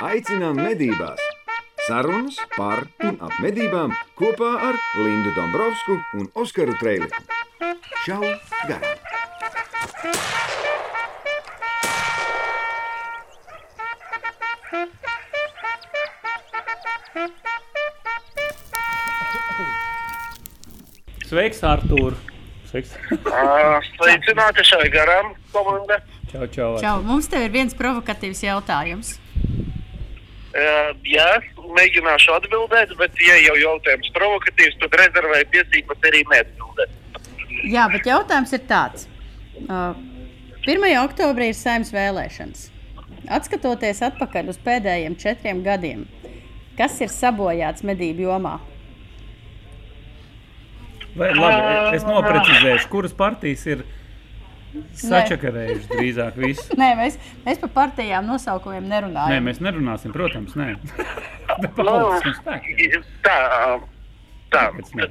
aicinām 0.00 0.56
medībās! 0.56 1.20
Sarunas 1.86 2.36
par 2.56 2.84
un 3.04 3.18
ap 3.24 3.34
medībām 3.42 3.92
kopā 4.16 4.50
ar 4.70 4.78
Lindu 5.00 5.32
Dombrovskiju 5.36 6.00
un 6.20 6.28
Oskaru 6.40 6.76
Trēliņu. 6.80 7.24
Čau! 8.06 8.20
Garām! 8.68 8.96
Sveiks, 21.30 21.60
Artur! 21.62 22.16
Sveiks! 22.66 22.96
Sveicināti 23.94 24.64
šai 24.66 24.88
garām 24.90 25.34
komandai! 25.54 26.00
Čau, 26.30 26.46
čau! 26.50 26.70
Čau, 26.82 26.96
mums 27.06 27.28
te 27.30 27.44
ir 27.44 27.52
viens 27.54 27.76
provokatīvs 27.78 28.42
jautājums. 28.48 29.18
Uh, 30.50 30.88
jā, 31.06 31.28
mēģināšu 31.76 32.32
atbildēt, 32.34 32.96
bet, 32.98 33.18
ja 33.22 33.36
jau 33.38 33.54
jautājums 33.60 34.10
provokatīvs, 34.16 34.80
tad 34.82 34.96
rezervēju 34.98 35.46
tiesības 35.52 36.08
arī 36.10 36.24
neatbildēt. 36.32 36.96
Jā, 37.70 37.84
bet 37.92 38.08
jautājums 38.08 38.54
ir 38.56 38.64
tāds. 38.66 39.06
Uh, 39.68 39.94
1. 40.66 40.82
oktobrī 41.04 41.52
ir 41.52 41.56
saimnes 41.56 41.92
vēlēšanas. 41.94 42.66
Atskatoties 43.30 44.02
atpakaļ 44.10 44.50
uz 44.50 44.58
pēdējiem 44.64 45.14
četriem 45.20 45.62
gadiem, 45.62 46.02
kas 46.78 46.98
ir 47.04 47.12
sabojāts 47.14 47.86
medību 47.86 48.26
jomā? 48.26 48.56
Vai, 51.14 51.30
labi, 51.34 51.96
es 51.96 52.04
noprecizēšu, 52.06 52.90
kuras 52.90 53.14
partijas 53.14 53.64
ir 53.70 53.86
sačakarējušas 55.00 55.88
drīzāk 55.90 56.36
visu. 56.40 56.66
Nē, 56.78 56.90
mēs, 56.98 57.16
mēs 57.46 57.60
par 57.62 57.72
partijām 57.76 58.26
nosaukumiem 58.28 58.86
nerunājam. 58.90 59.32
Nē, 59.34 59.40
mēs 59.48 59.62
nerunāsim, 59.64 60.12
protams, 60.14 60.56
nē. 60.58 60.74
Spēkiem. 62.40 63.02
tā, 63.24 63.38
tā. 64.54 64.64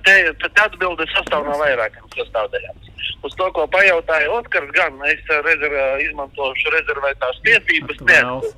Te- 0.05 0.33
tad 0.43 0.61
atbilde 0.65 1.07
sastāv 1.13 1.47
no 1.47 1.57
vairākām 1.59 2.07
sastāvdaļām. 2.15 2.85
Uz 3.27 3.33
to, 3.35 3.49
ko 3.51 3.65
pajautāja 3.67 4.29
Oskars, 4.31 4.69
gan 4.75 4.95
es 5.09 5.19
rezerv, 5.43 5.75
izmantošu 6.05 6.71
rezervētās 6.75 7.41
tiesības. 7.43 7.99
Vēls. 8.07 8.53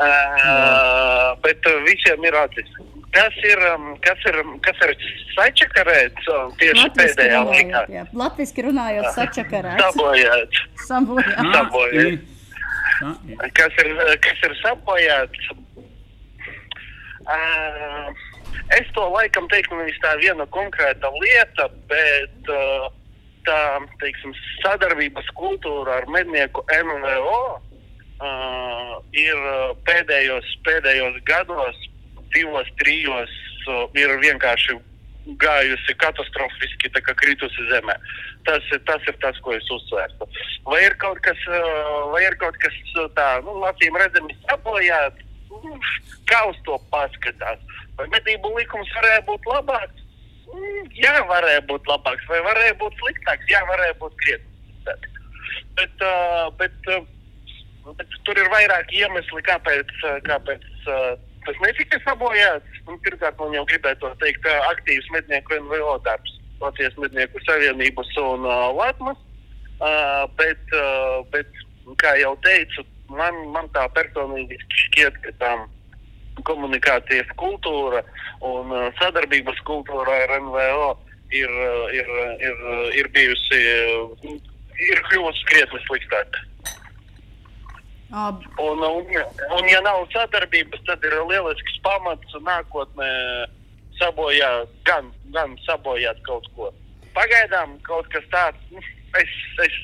Uh, 0.00 1.34
bet 1.44 1.68
visiem 1.84 2.24
ir 2.24 2.38
acis. 2.40 2.70
Kas 3.14 3.36
ir, 3.46 3.60
um, 3.70 3.92
kas 4.02 4.22
ir, 4.26 4.36
kas 4.64 4.80
ir 4.88 4.92
sačakarēts 5.36 6.28
uh, 6.32 6.48
tieši 6.58 6.88
pēdējā 6.96 7.40
laikā? 7.46 7.62
runājot, 7.62 7.92
jā. 7.94 8.04
Latviski 8.22 8.64
runājot, 8.66 9.10
sačakarēts. 9.14 9.84
Sabojāts. 9.84 10.62
Sabojāts. 10.88 11.36
Ah, 11.38 11.52
Sabojāts. 11.54 12.32
ah, 13.06 13.46
Kas 13.60 13.78
ir, 13.84 13.92
kas 14.26 14.42
ir 14.48 14.56
sabojāts? 14.64 15.46
Uh, 17.24 18.10
es 18.76 18.90
to 18.96 19.06
laikam 19.14 19.46
teiktu 19.52 19.78
nevis 19.78 19.96
tā 20.02 20.12
viena 20.20 20.44
konkrēta 20.52 21.08
lieta, 21.22 21.70
bet 21.88 22.50
uh, 22.52 22.90
tā, 23.46 23.60
teiksim, 24.02 24.34
sadarbības 24.64 25.30
kultūra 25.38 26.00
ar 26.02 26.10
mednieku 26.12 26.64
NVO 26.68 27.38
uh, 27.54 28.98
ir 29.16 29.40
uh, 29.40 29.72
pēdējos, 29.88 30.50
pēdējos 30.68 31.16
gados, 31.30 31.80
divos, 32.34 32.68
trijos, 32.82 33.32
ir 33.98 34.12
vienkārši 34.22 34.76
gājusi 35.40 35.94
katastrofiski, 36.02 36.90
tā 36.92 37.00
kā 37.04 37.14
kritusi 37.16 37.64
zemē. 37.70 37.94
Tas, 38.44 38.66
tas 38.84 39.06
ir 39.08 39.16
tas, 39.22 39.38
ko 39.40 39.54
es 39.56 39.68
uzsvērtu. 39.72 40.28
Vai 40.68 40.82
ir 40.84 40.98
kaut 41.00 41.22
kas, 41.24 41.40
vai 42.12 42.26
ir 42.26 42.36
kaut 42.42 42.58
kas 42.60 42.76
tā, 43.16 43.28
nu, 43.46 43.56
acīm 43.70 43.96
redzami 43.96 44.36
sabojāts, 44.44 45.24
Nu, 45.62 45.78
kā 46.28 46.40
uz 46.50 46.58
to 46.66 46.78
paskatās? 46.92 47.60
Vai 47.98 48.06
medību 48.12 48.52
likums 48.58 48.90
varēja 48.98 49.22
būt 49.28 49.46
labāks? 49.50 50.06
Mm, 50.50 50.88
Jā, 50.98 51.14
varēja 51.30 51.62
būt 51.68 51.90
labāks, 51.90 52.26
vai 52.30 52.40
varēja 52.46 52.78
būt 52.80 52.96
sliktāks? 53.00 53.50
Jā, 53.50 53.62
varēja 53.70 53.98
būt 54.00 54.16
krietni 54.22 54.50
sliktāks. 54.64 55.20
Bet, 55.78 56.04
bet, 56.58 56.90
bet 58.00 58.18
tur 58.26 58.40
ir 58.40 58.50
vairāki 58.52 59.02
iemesli, 59.02 59.42
kāpēc, 59.46 59.94
kāpēc 60.26 60.66
tas 61.46 61.60
netika 61.62 62.00
sabojāts. 62.04 62.80
Un 62.88 62.98
Pirmkārt, 63.04 63.38
man 63.40 63.54
jau 63.56 63.64
gribētu 63.68 64.10
teikt, 64.22 64.42
ka 64.44 64.54
aktīvs 64.70 65.10
mednieku 65.14 65.58
NVO 65.66 65.98
darbs, 66.06 66.38
Latvijas 66.62 66.96
mednieku 67.00 67.40
savienības 67.44 68.10
un 68.22 68.48
uh, 68.48 68.68
Latvijas. 68.76 69.22
Uh, 69.84 70.24
bet, 70.38 70.60
uh, 70.72 71.24
bet, 71.32 71.50
kā 72.00 72.14
jau 72.20 72.32
teicu, 72.44 72.84
man, 73.12 73.40
man 73.52 73.68
tā 73.74 73.88
personīgi 73.96 74.56
šķiet, 74.72 75.18
ka 75.24 75.32
tā 75.42 75.54
komunikācijas 76.46 77.28
kultūra 77.40 78.04
un 78.46 78.70
uh, 78.72 78.86
sadarbības 79.00 79.60
kultūra 79.68 80.22
ar 80.24 80.36
NVO 80.46 80.88
ir, 81.34 81.52
ir, 81.98 82.10
ir, 82.48 82.64
ir 83.02 83.10
bijusi, 83.14 83.60
ir 84.88 85.04
kļuvusi 85.10 85.46
krietni 85.50 85.82
sliktāka. 85.88 86.46
Un, 88.14 88.78
un, 88.78 89.06
un, 89.58 89.68
ja 89.68 89.80
nav 89.82 90.04
sadarbības, 90.12 90.84
tad 90.86 91.02
ir 91.02 91.16
lielisks 91.26 91.80
pamats 91.82 92.36
nākotnē 92.46 93.08
sabojāt, 93.98 94.70
gan, 94.86 95.10
gan 95.34 95.56
sabojāt 95.66 96.20
kaut 96.28 96.46
ko. 96.54 96.70
Pagaidām 97.16 97.74
kaut 97.86 98.06
kas 98.14 98.26
tāds, 98.30 98.70
nu, 98.70 98.82
es, 99.18 99.34
es 99.66 99.78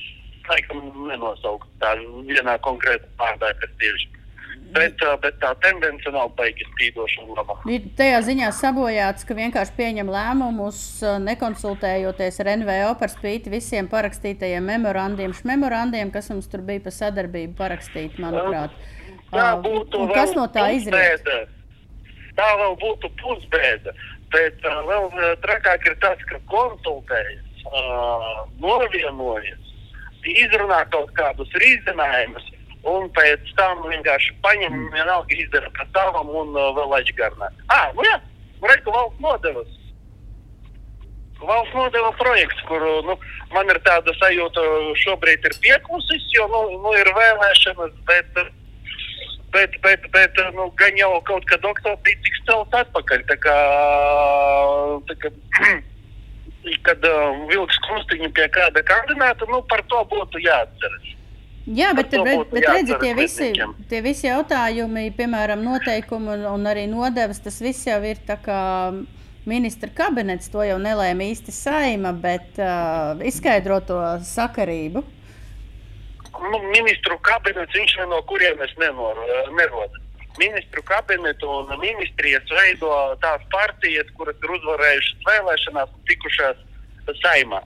laikam 0.46 0.86
nenosauku 1.08 1.66
tā 1.82 1.96
vienā 2.28 2.54
konkrētā 2.62 3.10
vārdā, 3.18 3.50
kas 3.58 3.74
tieši. 3.82 4.08
Bet, 4.70 5.02
bet 5.22 5.38
tā 5.42 5.50
tendence 5.64 6.12
nav 6.14 6.30
baigi 6.38 6.66
spīdoša 6.68 7.24
un 7.24 7.32
laba. 7.34 7.56
ir 7.70 7.88
tajā 7.98 8.20
ziņā 8.28 8.50
sabojāts, 8.54 9.26
ka 9.26 9.34
vienkārši 9.34 9.74
pieņem 9.78 10.10
lēmumus, 10.14 10.80
nekonsultējoties 11.24 12.40
ar 12.44 12.52
NVO 12.60 12.92
par 13.00 13.10
spīti 13.10 13.50
visiem 13.50 13.88
parakstītajiem 13.90 14.70
memorandiem, 14.70 15.34
memorandiem, 15.48 16.12
kas 16.14 16.30
mums 16.30 16.46
tur 16.50 16.62
bija 16.66 16.84
par 16.86 16.94
sadarbību 16.94 17.56
parakstīti, 17.58 18.22
manuprāt. 18.22 18.76
Tā 19.30 19.48
būtu 19.62 20.04
un 20.04 20.14
kas 20.14 20.34
no 20.38 20.46
tā 20.50 20.70
izriet? 20.76 21.26
Tā 22.38 22.48
vēl 22.62 22.76
būtu 22.80 23.10
pusbēda. 23.20 23.94
Bet 24.30 24.62
uh, 24.62 24.82
vēl 24.86 25.08
trakāk 25.42 25.88
ir 25.90 25.96
tas, 26.02 26.20
ka 26.30 26.38
konsultējas, 26.52 27.64
uh, 27.66 28.44
novienojas, 28.62 29.72
izrunā 30.30 30.84
kaut 30.92 31.10
kādus 31.16 31.50
risinājumus, 31.58 32.46
un 32.88 33.10
pēc 33.16 33.50
tam 33.58 33.82
vienkārši 33.84 34.36
paņem, 34.44 34.76
vienalga 34.94 35.36
izdara 35.36 35.70
par 35.76 35.88
savam 35.94 36.30
un 36.42 36.54
uh, 36.56 36.70
vēl 36.78 36.96
aizgarnā. 37.00 37.50
Ah, 37.68 37.90
nu 37.96 38.06
jā, 38.06 38.16
reku 38.64 38.94
valsts 38.94 39.20
nodevas. 39.24 39.76
Valsts 41.40 41.76
nodeva 41.76 42.12
projekts, 42.20 42.62
kur 42.68 42.84
nu, 43.04 43.16
man 43.52 43.72
ir 43.72 43.80
tāda 43.84 44.14
sajūta, 44.16 44.64
šobrīd 45.00 45.44
ir 45.48 45.58
pieklusis, 45.64 46.26
jo 46.36 46.48
nu, 46.52 46.64
nu, 46.84 46.96
ir 46.96 47.08
vēlēšanas, 47.16 47.94
bet, 48.08 48.42
bet, 49.56 49.78
bet, 49.84 50.08
bet 50.16 50.42
nu, 50.56 50.68
gan 50.80 51.00
jau 51.00 51.14
kaut 51.28 51.46
kad 51.48 51.64
oktobrī 51.64 52.16
tiks 52.24 52.44
celt 52.48 52.76
atpakaļ. 52.82 53.24
Tā 53.28 53.38
kā, 53.44 53.56
tā 55.08 55.16
kā, 55.20 55.32
kad 56.88 57.08
uh, 57.08 57.40
vilks 57.52 57.80
krustiņu 57.88 58.32
pie 58.36 58.50
kāda 58.56 58.84
kandidāta, 58.88 59.48
nu, 59.52 59.64
par 59.68 59.84
to 59.88 60.04
būtu 60.12 60.44
jāatceras. 60.44 61.16
Jā, 61.68 61.90
bet, 61.94 62.08
bet, 62.10 62.48
bet 62.50 62.64
redziet, 62.64 62.96
tie 63.02 63.12
visi, 63.14 63.50
tie 63.90 64.00
visi 64.00 64.26
jautājumi, 64.26 65.10
piemēram, 65.16 65.60
noteikumi 65.60 66.32
un, 66.32 66.46
un 66.54 66.68
arī 66.70 66.86
nodevas, 66.88 67.42
tas 67.44 67.60
viss 67.60 67.84
jau 67.86 67.98
ir 68.08 68.22
tā 68.26 68.38
kā 68.40 68.60
ministra 69.44 69.90
kabinets. 69.94 70.48
To 70.54 70.64
jau 70.64 70.78
nelēma 70.80 71.28
īsti 71.30 71.52
saima, 71.54 72.14
bet 72.16 72.58
uh, 72.58 73.20
izskaidro 73.28 73.80
to 73.84 74.00
sakarību. 74.26 75.04
nu, 76.48 76.58
ministru 76.72 77.18
kabinets 77.26 77.76
viņš 77.76 77.96
no 78.08 78.22
kurienes 78.30 78.72
nenor, 78.80 79.18
nerod. 79.58 79.98
Ministru 80.38 80.82
kabinetu 80.86 81.48
un 81.50 81.72
ministrijas 81.82 82.46
veido 82.54 82.90
tās 83.20 83.42
partijas, 83.52 84.08
kuras 84.16 84.38
ir 84.40 84.54
uzvarējušas 84.56 85.26
vēlēšanās 85.28 85.92
un 85.92 86.06
tikušās 86.08 86.62
saimā. 87.20 87.60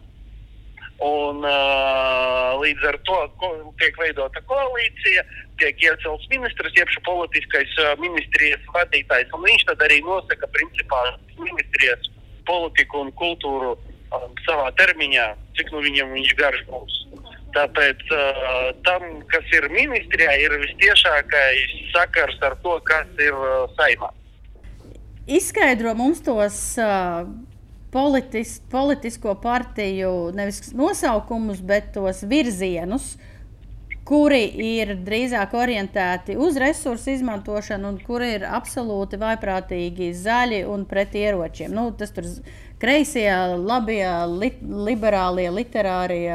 Un, 1.03 1.43
uh, 1.43 2.55
līdz 2.63 2.85
ar 2.87 2.97
to 3.07 3.17
ko, 3.41 3.49
tiek 3.83 3.97
veidota 3.99 4.41
koalīcija, 4.47 5.25
tiek 5.59 5.81
iecelts 5.83 6.29
ministrs, 6.31 6.77
jeb 6.79 6.93
politiskais 7.07 7.73
uh, 7.83 7.95
ministrijas 7.99 8.63
vadītājs. 8.77 9.33
Un 9.35 9.43
viņš 9.43 9.67
tad 9.73 9.83
arī 9.83 9.99
nosaka 10.07 10.47
principā 10.55 11.01
ministrijas 11.41 12.07
politiku 12.47 13.03
un 13.03 13.11
kultūru 13.19 13.75
um, 13.75 14.31
savā 14.47 14.71
termiņā, 14.79 15.33
cik 15.59 15.73
nu 15.75 15.83
viņam 15.83 16.15
viņš 16.15 16.35
garš 16.39 16.63
būs. 16.71 17.01
Tāpēc 17.55 18.03
uh, 18.15 18.71
tam, 18.87 19.03
kas 19.31 19.51
ir 19.55 19.67
ministrijā, 19.75 20.31
ir 20.43 20.55
visciešākais 20.63 21.75
sakars 21.95 22.39
ar 22.43 22.55
to, 22.63 22.79
kas 22.87 23.11
ir 23.23 23.35
uh, 23.35 23.67
saimā. 23.79 24.11
Izskaidro 25.27 25.95
mums 25.99 26.23
tos 26.23 26.57
uh, 26.79 27.27
politis, 27.95 28.59
politisko 28.71 29.37
partiju 29.39 30.33
nevis 30.35 30.73
nosaukumus, 30.75 31.63
bet 31.63 31.93
tos 31.95 32.25
virzienus, 32.27 33.15
kuri 34.05 34.43
ir 34.61 34.97
drīzāk 35.07 35.55
orientēti 35.57 36.37
uz 36.37 36.59
resursu 36.61 37.15
izmantošanu, 37.15 37.95
un 37.95 38.01
kuri 38.05 38.35
ir 38.37 38.49
absolūti 38.51 39.21
vaiprātīgi 39.23 40.11
zaļi 40.19 40.65
un 40.69 40.85
pret 40.91 41.15
ieročiem. 41.17 41.73
Nu, 41.73 41.87
tas 41.97 42.13
tur 42.17 42.27
kreisie, 42.83 43.31
labie, 43.57 44.05
li, 44.35 44.51
liberālie, 44.91 45.49
literārie. 45.55 46.35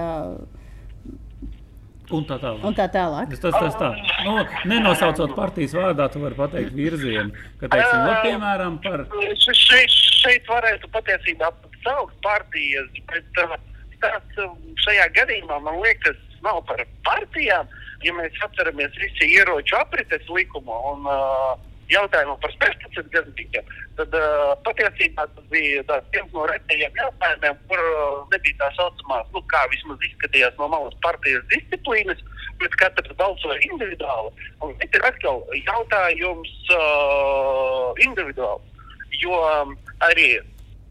Un 2.09 2.25
tā 2.25 2.39
tālāk. 2.41 2.63
Un 2.65 2.75
tā 2.77 2.87
tālāk. 2.89 3.29
Tas, 3.35 3.41
tas, 3.43 3.55
tas 3.61 3.75
tā. 3.77 3.89
Nu, 4.25 4.35
nenosaucot 4.71 5.35
partijas 5.37 5.75
vārdā, 5.77 6.07
tu 6.09 6.21
vari 6.23 6.37
pateikt 6.37 6.73
virzienu. 6.73 7.33
Ka, 7.59 7.69
teiksim, 7.69 7.99
nu, 8.01 8.15
piemēram, 8.25 8.79
par... 8.81 9.03
Šeit, 9.45 9.93
šeit 9.93 10.49
varētu 10.49 10.89
patiesībā 10.95 11.51
saukt 11.83 12.17
partijas, 12.25 12.89
bet 13.11 13.43
uh, 13.43 13.53
tas 14.01 14.41
uh, 14.41 14.57
šajā 14.85 15.05
gadījumā 15.19 15.61
man 15.67 15.79
liekas 15.83 16.17
nav 16.45 16.63
par 16.69 16.81
partijām. 17.05 17.69
Ja 18.05 18.13
mēs 18.15 18.35
atceramies 18.45 18.93
visi 18.97 19.27
ieroču 19.35 19.75
aprites 19.77 20.29
likumu 20.31 20.75
un 20.93 21.07
uh, 21.11 21.68
jautājumu 21.89 22.35
par 22.41 22.53
16 22.53 23.09
gadu 23.13 23.31
tikiem, 23.37 23.65
tad 23.97 24.13
uh, 24.17 24.53
patiesībā 24.65 25.25
tas 25.33 25.47
bija 25.51 25.99
viens 26.13 26.35
no 26.35 26.45
retajiem 26.49 26.99
jautājumiem, 27.01 27.57
kur 27.69 27.81
uh, 27.81 28.19
nebija 28.33 28.59
tā 28.61 28.69
saucamā, 28.77 29.21
nu, 29.33 29.41
kā 29.51 29.63
vismaz 29.73 30.05
izskatījās 30.09 30.57
no 30.61 30.69
malas 30.71 30.97
partijas 31.05 31.45
disciplīnas, 31.53 32.21
bet 32.61 32.77
katrs 32.81 33.17
balsoja 33.19 33.59
individuāli. 33.71 34.47
Un 34.61 34.75
šeit 34.77 34.99
ir 34.99 35.09
atkal 35.09 35.43
jautājums 35.57 36.55
uh, 36.77 37.91
individuāli, 38.05 38.87
jo 39.23 39.41
um, 39.41 39.75
arī, 40.05 40.31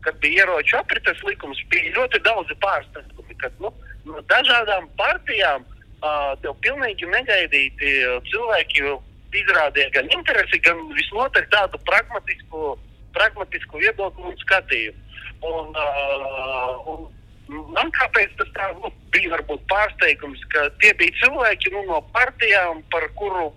kad 0.07 0.19
bija 0.23 0.45
ieroču 0.45 0.79
aprites 0.81 1.23
likums, 1.27 1.63
bija 1.73 1.95
ļoti 1.97 2.23
daudzi 2.27 2.59
pārsteigumi, 2.65 3.39
kad, 3.43 3.55
nu, 3.63 3.71
no 4.09 4.25
dažādām 4.33 4.91
partijām 4.99 5.63
uh, 5.63 6.35
tev 6.43 6.59
pilnīgi 6.65 7.07
negaidīti 7.15 7.95
cilvēki 8.33 8.89
izrādīja 9.37 9.91
gan 9.97 10.09
interesi, 10.15 10.61
gan 10.65 10.81
visnotaļ 10.97 11.47
tādu 11.53 11.81
pragmatisku, 11.89 12.75
pragmatisku 13.17 13.81
viedokli 13.83 14.31
un 14.31 14.37
skatījumu. 14.45 15.05
Un, 15.49 15.71
uh, 15.79 16.89
un 16.91 17.65
man 17.77 17.93
kāpēc 17.95 18.33
tas 18.41 18.49
tā, 18.57 18.71
nu, 18.81 18.91
bija 19.15 19.37
varbūt 19.37 19.67
pārsteigums, 19.71 20.41
ka 20.53 20.69
tie 20.83 20.93
bija 20.99 21.15
cilvēki 21.23 21.75
nu, 21.75 21.85
no 21.91 22.01
partijām, 22.17 22.83
par 22.93 23.07
kuru 23.19 23.51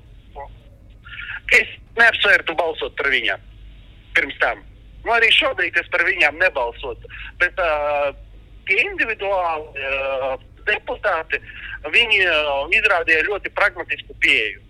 es 1.51 1.71
neapsvērtu 1.99 2.55
balsot 2.55 2.93
par 2.99 3.09
viņiem 3.11 3.49
pirms 4.15 4.37
tam. 4.43 4.61
Nu, 5.03 5.13
arī 5.15 5.31
šobrīd 5.33 5.77
es 5.79 5.87
par 5.91 6.03
viņiem 6.05 6.37
nebalsotu. 6.39 7.09
Bet 7.41 7.57
uh, 7.59 8.11
tie 8.69 8.77
individuāli 8.85 9.81
uh, 9.81 10.35
deputāti, 10.67 11.39
viņi 11.89 12.19
uh, 12.27 12.67
izrādīja 12.77 13.25
ļoti 13.27 13.51
pragmatisku 13.57 14.15
pieeju. 14.23 14.61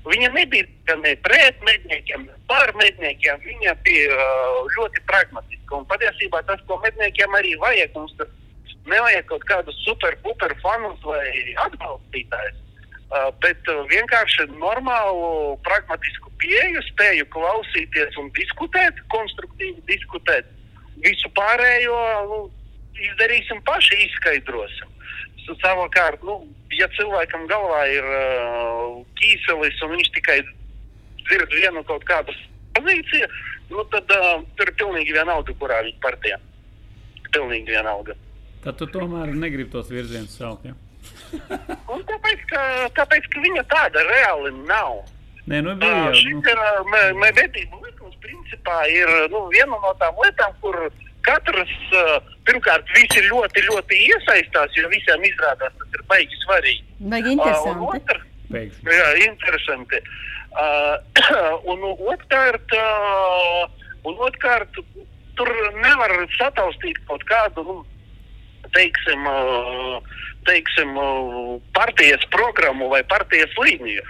Viņa 0.00 0.30
nebija 0.32 0.96
ne 0.96 1.12
pret 1.20 1.58
medniekiem, 1.66 2.24
ne 2.24 2.36
par 2.48 2.72
medniekiem. 2.78 3.40
Viņa 3.44 3.74
bija 3.84 4.16
uh, 4.16 4.60
ļoti 4.76 5.02
pragmatiska. 5.10 5.76
Un 5.76 5.84
patiesībā 5.90 6.40
tas, 6.48 6.62
ko 6.68 6.78
medniekiem 6.84 7.36
arī 7.36 7.52
vajag, 7.60 7.92
mums 7.98 8.16
nevajag 8.88 9.26
kaut 9.28 9.44
kādus 9.50 9.76
super-puper 9.84 10.56
fanus 10.62 11.04
vai 11.04 11.26
atbalstītājus. 11.66 12.56
Uh, 13.10 13.28
bet 13.42 13.68
uh, 13.68 13.82
vienkārši 13.90 14.46
normālu, 14.54 15.58
pragmatisku 15.66 16.32
pieeju, 16.40 16.80
spēju 16.92 17.26
klausīties 17.34 18.16
un 18.22 18.30
diskutēt, 18.38 19.02
konstruktīvi 19.12 19.84
diskutēt. 19.90 20.48
Visu 21.04 21.28
pārējo 21.36 21.98
nu, 22.30 22.40
izdarīsim 22.96 23.60
paši, 23.68 23.98
izskaidrosim. 24.06 24.88
Savukārt, 25.60 26.22
nu, 26.26 26.36
ja 26.74 26.86
cilvēkam 26.94 27.46
galvā 27.50 27.80
ir 27.90 28.06
uh, 28.06 29.00
ķīselis 29.18 29.80
un 29.86 29.96
viņš 29.96 30.10
tikai 30.16 30.38
dzird 31.24 31.54
vienu 31.54 31.82
kaut 31.88 32.04
kādu 32.08 32.34
pozīciju, 32.78 33.28
nu, 33.72 33.84
tad 33.92 34.14
uh, 34.14 34.44
tur 34.58 34.70
ir 34.70 34.76
pilnīgi 34.78 35.16
vienalga, 35.16 35.54
kurā 35.60 35.80
viņa 35.86 36.02
partijā. 36.04 36.38
Pilnīgi 37.30 37.74
vienalga. 37.76 38.16
Tad 38.64 38.78
tu 38.78 38.88
tomēr 38.90 39.32
negribi 39.34 39.70
tos 39.72 39.90
virzienus 39.92 40.36
saukt. 40.38 40.66
Ja? 40.68 40.74
tāpēc, 42.10 42.42
ka, 42.50 42.62
tāpēc, 42.98 43.28
ka 43.32 43.44
viņa 43.44 43.64
tāda 43.70 44.04
reāli 44.08 44.52
nav. 44.66 45.04
Nē, 45.50 45.62
nu 45.66 45.76
bija. 45.80 46.10
Uh, 46.10 46.16
šis 46.18 46.50
ir, 46.52 46.64
uh, 46.64 47.14
medību 47.18 47.80
likums 47.84 48.18
principā 48.22 48.82
ir 48.92 49.10
nu, 49.32 49.46
viena 49.52 49.78
no 49.80 49.94
tām 50.02 50.18
lietām, 50.24 50.54
kur 50.62 50.76
katrs, 51.26 51.76
uh, 51.94 52.16
pirmkārt, 52.48 52.88
visi 52.96 53.22
ļoti, 53.28 53.64
ļoti 53.68 54.00
iesaistās, 54.08 54.74
jo 54.78 54.90
visiem 54.92 55.24
izrādās 55.28 55.76
tas 55.78 55.96
ir 55.98 56.04
baigi 56.10 56.42
svarīgi. 56.44 56.84
Baigi 57.12 57.34
interesanti. 57.36 57.86
Uh, 57.86 57.94
otr, 57.94 58.22
Pēkšņi. 58.50 58.96
jā, 58.96 59.10
interesanti. 59.26 60.02
Uh, 60.50 60.96
un 61.72 61.84
otrkārt, 62.10 62.74
uh, 62.74 63.92
un 64.08 64.24
otrkārt, 64.26 64.80
tur 65.38 65.52
nevar 65.78 66.16
sataustīt 66.36 66.98
kaut 67.08 67.22
kādu, 67.28 67.64
nu, 67.68 67.76
teiksim, 68.74 69.28
uh, 69.30 70.18
teiksim 70.48 70.96
uh, 70.98 71.54
partijas 71.76 72.26
programmu 72.34 72.90
vai 72.92 73.02
partijas 73.08 73.54
līniju. 73.58 74.02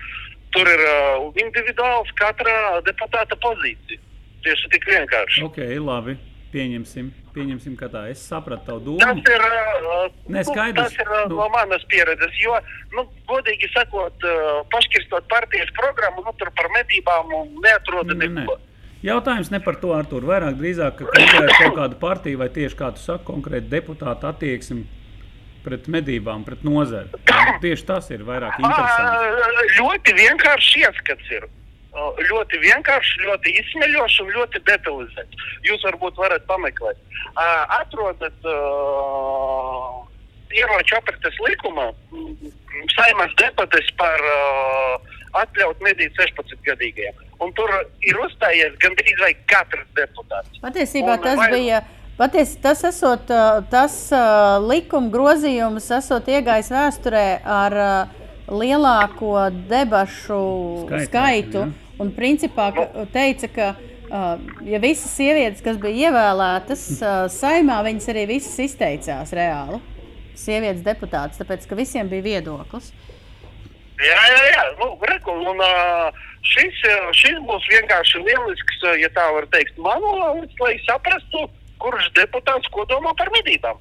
Tur 0.55 0.67
ir 0.67 0.81
uh, 0.83 1.29
individuāls 1.39 2.11
katra 2.19 2.81
deputāta 2.87 3.37
pozīcija. 3.39 4.01
Tieši 4.41 4.71
tik 4.73 4.89
vienkārši. 4.89 5.45
Ok, 5.47 5.61
labi. 5.85 6.17
Pieņemsim, 6.51 7.11
pieņemsim 7.35 7.77
ka 7.79 7.87
tā. 7.93 8.01
Es 8.11 8.23
sapratu 8.27 8.65
tavu 8.67 8.97
Tas 8.99 9.13
domu. 9.13 9.23
ir, 9.23 9.45
uh, 9.47 10.09
Nē, 10.35 10.43
skaidrs. 10.49 10.91
tas 10.91 10.97
ir 10.99 11.07
uh, 11.15 11.29
Nu. 11.31 11.37
no 11.39 11.49
manas 11.55 11.85
pieredzes. 11.87 12.33
Jo, 12.43 12.57
nu, 12.97 13.05
godīgi 13.31 13.69
sakot, 13.71 14.17
uh, 14.27 14.65
paškirstot 14.73 15.29
partijas 15.31 15.71
programmu, 15.79 16.25
nu, 16.27 16.33
tur 16.41 16.51
par 16.59 16.67
medībām 16.75 17.31
neatrodu 17.63 18.17
Nē, 18.19 18.27
nē. 18.27 18.35
neko. 18.43 18.59
Jautājums 19.07 19.51
ne 19.55 19.61
par 19.65 19.79
to, 19.81 19.95
Artur. 19.97 20.27
Vairāk 20.29 20.59
drīzāk 20.59 20.99
ka 20.99 21.07
konkrēti 21.09 21.55
kaut 21.63 21.77
kāda 21.79 22.01
partija 22.03 22.37
vai 22.43 22.49
tieši 22.53 22.77
kā 22.77 22.91
tu 22.93 23.01
saki, 23.01 23.25
konkrēti 23.31 23.71
deputāta 23.73 24.29
attieksme 24.35 24.83
pret 25.65 25.87
medībām, 25.93 26.43
pret 26.45 26.65
nozari. 26.67 27.09
Jā, 27.31 27.59
Tieši 27.63 27.87
tas 27.89 28.11
ir 28.11 28.27
vairāk 28.27 28.59
interesanti. 28.59 29.31
Ā, 29.47 29.65
Ļoti 29.79 30.15
vienkārši 30.19 30.83
ieskats 30.85 31.31
ir. 31.39 31.47
Ā, 32.01 32.05
Ļoti 32.31 32.59
vienkārši, 32.63 33.25
ļoti 33.27 33.53
izsmeļošs 33.61 34.19
un 34.25 34.29
ļoti 34.37 34.61
detalizēts. 34.69 35.43
Jūs 35.69 35.83
varbūt 35.89 36.17
varat 36.23 36.47
pameklēt. 36.49 36.97
Atrodat 37.77 38.47
uh, 38.49 40.01
ieroču 40.57 40.97
aprites 40.99 41.37
likumā 41.45 41.91
saimas 42.95 43.33
debates 43.39 43.91
par 44.01 44.23
uh, 44.25 45.17
atļaut 45.43 45.83
medīt 45.85 46.17
16-gadīgajiem. 46.19 47.19
Un 47.45 47.53
tur 47.57 47.71
ir 48.05 48.19
uzstājies 48.25 48.75
gandrīz 48.83 49.21
vai 49.23 49.33
katrs 49.51 49.87
deputāts. 49.99 50.61
Patiesībā 50.65 51.19
Un 51.19 51.27
tas 51.27 51.39
vai- 51.43 51.51
bija. 51.55 51.83
Patiesi, 52.21 52.59
tas 52.61 52.83
esot, 52.85 53.31
tas 53.73 53.95
uh, 54.13 54.59
likuma 54.69 55.09
grozījums, 55.09 55.87
esot 55.97 56.27
iegājis 56.29 56.69
vēsturē 56.75 57.23
ar 57.49 57.77
uh, 57.81 58.19
lielāko 58.53 59.47
debašu 59.71 60.41
Skaitu, 60.83 61.07
skaitu. 61.07 61.63
jā. 61.65 61.90
Un 62.01 62.13
principā 62.17 62.71
ka- 62.77 63.05
teica, 63.13 63.49
ka 63.53 63.69
uh, 63.77 64.41
ja 64.65 64.81
visas 64.83 65.13
sievietes, 65.13 65.61
kas 65.65 65.77
bija 65.83 66.09
ievēlētas 66.09 66.85
uh, 67.03 67.27
saimā, 67.33 67.83
viņas 67.87 68.09
arī 68.15 68.27
visas 68.31 68.57
izteicās 68.65 69.35
reāli. 69.37 69.81
Sievietes 70.41 70.81
deputāts, 70.87 71.37
tāpēc 71.41 71.67
ka 71.69 71.77
visiem 71.77 72.09
bija 72.09 72.25
viedoklis. 72.25 72.93
Jā, 74.01 74.21
jā, 74.33 74.43
jā. 74.55 74.63
Nu, 74.81 74.95
reku, 75.11 75.35
un, 75.53 75.61
uh, 75.61 76.23
šis, 76.49 76.79
uh, 76.89 77.11
šis 77.13 77.37
būs 77.45 77.67
vienkārši 77.69 78.23
lielisks, 78.25 78.79
uh, 78.87 78.95
ja 78.97 79.11
tā 79.13 79.27
var 79.37 79.45
teikt, 79.53 79.77
manuāls, 79.77 80.55
lai 80.63 80.79
saprastu, 80.87 81.45
kurš 81.81 82.09
deputāts 82.17 82.69
ko 82.73 82.87
domā 82.89 83.13
par 83.19 83.29
medībām. 83.37 83.77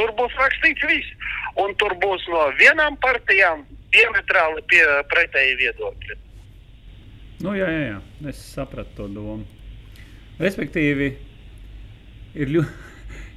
Tur 0.00 0.14
būs 0.16 0.32
rakstīts 0.40 0.84
viss. 0.88 1.12
Un 1.58 1.72
tur 1.76 1.92
būs 2.00 2.24
no 2.30 2.46
vienām 2.56 2.96
partijām 3.02 3.64
diametrāli 3.92 4.62
pie 4.70 4.82
pretēji 5.10 5.56
viedokļi. 5.58 6.16
Nu, 7.44 7.54
jā, 7.54 7.68
jā, 7.70 7.82
jā, 7.92 7.98
es 8.32 8.38
sapratu 8.54 8.96
to 8.96 9.08
domu. 9.14 9.44
Respektīvi, 10.42 11.12
ir 12.38 12.54
ļoti. 12.56 12.76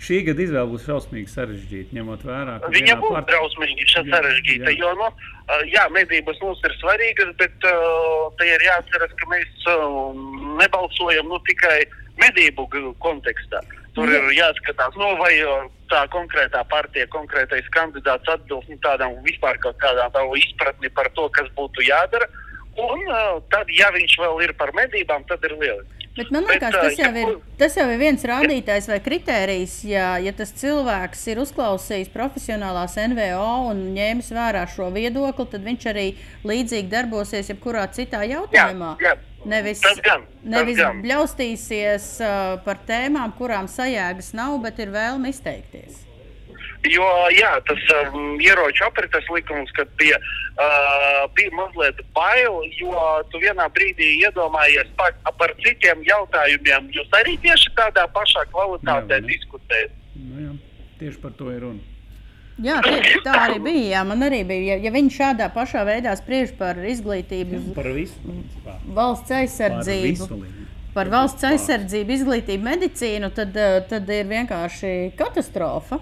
Šī 0.01 0.23
gada 0.25 0.41
izvēle 0.41 0.65
būs 0.71 0.87
šausmīgi 0.87 1.29
sarežģīta, 1.29 1.93
ņemot 1.93 2.23
vērā, 2.25 2.55
ka 2.63 2.71
Viņa 2.73 2.95
būs 2.97 3.11
part- 3.13 3.27
drausmīgi 3.29 3.85
sarežģīta, 3.93 4.71
jā. 4.73 4.79
jo, 4.81 4.89
nu, 4.97 5.09
uh, 5.13 5.61
jā, 5.69 5.83
medības 5.93 6.39
mums 6.41 6.63
ir 6.65 6.73
svarīgas, 6.79 7.29
bet 7.37 7.67
uh, 7.69 8.31
te 8.39 8.47
ir 8.49 8.65
jāatceras, 8.65 9.13
ka 9.19 9.29
mēs 9.29 9.67
uh, 9.69 10.09
nebalsojam 10.57 11.29
nu, 11.29 11.37
tikai 11.45 11.83
medību 12.17 12.65
kontekstā. 13.05 13.61
Tur 13.93 14.09
Jā. 14.09 14.23
ir 14.23 14.33
jāskatās, 14.39 14.97
nu, 14.97 15.11
vai 15.19 15.35
uh, 15.45 15.69
tā 15.91 16.01
konkrētā 16.13 16.63
partija, 16.71 17.05
konkrētais 17.13 17.69
kandidāts 17.75 18.29
atbilst 18.31 18.71
nu, 18.71 18.77
tādām 18.81 19.17
vispār 19.25 19.59
kaut 19.61 19.77
tavu 20.15 20.37
izpratni 20.39 20.89
par 20.95 21.11
to, 21.17 21.27
kas 21.35 21.49
būtu 21.57 21.85
jādara. 21.85 22.25
Un 22.79 23.01
tad, 23.51 23.67
ja 23.75 23.89
viņš 23.91 24.13
vēl 24.21 24.45
ir 24.45 24.53
par 24.59 24.71
medībām, 24.77 25.25
tad 25.27 25.43
ir 25.43 25.57
lieliski. 25.59 25.97
Bet 26.11 26.27
man 26.31 26.43
liekas, 26.43 26.73
Bet, 26.73 26.81
tas 26.83 26.97
jau, 26.99 27.07
ja 27.07 27.21
ir, 27.23 27.35
tas 27.59 27.75
jau 27.77 27.85
ir 27.87 27.99
viens 28.01 28.23
rādītājs 28.27 28.89
vai 28.91 28.97
kritērijs. 29.03 29.75
Ja, 29.87 30.17
ja 30.19 30.33
tas 30.35 30.51
cilvēks 30.59 31.21
ir 31.31 31.39
uzklausījis 31.39 32.11
profesionālās 32.11 32.97
NVO 32.99 33.71
un 33.71 33.83
ņēmis 33.95 34.31
vērā 34.35 34.65
šo 34.73 34.89
viedokli, 34.91 35.47
tad 35.53 35.63
viņš 35.63 35.87
arī 35.93 36.05
līdzīgi 36.43 36.91
darbosies 36.91 37.51
jebkurā 37.53 37.85
citā 37.95 38.25
jautājumā. 38.27 38.95
jā. 39.03 39.15
Nevis, 39.41 39.79
Tas 39.81 39.97
gan, 40.05 40.21
tas 40.27 40.51
nevis 40.53 40.77
gan. 40.77 40.99
bļaustīsies 41.01 42.03
uh, 42.21 42.59
par 42.61 42.77
tēmām, 42.85 43.31
kurām 43.39 43.65
sajēgas 43.71 44.35
nav, 44.37 44.59
bet 44.61 44.77
ir 44.83 44.91
vēlme 44.93 45.31
izteikties. 45.33 46.03
Jo 46.89 47.05
jā, 47.37 47.51
tas 47.67 47.81
um, 48.09 48.39
ieroču 48.41 48.87
aprites 48.87 49.27
likums, 49.29 49.69
kad 49.77 49.87
bija, 49.99 50.17
uh, 50.57 51.27
bija 51.37 51.51
mazliet 51.53 51.99
bail, 52.15 52.55
jo 52.79 52.95
tu 53.29 53.37
vienā 53.43 53.67
brīdī 53.69 54.07
iedomājies 54.23 54.89
par, 54.97 55.13
par 55.37 55.53
citiem 55.61 56.01
jautājumiem. 56.07 56.89
Jūs 56.95 57.13
arī 57.19 57.35
tieši 57.43 57.69
tādā 57.77 58.07
pašā 58.15 58.47
kvalitātē 58.49 59.19
Jā, 59.19 59.25
diskutējat. 59.29 59.93
Nu, 60.17 60.41
jā, 60.47 60.53
tieši 61.03 61.21
par 61.21 61.35
to 61.37 61.51
ir 61.53 61.61
runa. 61.67 61.85
Jā, 62.61 62.79
tieši 62.85 63.21
tā 63.25 63.35
arī 63.45 63.59
bija. 63.63 63.85
Jā, 63.95 64.01
man 64.09 64.25
arī 64.25 64.41
bija. 64.49 64.75
Ja, 64.75 64.81
ja 64.87 64.91
viņi 64.93 65.13
šādā 65.15 65.47
pašā 65.53 65.85
veidā 65.87 66.15
spriež 66.17 66.51
par 66.57 66.77
izglītību, 66.81 67.61
Par 67.77 67.87
visu. 67.93 68.17
valsts 68.85 69.29
Par 69.29 69.37
aizsardzību, 69.43 70.09
visu 70.17 70.33
līniju. 70.33 70.65
par 70.93 71.09
valsts 71.13 71.45
aizsardzību, 71.47 72.17
izglītību, 72.17 72.63
medicīnu, 72.67 73.29
tad, 73.37 73.55
eh, 73.55 73.79
tad 73.89 74.09
ir 74.09 74.25
vienkārši 74.33 75.13
katastrofa. 75.17 76.01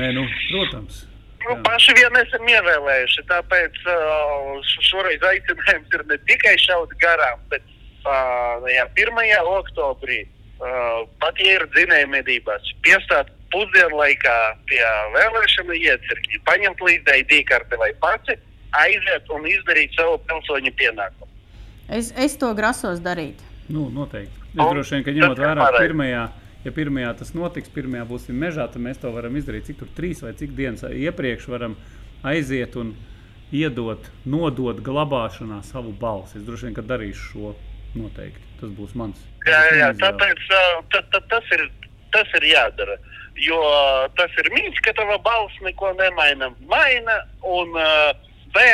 Nē, 0.00 0.12
nu, 0.16 0.26
protams. 0.50 1.02
Nu, 1.42 1.56
paši 1.66 1.94
vien 1.98 2.16
esam 2.20 2.46
ievēlējuši, 2.48 3.24
tāpēc 3.28 3.78
uh, 3.90 4.72
šoreiz 4.86 5.24
aicinājums 5.26 5.96
ir 5.98 6.04
ne 6.10 6.18
tikai 6.28 6.54
šaut 6.62 6.92
garām, 7.02 7.42
bet 7.50 7.64
uh, 8.06 8.62
jā, 8.70 8.86
1. 9.02 9.18
oktobrī, 9.56 10.20
uh, 10.62 11.02
pat 11.22 11.42
ja 11.42 11.58
ir 11.58 11.66
dzinēja 11.74 12.08
medībās, 12.14 12.70
piestāt 12.86 13.32
pusdienu 13.52 13.98
laikā 13.98 14.36
pie 14.70 14.82
vēlēšana 15.16 15.76
iecirkņa, 15.80 16.42
paņemt 16.46 16.84
līdzi 16.86 17.24
dīkarti 17.32 17.80
vai 17.82 17.90
pati, 18.04 18.38
aiziet 18.78 19.34
un 19.34 19.48
izdarīt 19.50 19.98
savu 19.98 20.20
pilsoņu 20.28 20.72
pienākumu. 20.78 21.28
Es, 21.92 22.12
es 22.16 22.38
to 22.40 22.52
grasos 22.56 23.02
darīt. 23.04 23.42
Nu, 23.68 23.88
noteikti. 23.92 24.38
Es 24.52 24.60
Un 24.60 24.76
droši 24.76 24.96
vien, 24.96 25.04
ka 25.04 25.14
ņemot 25.16 25.42
vērā, 25.42 25.66
pirmajā, 25.78 26.22
ja 26.64 26.72
pirmajā 26.74 27.14
tas 27.22 27.32
notiks, 27.36 27.72
pirmajā 27.72 28.04
būsim 28.08 28.38
mežā, 28.38 28.68
tad 28.70 28.82
mēs 28.84 29.00
to 29.02 29.10
varam 29.14 29.36
izdarīt. 29.38 29.68
Cik 29.70 29.82
tur 29.82 29.90
trīs 29.96 30.22
vai 30.24 30.34
cik 30.38 30.54
dienas 30.58 30.84
iepriekš 30.86 31.48
varam 31.52 31.76
aiziet 32.26 32.76
un 32.78 32.94
iedot, 33.52 34.08
nodot 34.24 34.80
glabāšanā 34.84 35.60
savu 35.66 35.92
balsi. 35.92 36.38
Es 36.40 36.46
droši 36.46 36.68
vien, 36.68 36.76
ka 36.78 36.86
darīšu 36.86 37.28
šo 37.32 37.54
noteikti. 37.98 38.48
Tas 38.60 38.72
būs 38.76 38.94
mans. 38.98 39.20
Jā, 39.46 39.58
jā, 39.68 39.78
jā, 39.80 39.88
tāpēc 40.00 40.42
ta, 40.92 41.02
ta, 41.12 41.20
tas, 41.32 41.48
ir, 41.56 41.66
tas 42.14 42.36
ir 42.38 42.46
jādara. 42.52 42.96
Jo 43.42 43.58
tas 44.16 44.32
ir 44.38 44.50
mīts, 44.54 44.80
ka 44.84 44.92
tava 44.96 45.16
balss 45.24 45.62
neko 45.64 45.92
nemaina. 45.98 46.50
Maina, 46.70 47.16
un 47.48 47.72
B, 48.54 48.66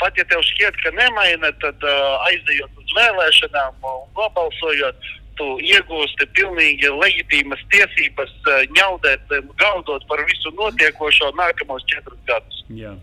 pat 0.00 0.18
ja 0.18 0.24
tev 0.30 0.42
šķiet, 0.48 0.80
ka 0.82 0.92
nemaina, 0.96 1.52
tad 1.62 1.84
aizejot 2.26 2.82
uz 2.82 2.94
vēlēšanām 2.98 3.84
un 3.84 4.04
nobalsojot, 4.18 5.10
tu 5.38 5.46
iegūsti 5.62 6.26
pilnīgi 6.36 6.90
leģitīmas 6.92 7.62
tiesības 7.72 8.32
uh, 8.46 8.62
ņaudēt 8.76 9.34
un 9.38 9.50
gaudot 9.60 10.04
par 10.10 10.22
visu 10.28 10.52
notiekošo 10.58 11.30
nākamos 11.38 11.86
četrus 11.90 12.18
gadus. 12.28 12.62
Jā. 12.74 12.94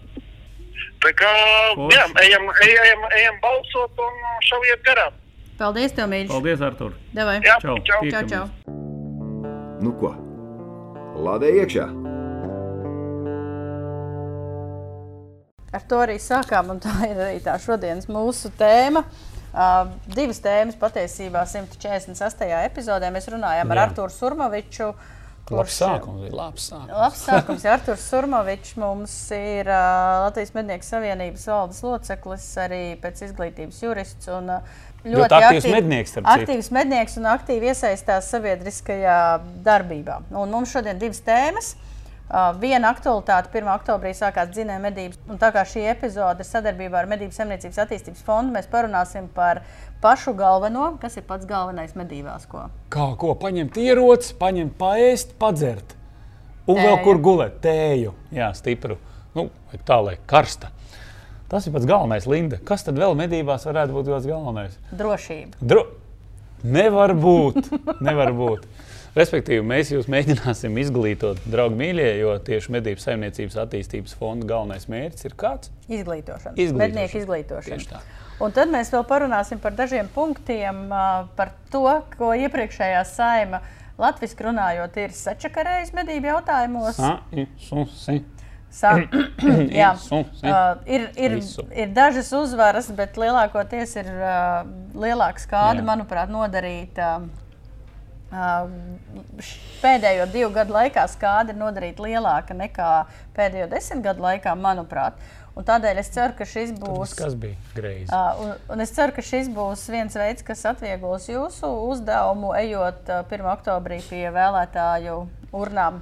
Tā 1.04 1.12
kā 1.18 1.32
Forši. 1.76 1.96
jā, 1.96 2.06
ejam, 2.26 2.48
ejam, 2.66 3.06
ejam 3.20 3.40
balsot 3.44 4.04
un 4.06 4.24
šaujiet 4.48 4.86
garām. 4.88 5.22
Paldies, 5.60 5.94
tev, 5.96 6.10
mīļš! 6.12 6.32
Paldies, 6.34 6.64
Artur! 6.68 6.96
Davai. 7.16 7.38
Jā, 7.46 7.56
Čau! 7.64 7.78
čau. 7.88 8.02
Čau, 8.12 8.24
čau! 8.32 8.46
Nu 9.84 9.94
ko? 10.00 10.12
Lādē 11.16 11.54
iekšā! 11.62 11.86
Ar 15.76 15.84
to 15.92 16.00
arī 16.00 16.16
sākām, 16.24 16.70
un 16.72 16.80
tā 16.84 16.92
ir 17.08 17.18
arī 17.20 17.40
tā 17.44 17.56
šodienas 17.60 18.08
mūsu 18.12 18.52
tēma. 18.60 19.04
Uh, 19.04 19.25
divas 20.16 20.42
tēmas 20.44 20.78
patiesībā 20.80 21.46
148. 21.48 22.48
epizodē 22.66 23.12
mēs 23.14 23.30
runājām 23.32 23.72
ar 23.72 23.80
Jā. 23.80 23.86
Arthuru 23.90 24.12
Surmoviču. 24.14 24.90
Labs 25.46 25.76
sākums, 25.78 26.24
bija 26.26 26.34
labs 26.34 26.64
sākums. 26.72 26.92
Labs 26.98 27.22
sākums. 27.22 27.66
Ja 27.68 27.76
Arthurs 27.78 28.08
Surmovičs 28.10 28.74
mums 28.82 29.14
ir 29.38 29.70
uh, 29.70 30.24
Latvijas 30.26 30.56
Mednieku 30.56 30.88
Savienības 30.88 31.46
valdes 31.52 31.84
loceklis, 31.86 32.48
arī 32.64 32.84
pēc 33.04 33.22
izglītības 33.28 33.84
jurists. 33.86 34.32
Un, 34.34 34.50
uh, 34.58 34.84
Ļoti 35.06 35.38
aktīvs 35.38 35.70
mednieks, 35.70 36.16
starp 36.16 36.26
citu. 36.26 36.48
Aktīvs 36.48 36.72
mednieks 36.74 37.20
un 37.22 37.30
aktīvi 37.30 37.70
iesaistās 37.70 38.32
sabiedriskajā 38.34 39.20
darbībā. 39.68 40.24
Un 40.34 40.50
mums 40.50 40.74
šodien 40.74 40.98
divas 40.98 41.22
tēmas. 41.28 41.76
Uh, 41.76 41.95
viena 42.60 42.90
aktualitāte 42.90 43.52
1. 43.54 43.68
oktobrī 43.76 44.14
sākās 44.18 44.50
dzinēja 44.54 44.82
medības. 44.82 45.20
Un 45.30 45.38
tā 45.42 45.52
kā 45.54 45.62
šī 45.68 45.86
epizode 45.92 46.42
ir 46.42 46.50
sadarbībā 46.50 47.04
ar 47.04 47.10
Medību 47.10 47.36
saimniecības 47.36 47.82
attīstības 47.86 48.24
fondu, 48.26 48.56
mēs 48.56 48.70
parunāsim 48.72 49.28
par 49.34 49.62
pašu 50.02 50.34
galveno, 50.38 50.96
kas 51.02 51.18
ir 51.18 51.26
pats 51.28 51.46
galvenais 51.50 51.94
medībās. 51.98 52.48
Ko? 52.50 52.68
Kā 52.94 53.12
ko 53.22 53.36
paņemt 53.42 53.78
ieroci, 53.78 54.34
paņemt 54.42 54.78
paēst, 54.80 55.36
padzert. 55.42 55.96
Un 56.66 56.80
vēl 56.82 56.96
Tēju. 56.96 57.04
kur 57.06 57.20
gulēt 57.22 57.60
tēju. 57.62 58.16
Jā, 58.34 58.50
stipru. 58.58 58.98
Nu, 59.38 59.52
tā 59.86 60.00
lai 60.02 60.16
karsta. 60.26 60.72
Tas 61.52 61.68
ir 61.68 61.76
pats 61.76 61.86
galvenais, 61.86 62.26
Linda. 62.26 62.58
Kas 62.66 62.82
tad 62.88 62.98
vēl 62.98 63.14
medībās 63.20 63.68
varētu 63.70 63.94
būt 63.94 64.10
pats 64.10 64.26
galvenais? 64.26 64.80
Drošība. 64.98 65.62
Dro... 65.62 65.86
Nevar 66.66 67.14
būt. 67.14 67.68
Nevar 68.02 68.32
būt. 68.34 68.64
Respektīvi, 69.16 69.64
mēs 69.64 69.94
jūs 69.94 70.10
mēģināsim 70.12 70.76
izglītot, 70.82 71.40
draugi 71.48 71.78
mīļie, 71.80 72.08
jo 72.20 72.34
tieši 72.44 72.74
medību 72.76 73.00
saimniecības 73.00 73.56
attīstības 73.64 74.16
fonda 74.20 74.48
galvenais 74.50 74.90
mērķis 74.92 75.30
ir 75.30 75.36
kāds? 75.40 75.72
Izglītošana. 75.88 76.66
Mednieku 76.82 77.22
izglītošana. 77.22 77.78
Tieši 77.78 77.94
tā. 77.94 78.02
Un 78.44 78.52
tad 78.52 78.74
mēs 78.74 78.92
vēl 78.92 79.06
parunāsim 79.08 79.62
par 79.64 79.72
dažiem 79.78 80.10
punktiem, 80.12 80.90
par 81.38 81.54
to, 81.72 81.86
ko 82.18 82.34
iepriekšējā 82.36 83.06
saima 83.08 83.62
latviešu 84.02 84.50
runājot, 84.50 85.00
ir 85.06 85.16
sačakarējis 85.16 85.96
medību 85.96 86.34
jautājumos. 86.34 87.00
Sa, 87.00 87.14
i, 87.32 87.48
su, 87.64 87.86
si. 87.96 88.18
Sa 88.76 88.98
jā, 89.80 89.94
uh, 90.12 90.60
ir, 90.92 91.08
ir, 91.16 91.40
ir 91.72 91.96
dažas 91.96 92.36
uzvaras, 92.36 92.92
bet 93.00 93.16
lielākoties 93.16 93.96
ir 94.04 94.12
uh, 94.12 94.68
lielāka 94.92 95.48
skāde, 95.48 95.88
manuprāt, 95.88 96.28
nodarīta. 96.36 97.16
Uh, 97.24 97.45
pēdējo 99.82 100.28
divu 100.34 100.52
gadu 100.56 100.76
laikā 100.76 101.06
skāde 101.12 101.54
ir 101.54 101.60
nodarīta 101.60 102.06
lielāka 102.06 102.58
nekā 102.58 102.92
pēdējo 103.38 103.70
desmit 103.72 104.04
gadu 104.06 104.26
laikā, 104.26 104.56
manuprāt. 104.60 105.20
Un 105.56 105.64
tādēļ 105.64 106.02
es 106.02 106.10
ceru, 106.12 106.34
ka 106.36 106.44
šis 106.44 106.74
būs. 106.76 107.14
Kas 107.16 107.36
bija 107.40 107.56
greizi? 107.78 108.10
Uh, 108.12 108.42
un, 108.44 108.50
un 108.76 108.84
es 108.84 108.92
ceru, 108.92 109.16
ka 109.16 109.24
šis 109.24 109.48
būs 109.56 109.86
viens 109.94 110.18
veids, 110.20 110.44
kas 110.44 110.66
atvieglos 110.68 111.30
jūsu 111.32 111.70
uzdevumu, 111.94 112.52
ejot 112.60 113.08
uh, 113.08 113.24
1. 113.24 113.48
oktobrī 113.54 114.02
pie 114.10 114.26
vēlētāju 114.36 115.22
urnām. 115.56 116.02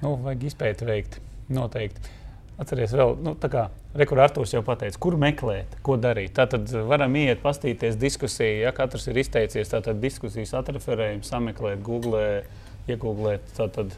Nu, 0.00 0.16
vajag 0.24 0.48
izpēti 0.48 0.88
veikt. 0.88 1.20
Noteikti. 1.52 2.23
Atcerieties, 2.54 2.94
vēl, 2.94 3.16
nu, 3.18 3.32
tā 3.34 3.48
kā 3.50 3.64
Rekurors 3.98 4.52
jau 4.54 4.60
pateica, 4.66 4.98
kur 5.02 5.16
meklēt, 5.18 5.72
ko 5.86 5.96
darīt. 5.98 6.36
Tātad 6.36 6.70
varam 6.86 7.14
iet, 7.18 7.40
paskatīties 7.42 7.98
diskusiju. 7.98 8.60
Ja 8.62 8.70
katrs 8.74 9.08
ir 9.10 9.18
izteicies, 9.18 9.72
tad 9.74 9.88
diskusijas 10.02 10.54
atreferējumu, 10.60 11.26
sameklēt, 11.26 11.82
googlēt, 11.82 12.46
iegūglēt. 12.90 13.48
Tātad, 13.58 13.96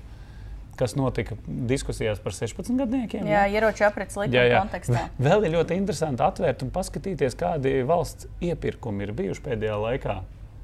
kas 0.80 0.96
notika 0.96 1.36
diskusijās 1.46 2.22
par 2.24 2.36
16 2.36 2.80
gadiem? 2.80 3.28
Jā, 3.28 3.44
ieroču 3.52 3.84
aprits 3.88 4.16
likuma 4.20 4.46
kontekstā. 4.62 5.04
Vēl 5.28 5.44
ir 5.48 5.56
ļoti 5.58 5.76
interesanti 5.76 6.24
atvērt 6.24 6.64
un 6.64 6.72
paskatīties, 6.72 7.36
kādi 7.40 7.74
valsts 7.88 8.30
iepirkumi 8.44 9.04
ir 9.04 9.12
bijuši 9.20 9.44
pēdējā 9.50 9.76
laikā 9.84 10.16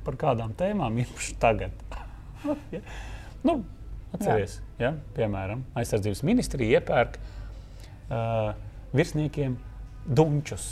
par 0.06 0.18
kādām 0.20 0.56
tēmām, 0.56 0.96
īpaši 1.04 1.36
tagad. 1.42 1.76
ja? 2.74 2.80
nu, 3.44 3.60
atcerieties, 4.16 4.58
ja? 4.80 4.94
piemēram, 5.16 5.66
aizsardzības 5.78 6.24
ministrija 6.26 6.80
iepērk 6.80 7.20
uh, 8.12 8.52
virsniekiem 8.96 9.56
dunčus. 10.06 10.66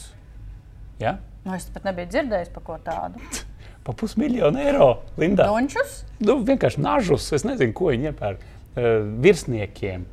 Ja? 1.00 1.16
Nu, 1.44 1.54
es 1.56 1.66
pat 1.72 1.86
nebiju 1.88 2.10
dzirdējis 2.12 2.52
par 2.54 2.66
ko 2.66 2.76
tādu. 2.84 3.22
Pa 3.86 3.94
pusmiljonu 3.96 4.60
eiro. 4.60 4.88
Linda. 5.16 5.46
Dunčus? 5.48 6.02
Nu, 6.20 6.38
vienkārši 6.44 6.82
nažus. 6.84 7.30
Es 7.32 7.46
nezinu, 7.48 7.72
ko 7.76 7.88
viņi 7.94 8.10
iepērk. 8.12 8.42
Uh, 8.76 8.90
virsniekiem. 9.24 10.04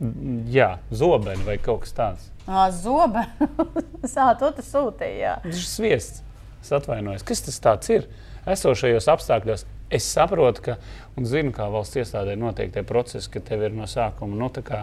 Mm, 0.00 0.40
Jā, 0.50 0.72
zobeni 0.90 1.44
vai 1.46 1.54
kaut 1.62 1.84
kas 1.84 1.94
tāds. 1.94 2.26
Ā, 2.50 2.66
Zobe. 2.74 3.22
Sā, 4.10 4.26
to 4.40 4.50
tu 4.56 4.64
sūtīji. 4.66 5.20
jā. 5.22 5.36
Tas 5.44 5.60
ir 5.60 5.68
sviests. 5.70 6.24
Es 6.60 6.72
atvainojos. 6.76 7.22
Kas 7.24 7.44
tas 7.46 7.60
tāds 7.62 7.92
ir? 7.94 8.08
Esošajos 8.50 9.06
apstākļos 9.12 9.62
es 9.92 10.06
saprotu, 10.10 10.62
ka, 10.64 10.74
un 11.18 11.26
zinu, 11.28 11.52
kā 11.54 11.66
valsts 11.72 11.98
iestādē 12.00 12.34
notiek 12.40 12.72
tie 12.74 12.82
procesi, 12.86 13.30
ka 13.32 13.40
tev 13.44 13.62
ir 13.68 13.74
no 13.76 13.86
sākuma. 13.90 14.34
Nu, 14.40 14.48
tā 14.52 14.64
kā 14.66 14.82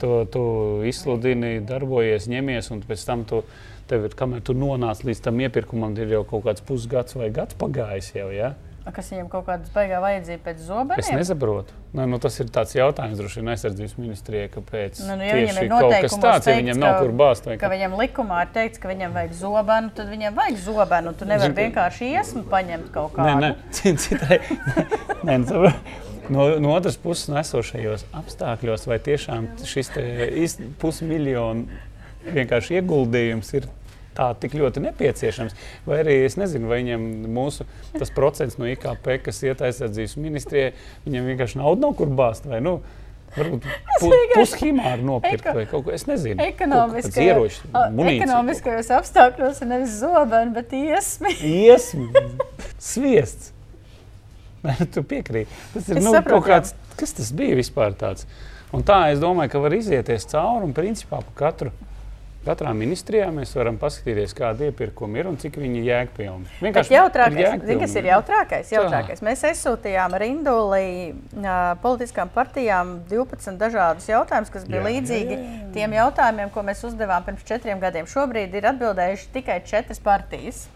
tu, 0.00 0.24
tu 0.32 0.42
izsludini, 0.88 1.60
darbojies, 1.66 2.28
ņemies, 2.30 2.70
un 2.74 2.82
pēc 2.88 3.06
tam 3.06 3.24
tu 3.24 3.42
tev 3.88 4.06
ir, 4.08 4.14
kamēr 4.16 4.40
tu 4.44 4.54
nonāc 4.56 5.02
līdz 5.04 5.20
tam 5.26 5.40
iepirkumam, 5.44 5.92
ir 6.00 6.08
jau 6.18 6.24
kaut 6.24 6.44
kāds 6.46 6.62
pusgads 6.64 7.16
vai 7.18 7.30
gads 7.30 7.54
pagājis 7.60 8.14
jau. 8.16 8.30
Ja? 8.32 8.54
Kas 8.84 9.06
viņam 9.12 9.30
kaut 9.32 9.46
kāda 9.46 9.64
baigā 9.72 9.96
vajadzība 10.02 10.42
pēc 10.44 10.58
Es 10.60 10.66
zobeniem? 10.68 11.16
nesaprotu. 11.16 11.72
Nu, 11.96 12.04
nu, 12.10 12.18
tas 12.20 12.34
ir 12.42 12.50
tāds 12.52 12.74
jautājums, 12.76 13.16
droši 13.16 13.40
vien 13.40 13.48
aizsardzības 13.54 13.94
ministrijai, 13.96 14.48
kāpēc 14.52 15.00
Nu, 15.06 15.14
nu, 15.16 15.24
ja 15.24 15.38
viņam 15.38 15.60
ir 15.62 15.68
kaut 15.70 15.94
kas 16.04 16.16
tāds, 16.20 16.48
ja 16.50 16.56
viņam 16.58 16.80
nav 16.82 16.92
ka- 16.98 17.00
kur 17.06 17.12
bāzt. 17.16 17.44
Ka 17.48 17.56
kā. 17.64 17.70
viņam 17.72 17.96
likumā 17.96 18.42
ir 18.44 18.50
teikts, 18.52 18.80
ka 18.82 18.88
viņam 18.92 19.14
vajag 19.16 19.32
zobenu, 19.40 19.90
tad 19.96 20.10
viņam 20.12 20.36
vajag 20.36 20.58
zobenu. 20.66 21.14
Tu 21.16 21.24
nevari 21.24 21.54
ka- 21.54 21.60
vienkārši 21.62 22.10
iesmu 22.18 22.42
paņemt 22.52 22.90
kaut 22.92 23.16
Nē, 23.16 23.24
kādu. 23.24 23.40
nē, 23.40 23.54
cit- 23.78 24.04
citai. 24.04 24.38
nē, 25.24 25.38
nu, 25.38 25.46
saprot, 25.46 25.74
no, 26.32 26.46
no 26.62 26.74
otras 26.74 26.96
puses, 27.00 27.28
no 27.28 27.38
esošajos 27.40 28.06
apstākļos, 28.16 28.86
vai 28.90 28.98
tiešām 29.04 29.48
šis 29.68 29.90
pusmiljonu 30.82 31.66
vienkārši 32.24 32.78
ieguldījums 32.80 33.50
ir 33.58 33.68
tā 34.14 34.28
tik 34.38 34.54
ļoti 34.54 34.82
nepieciešams. 34.84 35.56
Vai 35.88 36.00
arī 36.04 36.20
es 36.24 36.36
nezinu, 36.38 36.68
vai 36.70 36.82
viņam 36.84 37.06
mūsu 37.34 37.66
tas 37.98 38.12
procents 38.14 38.58
no 38.60 38.68
IKP, 38.70 39.16
kas 39.26 39.42
iet 39.42 39.64
aizsardzības 39.66 40.14
ministrijai, 40.22 40.74
viņam 41.06 41.32
vienkārši 41.32 41.58
naudu 41.60 41.82
nav 41.88 41.96
kur 41.98 42.12
bāzt. 42.14 42.46
Vai, 42.50 42.60
nu, 42.64 42.78
Varbūt 43.34 43.64
pu, 43.98 44.08
pushimāru 44.36 45.02
nopirkt 45.08 45.48
Eko- 45.48 45.56
vai 45.56 45.64
kaut 45.66 45.82
ko 45.88 45.90
es 45.96 46.04
nezinu. 46.06 46.38
Ekonomiskajos 46.44 47.16
ieroči, 47.18 47.64
munīcija. 47.72 48.20
ekonomiskajos 48.28 48.90
apstākļos 48.94 49.58
ir 49.64 49.70
nevis 49.72 49.96
zobeni, 49.98 50.52
bet 50.54 50.70
iesmi. 50.78 51.32
Iesmu, 51.42 52.06
sviests. 52.92 53.50
Tu 54.94 55.04
piekrīti. 55.04 55.62
Tas 55.74 55.88
ir 55.88 56.00
Es 56.00 56.04
nu, 56.06 56.12
saprotu, 56.14 56.44
kaut 56.44 56.50
kāds, 56.50 56.74
kas 57.00 57.16
tas 57.16 57.32
bija 57.36 57.56
vispār 57.58 57.96
tāds. 58.00 58.28
Un 58.74 58.82
tā 58.86 59.04
es 59.12 59.20
domāju, 59.22 59.52
ka 59.54 59.62
var 59.62 59.76
izieties 59.76 60.26
cauri 60.30 60.68
un 60.68 60.72
principā 60.76 61.20
pa 61.22 61.36
katru. 61.44 61.74
Katrā 62.44 62.74
ministrijā 62.76 63.30
mēs 63.32 63.54
varam 63.56 63.78
paskatīties, 63.80 64.34
kāda 64.36 64.66
iepirkuma 64.66 65.16
ir 65.16 65.28
un 65.30 65.38
cik 65.40 65.54
viņi 65.62 65.78
ir 65.80 65.86
jēgpilni. 65.88 66.50
Vienkārši 66.60 66.92
jautrākais, 66.92 67.38
ir 67.40 67.62
zini, 67.62 67.78
kas 67.80 67.94
ir 67.94 68.08
jēgpilni. 68.10 68.10
jautrākais? 68.10 68.72
jautrākais? 68.74 69.22
Mēs 69.24 69.44
aizsūtījām 69.48 70.16
Rindulī 70.20 70.90
politiskām 71.80 72.28
partijām 72.34 72.98
12 73.08 73.56
dažādus 73.62 74.10
jautājumus, 74.12 74.52
kas 74.52 74.68
bija 74.68 74.82
Jā, 74.82 74.84
jā, 74.84 74.92
līdzīgi 74.92 75.40
tiem 75.72 75.96
jautājumiem, 75.96 76.52
ko 76.52 76.66
mēs 76.68 76.84
uzdevām 76.84 77.24
pirms 77.24 77.48
četriem 77.48 77.80
gadiem. 77.80 78.10
Šobrīd 78.12 78.60
ir 78.60 78.68
atbildējuši 78.74 79.32
tikai 79.38 79.62
četras 79.64 80.04
partijas. 80.04 80.66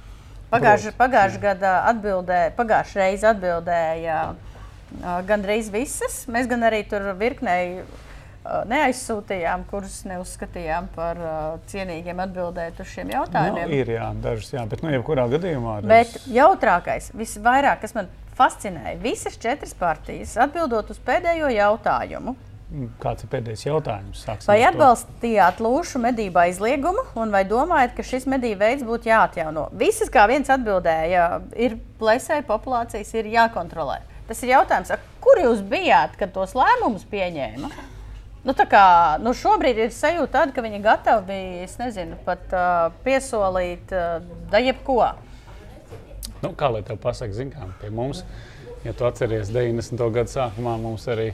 Pagājušā 0.48 0.94
pagājušā 0.96 1.40
gada 1.42 1.72
atbildē, 1.90 2.42
pagājušā 2.56 3.02
reize 3.02 3.26
atbildēja 3.28 4.20
gandrīz 5.28 5.68
visas. 5.72 6.22
Mēs 6.32 6.48
gan 6.48 6.64
arī 6.64 6.82
tur 6.88 7.10
virknēji 7.18 7.82
neaizsūtījām, 8.68 9.66
kurus 9.68 9.98
neuzskatījām 10.08 10.88
par 10.94 11.18
ā, 11.20 11.34
cienīgiem 11.68 12.22
atbildēt 12.24 12.78
uz 12.80 12.88
šiem 12.94 13.10
Nu, 13.10 13.18
jautājumiem. 13.18 13.74
ir 13.76 13.92
jā, 13.92 14.06
dažas, 14.24 14.48
jā, 14.54 14.64
bet 14.70 14.80
nu, 14.84 14.92
jebkurā 14.94 15.26
gadījumā. 15.34 15.74
Bet 15.84 16.16
jautrākais, 16.32 17.10
visvairāk, 17.18 17.82
kas 17.84 17.92
man 17.98 18.08
fascinēja, 18.38 18.96
visas 19.02 19.36
četras 19.36 19.74
partijas 19.76 20.36
atbildot 20.40 20.94
uz 20.94 21.00
pēdējo 21.04 21.50
jautājumu. 21.52 22.36
Kāds 23.00 23.24
ir 23.24 23.30
pēdējais 23.32 23.62
jautājums? 23.64 24.22
Sāksim 24.26 24.50
Vai 24.50 24.58
atbalstījāt 24.68 25.60
lūšu 25.64 26.02
medību 26.04 26.42
aizliegumu, 26.42 27.06
un 27.16 27.32
vai 27.32 27.40
domājat, 27.48 27.94
ka 27.96 28.04
šis 28.04 28.26
medību 28.28 28.60
veids 28.60 28.84
būtu 28.84 29.08
jāatjauno? 29.08 29.70
Visas 29.80 30.12
kā 30.12 30.26
viens 30.28 30.50
atbildēja, 30.52 31.22
ir 31.56 31.78
plēsēji 32.00 32.44
populācijas, 32.50 33.14
ir 33.16 33.30
jākontrolē. 33.32 34.02
Tas 34.28 34.44
ir 34.44 34.52
jautājums, 34.52 34.92
kur 35.24 35.40
jūs 35.40 35.64
bijāt, 35.64 36.18
kad 36.20 36.34
tos 36.36 36.52
lēmumus 36.58 37.08
pieņēma? 37.08 37.72
Nu, 38.44 38.52
kā, 38.68 38.84
nu 39.24 39.32
šobrīd 39.32 39.80
ir 39.86 39.96
sajūta 39.96 40.34
tāda, 40.36 40.52
ka 40.52 40.62
viņi 40.64 40.84
gatavi, 40.84 41.40
es 41.64 41.80
nezinu, 41.80 42.20
pat 42.28 42.52
uh, 42.52 42.92
piesolīt 43.04 43.96
uh, 43.96 44.20
da 44.52 44.60
jebko. 44.60 45.00
Nu, 46.44 46.52
kā 46.52 46.68
lai 46.76 46.84
tev 46.84 47.00
pasakā, 47.00 47.32
zināmā 47.32 47.72
mērā, 47.72 47.80
pie 47.80 47.90
mums, 47.96 48.22
ja 48.84 48.92
tu 48.92 49.08
atceries 49.08 49.48
90. 49.56 50.04
gada 50.12 50.36
sākumā, 50.36 50.76
mums 50.84 51.08
arī 51.08 51.32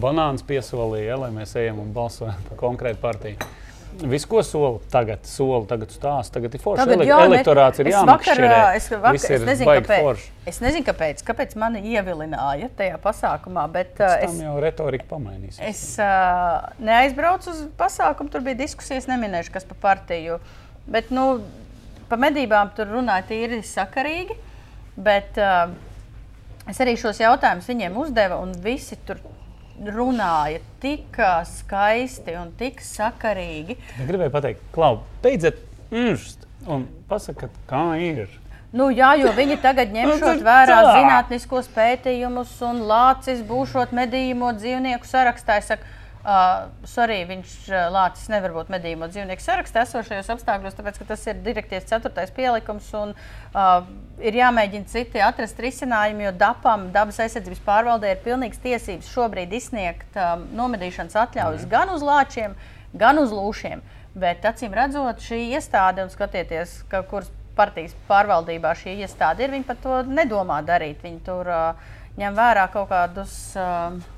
banāns 0.00 0.44
piesolīja, 0.46 1.12
ja, 1.12 1.20
lai 1.24 1.30
mēs 1.34 1.54
ejam 1.60 1.80
un 1.82 1.92
balsojam 1.96 2.42
par 2.48 2.60
konkrētu 2.60 3.00
partiju. 3.02 3.52
Viss, 3.96 4.26
ko 4.28 4.42
soli 4.44 4.82
tagad, 4.92 5.22
soli 5.24 5.64
tagad 5.70 5.92
stāsta, 5.94 6.34
tagad 6.36 6.52
ir 6.52 6.60
forši. 6.60 6.82
Tagad, 6.82 7.00
Ele 7.00 7.06
jā, 7.08 7.18
elektorāts 7.30 7.80
ir 7.80 7.88
ā, 7.88 8.00
Es, 8.76 8.90
vakar, 8.92 9.14
Viss 9.16 9.30
es, 9.30 9.44
nezinu, 9.46 9.70
kāpēc, 9.70 10.02
forši. 10.04 10.26
es 10.52 10.58
nezinu, 10.60 10.84
kāpēc, 10.84 11.22
kāpēc 11.24 11.54
mani 11.62 11.80
ievilināja 11.94 12.68
tajā 12.76 12.98
pasākumā, 13.00 13.64
bet 13.72 13.94
uh, 14.02 14.18
Tam 14.20 14.34
es, 14.34 14.42
jau 14.44 14.56
retorika 14.60 15.08
pamainīsies. 15.14 15.62
es 15.64 15.80
uh, 16.02 16.66
neaizbraucu 16.84 17.48
uz 17.54 17.62
pasākumu. 17.80 18.28
Tur 18.34 18.44
bija 18.44 18.58
diskusijas, 18.66 19.08
neminēšu, 19.08 19.54
kas 19.54 19.64
par 19.70 19.80
partiju. 19.86 20.36
Bet, 20.92 21.08
nu, 21.14 21.40
par 22.10 22.20
medībām 22.20 22.74
tur 22.76 22.92
runāja 22.98 23.24
tīri 23.30 23.62
sakarīgi. 23.64 24.36
Bet 25.08 25.40
uh, 25.40 25.72
es 26.68 26.84
arī 26.84 26.98
šos 27.00 27.22
jautājumus 27.24 27.72
viņiem 27.72 27.96
uzdevu, 28.04 28.42
un 28.44 28.52
visi 28.64 29.00
tur 29.08 29.24
runāja 29.84 30.62
tik 30.82 31.18
skaisti 31.50 32.36
un 32.40 32.50
tik 32.58 32.80
sakarīgi. 32.84 33.78
Es 33.96 34.08
gribēju 34.08 34.34
pateikt, 34.34 34.66
Klau, 34.74 35.02
beidziet 35.24 35.60
ūst 35.90 36.46
un 36.66 36.88
pasakiet, 37.10 37.54
kā 37.70 37.88
ir. 38.00 38.28
Nu, 38.76 38.88
jā, 38.92 39.12
jo 39.20 39.30
viņi 39.32 39.56
tagad 39.62 39.92
Nu, 39.94 40.02
ņemšot 40.02 40.42
vērā 40.44 40.78
zinātniskos 40.90 41.68
pētījumus 41.72 42.56
un 42.66 42.82
lācis 42.88 43.40
būšot 43.46 43.94
medījuma 43.96 44.50
dzīvnieku 44.58 45.08
sarakstā. 45.08 45.60
Es 45.62 45.70
saku, 45.70 45.86
uh, 46.26 46.66
sorry, 46.88 47.20
viņš 47.28 47.52
uh, 47.70 47.86
lācis 47.94 48.28
nevar 48.32 48.54
būt 48.56 48.70
medījuma 48.72 49.08
dzīvnieku 49.12 49.44
sarakstā 49.44 49.84
esošajos 49.86 50.30
apstākļos, 50.34 50.76
tāpēc 50.78 50.98
ka 51.00 51.08
tas 51.12 51.22
ir 51.30 51.38
direktīvas 51.44 51.86
4. 51.88 52.26
pielikums. 52.36 52.88
Un, 52.98 53.14
uh, 53.54 53.86
ir 54.22 54.38
jāmēģina 54.40 54.90
citi 54.90 55.22
atrast 55.22 55.60
risinājumu, 55.62 56.26
jo 56.26 56.32
DAPam, 56.40 56.88
dabas 56.94 57.20
aizsardzības 57.22 57.62
pārvaldē, 57.66 58.14
ir 58.14 58.24
pilnīgs 58.24 58.62
tiesības 58.64 59.10
šobrīd 59.12 59.54
izsniegt 59.56 60.18
um, 60.18 60.46
nomedīšanas 60.58 61.18
atļaujas 61.26 61.68
gan 61.70 61.92
uz 61.94 62.04
lāčiem, 62.04 62.56
gan 62.96 63.22
uz 63.22 63.34
lūšiem. 63.34 63.84
Bet, 64.16 64.46
acīm 64.48 64.74
redzot, 64.74 65.20
šī 65.20 65.42
iestāde, 65.52 66.06
un 66.06 66.12
skatieties, 66.12 66.80
ka, 66.90 67.02
kuras 67.06 67.28
partijas 67.56 67.94
pārvaldībā 68.08 68.72
šī 68.76 68.98
iestāde 69.04 69.44
ir, 69.44 69.52
viņi 69.52 69.68
par 69.68 69.78
to 69.80 70.02
nedomā 70.08 70.62
darīt. 70.64 71.04
Viņi 71.04 71.22
tur 71.24 71.48
uh, 71.52 71.88
ņem 72.20 72.36
vērā 72.36 72.66
kaut 72.72 72.90
kādus. 72.92 73.36
Uh, 73.60 74.15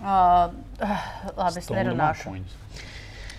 uh, 0.00 0.50
labi, 1.40 1.60
es 1.60 1.68
Stundu 1.68 1.82
nerunāšu. 1.82 2.32
mākoņus. 2.32 2.88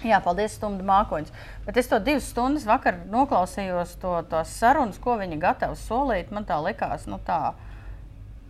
Jā, 0.02 0.18
paldies, 0.26 0.56
stundu 0.58 0.86
mākoņus. 0.86 1.34
Bet 1.68 1.78
es 1.78 1.90
to 1.90 2.00
divas 2.02 2.26
stundas 2.32 2.66
vakar 2.66 3.04
noklausījos, 3.12 3.94
to, 4.02 4.16
tās 4.32 4.54
sarunas, 4.58 4.98
ko 5.02 5.20
viņi 5.20 5.38
gatavi 5.42 5.78
solīt. 5.78 6.32
Man 6.34 6.48
tā 6.50 6.58
likās, 6.66 7.06
nu 7.10 7.20
tā, 7.26 7.54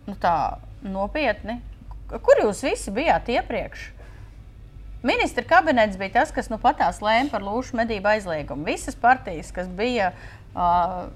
nu 0.06 0.16
tā 0.20 0.36
nopietni. 0.80 1.58
Kur 2.12 2.40
jūs 2.40 2.62
visi 2.64 2.92
bijāt 2.92 3.28
iepriekš? 3.32 3.90
Ministra 5.04 5.44
kabinets 5.44 5.98
bija 6.00 6.20
tas, 6.20 6.32
kas 6.32 6.48
nu 6.48 6.56
patās 6.62 7.02
lēma 7.02 7.32
par 7.32 7.44
lūšu 7.44 7.76
medību 7.76 8.12
aizliegumu. 8.14 8.64
Visas 8.68 8.96
partijas, 8.96 9.50
kas 9.52 9.68
bija 9.68 10.12
uh, 10.54 11.10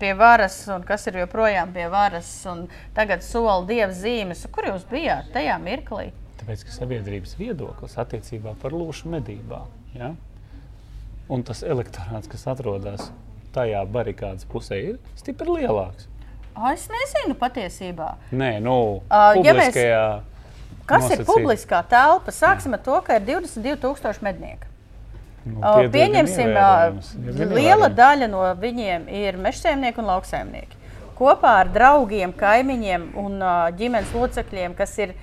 pie 0.00 0.14
varas 0.16 0.56
un 0.72 0.86
kas 0.88 1.04
ir 1.10 1.20
joprojām 1.20 1.72
pie 1.74 1.88
varas, 1.92 2.30
un 2.48 2.64
tagad 2.96 3.24
sola 3.26 3.60
dievs 3.68 4.00
zīmes, 4.04 4.46
kur 4.54 4.70
jūs 4.70 4.86
bijāt 4.88 5.32
tajā 5.34 5.58
mirklī? 5.60 6.12
Tāpēc, 6.42 6.64
ka 6.66 6.74
sabiedrības 6.74 7.36
viedoklis 7.38 7.92
attiecībā 8.02 8.56
par 8.58 8.74
lūšu 8.74 9.10
medībām 9.12 9.68
ja? 9.94 10.08
un 11.30 11.44
tas 11.46 11.62
elektorāts, 11.62 12.26
kas 12.30 12.48
atrodas 12.50 13.12
tajā 13.54 13.84
barikādas 13.94 14.48
pusē, 14.48 14.78
ir 14.90 14.98
stipri 15.20 15.60
lielāks. 15.60 16.08
Es 16.72 16.88
nezinu 16.90 17.36
patiesībā. 17.38 18.10
Nē, 18.34 18.56
nu, 18.64 19.02
Ā, 19.08 19.36
ja 19.38 19.54
mēs- 19.54 19.70
publiskajā. 19.70 20.04
Kas 20.84 21.04
ir 21.06 21.20
nosacīt- 21.22 21.28
publiskā 21.30 21.84
telpa? 21.88 22.32
Sāksim 22.34 22.74
ar 22.74 22.80
to, 22.82 23.00
ka 23.06 23.16
ir 23.16 23.20
22,000 23.20 24.20
mednieku. 24.26 24.66
Nu, 25.44 25.58
Uh, 25.58 25.88
Pieņemsim, 25.90 26.50
uh, 26.54 27.00
diezgan 27.24 27.54
liela 27.54 27.88
daļa 27.90 28.28
no 28.30 28.42
viņiem 28.54 29.08
ir 29.08 29.36
mežsaimnieki 29.36 29.98
un 29.98 30.06
lauksaimnieki. 30.06 30.76
Kopā 31.18 31.54
ar 31.62 31.68
draugiem, 31.68 32.32
kaimiņiem 32.32 33.08
un 33.16 33.42
uh, 33.42 33.70
ģimenes 33.78 34.12
locekļiem, 34.14 34.74
kas 34.74 34.98
ir 34.98 35.14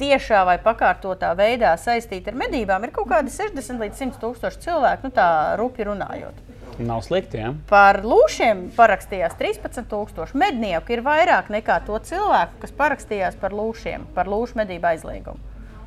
tiešā 0.00 0.42
vai 0.48 0.56
pakārtotā 0.62 1.32
veidā 1.38 1.74
saistīti 1.80 2.32
ar 2.32 2.38
medībām, 2.38 2.84
ir 2.84 2.92
kaut 2.94 3.08
kādi 3.10 3.32
60 3.32 3.82
līdz 3.84 4.02
100 4.02 4.20
tūkstoši 4.22 4.62
cilvēku, 4.66 5.08
nu 5.08 5.14
tā 5.14 5.28
rupi 5.60 5.86
runājot. 5.86 6.42
Nav 6.82 7.04
slikti, 7.06 7.38
ja? 7.38 7.52
Par 7.70 8.00
lūšiem 8.02 8.64
parakstījās 8.74 9.36
13,000 9.38 10.34
mednieku. 10.34 10.90
Ir 10.96 11.04
vairāk 11.06 11.52
nekā 11.54 11.76
to 11.86 12.00
cilvēku, 12.02 12.58
kas 12.64 12.74
parakstījās 12.74 13.38
par 13.38 13.54
lūšiem, 13.54 14.08
par 14.16 14.26
lūšu 14.30 14.58
medību 14.58 14.90
aizliegumu. 14.90 15.38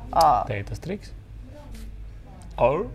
Uh, 0.08 0.46
Te 0.48 0.62
ir 0.62 0.64
tas 0.70 0.80
triks. 0.80 1.12
Ar? 2.56 2.86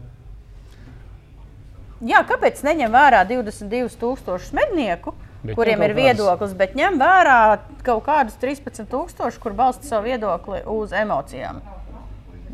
Jā, 2.04 2.24
kāpēc 2.28 2.64
neņem 2.66 2.98
vērā 2.98 3.22
22,000 3.30 4.58
mednieku, 4.58 5.14
Bet 5.14 5.30
bet 5.44 5.58
kuriem 5.60 5.80
nu 5.84 5.90
ir 5.90 5.96
viedoklis, 5.98 6.56
bet 6.58 6.76
ņem 6.80 7.00
vērā 7.02 7.38
kaut 7.86 8.04
kādus 8.08 8.40
13,000, 8.42 9.40
kur 9.44 9.56
balsta 9.58 9.88
savu 9.88 10.10
viedokli 10.10 10.64
uz 10.72 10.96
emocijām? 10.96 11.62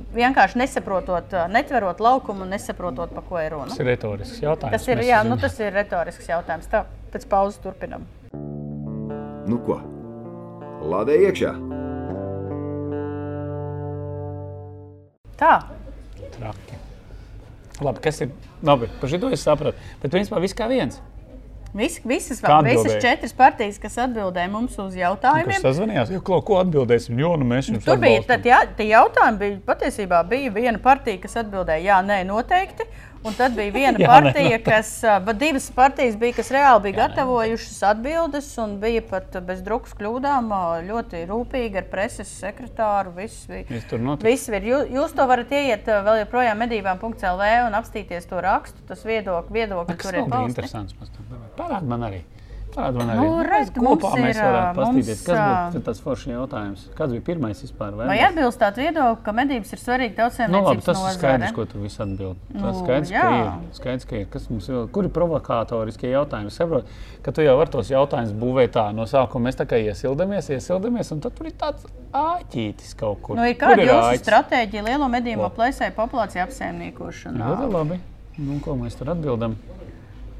vienkārši 0.10 0.58
nesaprotot, 0.58 1.34
uh, 1.36 1.46
netverot 1.54 2.00
laukumu 2.02 2.42
un 2.46 2.54
nesaprotot, 2.56 3.12
pa 3.14 3.22
ko 3.22 3.38
ir 3.42 3.54
runa. 3.54 3.70
Tas 3.70 3.82
ir 3.84 3.90
retorisks 3.92 4.42
jautājums. 4.42 4.74
Tas 4.74 4.88
ir, 4.90 5.04
jā, 5.06 5.20
nu, 5.28 5.38
tas 5.38 5.60
ir 5.62 5.74
retorisks 5.76 6.30
jautājums. 6.30 6.70
Tā, 6.72 6.82
pēc 7.14 7.28
pauzes 7.30 7.62
turpinam. 7.62 8.08
Nu 9.50 9.60
ko? 9.66 9.78
Lādē 10.90 11.20
iekšā! 11.28 11.54
Tā, 15.40 15.54
Traki. 16.40 16.78
Labi, 17.84 18.02
kas 18.04 18.22
ir? 18.24 18.34
Labi, 18.66 18.90
par 19.00 19.12
šito 19.12 19.30
es 19.32 19.44
sapratu. 19.44 19.80
Bet 20.02 20.12
principā 20.12 20.42
viss 20.44 20.58
kā 20.58 20.68
viens. 20.72 21.00
Vis, 21.74 22.00
visas, 22.06 22.42
visas 22.66 22.96
četras 23.02 23.34
partijas, 23.38 23.78
kas 23.82 23.98
atbildēja 24.06 24.50
mums 24.52 24.78
uz 24.82 24.96
jautājumiem, 24.98 25.62
sazvanījās? 25.64 26.14
Jo, 26.14 26.22
klau, 26.26 26.42
ko 26.46 26.60
atbildēsim? 26.64 27.20
Jo, 27.22 27.36
nu 27.40 27.48
mēs 27.50 27.70
jums 27.72 27.86
Tur 27.86 28.02
bija 28.02 28.40
tie 28.78 28.90
jautājumi, 28.90 29.40
bija 29.44 29.60
patiesībā 29.70 30.24
bija 30.30 30.54
viena 30.56 30.82
partija, 30.82 31.22
kas 31.22 31.38
atbildēja, 31.44 31.86
jā, 31.92 32.02
nē, 32.06 32.24
noteikti. 32.30 32.88
Un 33.22 33.34
tad 33.36 33.52
bija 33.52 33.72
viena 33.76 34.00
Jā, 34.04 34.08
partija, 34.08 34.58
kas, 34.64 34.90
ā, 35.04 35.18
bet 35.28 35.40
divas 35.42 35.66
partijas 35.76 36.16
bija, 36.22 36.38
kas 36.38 36.52
reāli 36.56 36.86
bija 36.86 36.96
gatavojušas 37.02 37.82
atbildes 37.90 38.48
un 38.64 38.78
bija 38.80 39.02
pat 39.10 39.36
bez 39.44 39.60
drukas 39.66 39.92
kļūdām, 40.00 40.48
ļoti 40.88 41.26
rūpīgi 41.28 41.82
ar 41.82 41.90
preses 41.92 42.32
sekretāru. 42.40 43.12
Viss 43.18 43.44
bija. 43.52 43.66
Viss 43.68 43.90
tur 43.92 44.00
notika. 44.00 44.30
Viss 44.32 44.48
ir. 44.48 44.64
Jū- 44.72 44.88
Jūs 44.96 45.16
to 45.20 45.28
varat 45.28 45.52
ieiet 45.52 45.84
vēl 45.92 46.22
joprojām 46.24 46.64
medībām.lv 46.64 47.52
un 47.68 47.76
apstīties 47.82 48.30
to 48.32 48.40
rakstu. 48.42 48.80
Tas 48.88 49.04
viedokļi, 49.04 49.52
viedokļi 49.60 49.98
Tas 49.98 50.06
tur 50.08 50.16
ir 50.16 50.24
bija 50.24 50.32
pausti. 50.38 50.56
interesants. 50.56 50.96
Parādi 51.60 51.92
man 51.92 52.08
arī. 52.08 52.24
Parādi 52.70 53.00
man 53.02 53.10
arī. 53.10 53.22
Nu, 53.26 53.38
redz, 53.44 53.70
ka 53.74 53.82
kopā 53.82 54.10
mēs 54.14 54.38
ir, 54.38 54.44
varētu 54.46 54.78
mums, 54.78 54.90
paskatīties, 55.00 55.22
kas 55.26 55.40
būtu 55.74 55.80
tas 55.88 56.02
foršs 56.06 56.26
jautājums. 56.30 56.84
Kāds 56.98 57.16
bija 57.16 57.24
pirmais 57.30 57.64
vispār? 57.64 57.96
Vai 57.98 58.20
atbilst 58.22 58.60
tādā 58.62 58.84
viedokļa, 58.84 59.24
ka 59.26 59.34
medības 59.34 59.74
ir 59.74 59.82
svarīga 59.82 60.14
Nu, 60.14 60.62
labi, 60.62 60.84
tautsēmniecības 60.84 60.86
tas 60.86 61.00
ir 61.02 61.16
skaidrs, 61.18 61.42
nozare? 61.42 61.56
ko 61.58 61.66
tu 61.72 61.82
visi 61.82 62.02
atbild. 62.06 62.44
Tas 62.54 62.62
Nu, 62.62 62.74
skaidrs, 62.84 63.10
ka 63.10 63.24
jā. 63.24 63.32
ir. 63.40 63.74
Skaidrs, 63.80 64.06
ka 64.12 64.16
ir. 64.22 64.28
Kas 64.36 64.46
mums 64.54 64.70
vēl? 64.70 64.86
Kur 64.94 65.10
ir 65.10 65.14
provokatoriskie 65.18 66.12
jautājumi? 66.14 66.54
Es 66.54 66.60
saprotu, 66.62 67.00
ka 67.26 67.34
tu 67.34 67.42
jau 67.48 67.58
vari 67.58 67.74
tos 67.74 67.90
jautājumus 67.90 68.38
būvēt 68.46 68.76
tā. 68.78 68.86
No 68.94 69.10
sākuma 69.10 69.50
mēs 69.50 69.58
tā 69.58 69.66
kā 69.66 69.82
iesildamies, 69.82 70.52
iesildamies, 70.54 71.12
un 71.18 71.26
tad 71.26 71.34
tur 71.40 71.50
ir 71.50 71.58
tāds 71.58 71.90
āķītis 72.14 72.94
kaut 73.02 73.22
kur. 73.26 73.36
Nu, 73.36 73.50
ir 73.50 73.58
kāda 73.58 73.82
ir 73.82 73.90
jūsu 73.90 74.14
āķis? 74.14 74.24
stratēģija 74.28 74.86
lielo 74.92 75.10
medību 75.10 75.42
Labi. 75.48 75.56
plēsēju 75.58 75.98
populāciju 75.98 76.46
apsaimniekošanā? 76.46 77.50
Ļoti 77.50 77.74
labi. 77.74 78.00
Nu, 78.40 78.60
ko 78.64 78.78
mēs 78.80 78.96
tur 78.96 79.10
atbildam? 79.16 79.58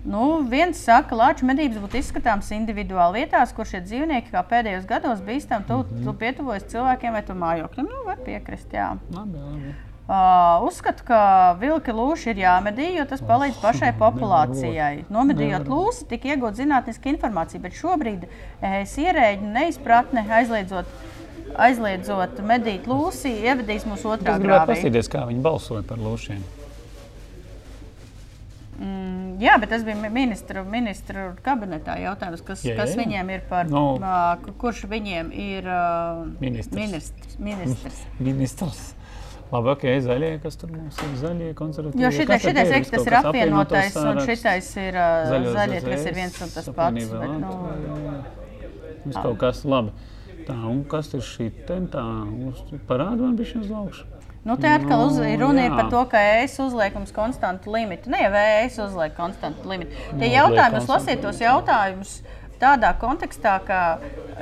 Nu, 0.06 0.42
viens 0.48 0.80
saka, 0.80 1.10
ka 1.10 1.16
lāču 1.20 1.46
medības 1.46 1.82
būtu 1.84 2.00
izskatāmas 2.00 2.52
individuāli 2.56 3.26
vietās, 3.26 3.52
kur 3.56 3.66
šie 3.68 3.82
dzīvnieki 3.84 4.32
kā 4.32 4.44
pēdējos 4.48 4.86
gados 4.88 5.20
bīstami 5.20 5.68
tu, 5.68 5.84
Mhm. 5.84 6.04
tu 6.06 6.14
pietuvojas 6.14 6.64
cilvēkiem 6.72 7.12
vai 7.12 7.22
mājokļiem. 7.22 7.90
Nu, 7.90 8.06
var 8.06 8.18
piekrist, 8.24 8.72
jā. 8.72 8.98
Labi, 9.12 9.38
labi. 9.38 9.76
Uh, 10.10 10.66
uzskatu, 10.66 11.04
ka 11.06 11.54
vilka 11.60 11.94
lūši 11.94 12.32
ir 12.32 12.36
jāmedī, 12.42 12.96
jo 12.98 13.06
tas 13.06 13.22
palīdz 13.22 13.60
pašai 13.62 13.92
populācijai. 14.00 15.04
Nomedījot 15.10 15.68
lūsi, 15.70 16.08
tika 16.10 16.30
iegūta 16.34 16.58
zinātniska 16.64 17.12
informācija, 17.14 17.62
bet 17.62 17.74
šobrīd 17.78 18.24
es 18.62 18.96
ierēģi 18.98 19.52
neizpratne 19.54 20.26
aizliedzot, 20.28 20.86
aizliedzot 21.56 22.40
medīt 22.42 22.88
lūsi, 22.90 23.36
ievedīs 23.44 23.86
mūs 23.86 24.02
otrā 24.02 24.34
Es 24.34 24.42
gribētu 24.42 24.66
grāvī. 24.66 24.74
paskatīties, 24.74 25.12
kā 25.14 25.28
viņi 25.30 25.42
balsoja 25.46 25.84
par 25.86 25.98
lūšiem. 25.98 26.42
Mm, 28.80 29.42
jā, 29.44 29.58
bet 29.60 29.70
tas 29.74 29.84
bija 29.84 29.96
mi- 30.00 30.10
ministru, 30.10 30.62
ministru 30.64 31.34
kabinetā 31.44 31.98
jautājums, 32.00 32.42
kas, 32.48 32.62
Jā, 32.64 32.72
jā, 32.74 32.78
kas 32.80 32.94
jā. 32.96 33.02
viņiem 33.02 33.32
ir 33.34 33.42
par 33.50 33.66
ā, 33.68 34.38
ku- 34.44 34.54
kurš 34.62 34.86
viņiem 34.88 35.34
ir 35.36 35.64
ā, 35.68 35.80
Ministrs. 36.40 36.76
ministrs. 36.80 37.36
ministrs. 37.40 38.00
Ministrs. 38.30 38.96
Labi, 39.52 39.70
ok, 39.74 39.84
zaļie, 40.06 40.30
kas 40.44 40.56
tur 40.62 40.70
mums 40.72 40.96
ir 41.02 41.14
zaļie 41.24 41.54
konservatīvie. 41.58 42.04
Jo 42.06 42.12
šitais, 42.14 42.28
Kas 42.30 42.42
šitais, 42.46 42.68
ir? 42.70 42.74
reiks, 42.78 42.90
tas 42.94 43.02
ir 43.08 43.14
kas 43.16 43.26
apvienotais, 43.26 43.96
un 43.98 44.20
šitais 44.28 44.68
ir 44.78 44.94
ā, 45.02 45.08
Zaļo 45.32 45.54
zaļie, 45.58 45.80
kas 45.90 46.06
ir 46.06 46.14
viens 46.20 46.42
un 46.46 46.50
tas 46.54 46.70
pats. 46.70 47.10
Bet, 47.10 47.34
nu. 47.42 48.24
Viss 49.06 49.18
kaut 49.24 49.38
kas 49.42 49.64
labi. 49.66 49.92
Tā, 50.48 50.56
un 50.70 50.84
kas 50.90 51.12
ir 51.18 51.22
šī 51.26 51.50
tentā? 51.68 52.04
Uz- 52.48 52.64
Parādi 52.88 53.26
man 53.26 53.36
bija 53.36 53.52
šis 53.56 53.68
laukš. 53.74 54.04
Nu, 54.50 54.58
te 54.58 54.74
atkal 54.74 55.06
uz, 55.06 55.20
Nu, 55.20 55.30
ir 55.30 55.40
runa 55.44 55.68
ir 55.70 55.78
par 55.78 55.92
to, 55.94 56.02
ka 56.10 56.20
es 56.42 56.58
uzlieku 56.62 57.04
mums 57.04 57.14
konstantu 57.16 57.72
limitu. 57.76 58.10
Ne 58.10 58.24
jau 58.26 58.34
es 58.42 58.82
uzlieku 58.82 59.16
konstantu 59.22 59.70
limitu. 59.70 59.94
Tie 60.10 60.18
Uzliek 60.18 60.36
jautājumi, 60.40 60.84
lasiet 60.90 61.24
tos 61.24 61.42
jautājumus 61.44 62.20
tādā 62.62 62.94
kontekstā, 63.02 63.60
ka 63.68 63.82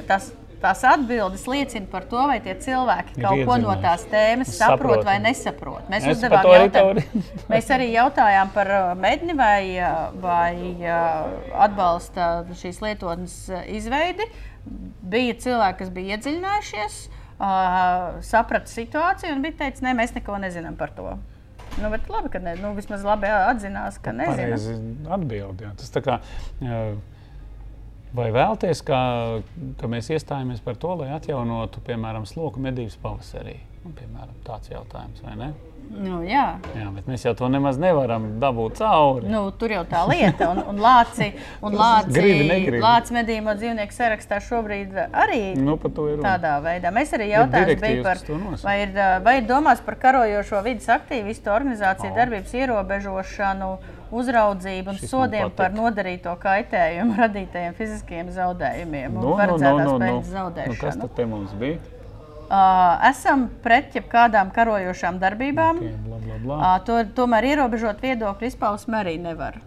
tas. 0.10 0.32
Tās 0.58 0.80
atbildes 0.89 1.43
liecina 1.46 1.86
par 1.86 2.08
to, 2.10 2.17
vai 2.26 2.39
tie 2.41 2.56
cilvēki 2.58 3.20
kaut 3.22 3.43
ko 3.46 3.58
no 3.62 3.76
tās 3.78 4.08
tēmas 4.10 4.56
Saprot. 4.58 5.04
vai 5.06 5.20
nesaprot. 5.22 5.84
Mēs 5.86 6.08
Es 6.08 6.15
uzdevām 6.15 6.48
jautājumu. 6.50 7.04
Mēs 7.52 7.70
arī 7.76 7.91
jautājām 7.93 8.50
par 8.56 8.72
uh, 8.74 8.88
medni 8.98 9.36
vai, 9.38 9.78
uh, 9.78 10.08
vai 10.17 10.56
uh, 10.82 11.30
atbalsta 11.62 12.32
šīs 12.58 12.82
lietotnes 12.82 13.36
izveidi. 13.70 14.26
Bija 15.13 15.38
cilvēki, 15.46 15.78
kas 15.84 15.93
bija 15.93 16.17
iedziļinājušies, 16.17 16.98
uh, 17.38 18.19
saprata 18.26 18.71
situāciju 18.71 19.36
un 19.36 19.43
bija 19.45 19.63
teicis, 19.63 19.84
nē, 19.86 19.93
mēs 19.97 20.15
neko 20.17 20.38
nezinām 20.41 20.78
par 20.80 20.93
to. 20.97 21.15
Nu, 21.78 21.91
bet 21.93 22.08
labi, 22.10 22.32
ka 22.34 22.41
ne, 22.41 22.56
nu, 22.58 22.71
vismaz 22.78 23.04
labi 23.06 23.30
atzinās, 23.30 24.00
ka 24.02 24.13
nezina. 24.15 24.58
Pareizi 24.58 24.78
atbild. 25.13 25.62
Jā. 25.62 25.73
Tas 25.78 25.93
tā 25.93 26.02
kā, 26.06 26.17
jā, 26.63 26.80
vai 28.17 28.28
vēlties, 28.34 28.82
ka, 28.88 29.00
ka 29.78 29.89
mēs 29.91 30.10
iestājamies 30.15 30.63
par 30.65 30.80
to, 30.82 30.95
lai 31.04 31.12
atjaunotu, 31.17 31.84
piemēram, 31.86 32.26
sloku 32.30 32.63
medības 32.63 32.97
pavasarī? 33.04 33.60
Nu, 33.88 33.93
piemēram, 33.95 34.36
tāds 34.43 34.67
jautājums, 34.67 35.23
vai 35.23 35.36
ne? 35.39 35.54
Nu, 35.88 36.17
jā. 36.28 36.58
Jā, 36.76 36.89
bet 36.91 37.06
mēs 37.08 37.23
jau 37.23 37.32
to 37.39 37.47
nemaz 37.47 37.78
nevaram 37.80 38.26
dabūt 38.41 38.82
cauri. 38.82 39.30
Nu, 39.32 39.45
tur 39.56 39.71
jau 39.71 39.86
tā 39.88 40.02
lieta, 40.10 40.50
un, 40.52 40.60
un 40.73 40.82
lāci, 40.84 41.30
un 41.63 41.78
lāci, 41.82 42.12
Gribi, 42.17 42.47
negribi. 42.50 42.82
lāci 42.84 43.15
medījuma 43.15 43.56
dzīvnieku 43.56 43.95
sarakstā 43.95 44.41
šobrīd 44.43 44.97
arī 45.08 45.54
Nu, 45.56 45.78
tādā 45.80 46.58
veidā. 46.65 46.91
Mēs 46.91 47.15
arī 47.15 47.30
jautājām, 47.32 48.04
par, 48.04 48.23
vai, 48.65 48.76
ir, 48.84 48.91
vai 49.23 49.38
ir 49.39 49.47
domāts 49.47 49.84
par 49.88 49.95
karojošo 50.04 50.60
vidas 50.67 50.91
aktīvistu 50.97 51.54
organizāciju 51.56 52.12
O. 52.12 52.17
darbības 52.19 52.58
ierobežošanu, 52.60 53.71
uzraudzību 54.12 54.91
un 54.91 55.00
Šis 55.00 55.12
sodiem 55.12 55.52
par 55.56 55.71
nodarīto 55.76 56.36
kaitējumu 56.43 57.15
radītajiem 57.23 57.76
fiziskiem 57.80 58.32
zaudējumiem 58.36 59.15
un 59.15 59.21
Nu, 59.21 59.23
nu, 59.23 59.32
nu, 59.32 59.39
paredzētās 59.39 59.88
nu, 59.88 59.95
nu. 59.95 60.04
peļņas 60.04 60.67
Nu, 60.67 60.82
kas 60.84 61.00
tad 61.00 61.15
te 61.15 61.26
mums 61.28 61.56
bija? 61.60 61.80
Uh, 62.47 63.10
esam 63.10 63.49
pret 63.63 63.95
jebkādām 63.97 64.53
karojošām 64.55 65.17
darbībām. 65.19 65.81
Okay, 65.83 65.95
bla, 66.05 66.19
bla, 66.23 66.38
bla. 66.43 66.60
Uh, 66.60 66.75
to, 66.88 66.99
tomēr 67.17 67.49
ierobežot 67.49 67.99
viedokļu 67.99 68.47
izpausmi 68.47 68.95
arī 68.95 69.17
nevar. 69.19 69.57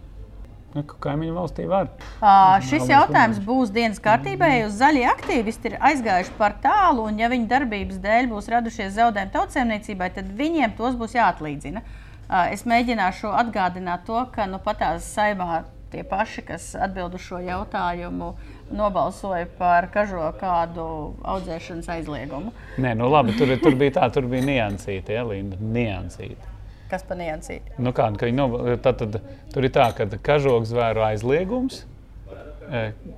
Nu, 0.73 0.81
ka 0.87 0.95
Kaimiņu 1.03 1.35
valstī 1.35 1.67
var. 1.69 1.91
Uh, 2.23 2.55
šis 2.65 2.87
jautājums 2.89 3.41
būs 3.43 3.73
dienas 3.75 3.99
kārtībā, 4.01 4.49
jo 4.61 4.71
zaļie 4.73 5.03
aktīvisti 5.11 5.69
ir 5.69 5.75
aizgājuši 5.91 6.33
par 6.39 6.55
tālu, 6.63 7.05
un 7.11 7.19
ja 7.21 7.29
viņu 7.29 7.49
darbības 7.51 7.99
dēļ 8.01 8.31
būs 8.31 8.49
radušies 8.53 8.95
zaudējumi 8.95 9.35
tautsēmniecībai, 9.35 10.09
tad 10.15 10.31
viņiem 10.39 10.73
tos 10.79 10.97
būs 10.97 11.13
jāatlīdzina. 11.19 11.83
Uh, 11.83 12.47
es 12.55 12.65
mēģināšu 12.65 13.29
atgādināt 13.43 14.07
to, 14.09 14.23
ka 14.33 14.47
nu, 14.49 14.57
patās 14.63 15.05
saimā 15.11 15.67
tie 15.91 16.05
paši, 16.07 16.45
kas 16.47 16.71
atbild 16.79 17.19
uz 17.19 17.25
šo 17.27 17.41
jautājumu, 17.43 18.31
nobalsoja 18.75 19.47
par 19.57 19.87
kažo 19.93 20.31
kādu 20.39 20.85
audzēšanas 21.23 21.89
aizliegumu. 21.97 22.53
Nē, 22.81 22.93
nu 22.97 23.09
labi, 23.11 23.35
tur, 23.37 23.51
tur 23.61 23.75
bija 23.79 23.97
tā, 23.99 24.09
tur 24.13 24.27
bija 24.31 24.45
niansīta, 24.47 25.13
ja, 25.17 25.23
Linda, 25.27 25.59
niansīta. 25.61 26.49
Kas 26.91 27.05
pa 27.07 27.15
niansīti? 27.15 27.77
Nu, 27.79 27.93
kāda, 27.95 28.17
ka 28.19 28.27
viņi 28.27 28.35
noba- 28.35 28.77
tad, 28.83 28.97
tad, 28.99 29.21
tur 29.53 29.63
ir 29.63 29.71
tā, 29.71 29.89
ka 29.95 30.05
kažoks 30.19 30.73
zvēru 30.73 31.05
aizliegums, 31.07 31.85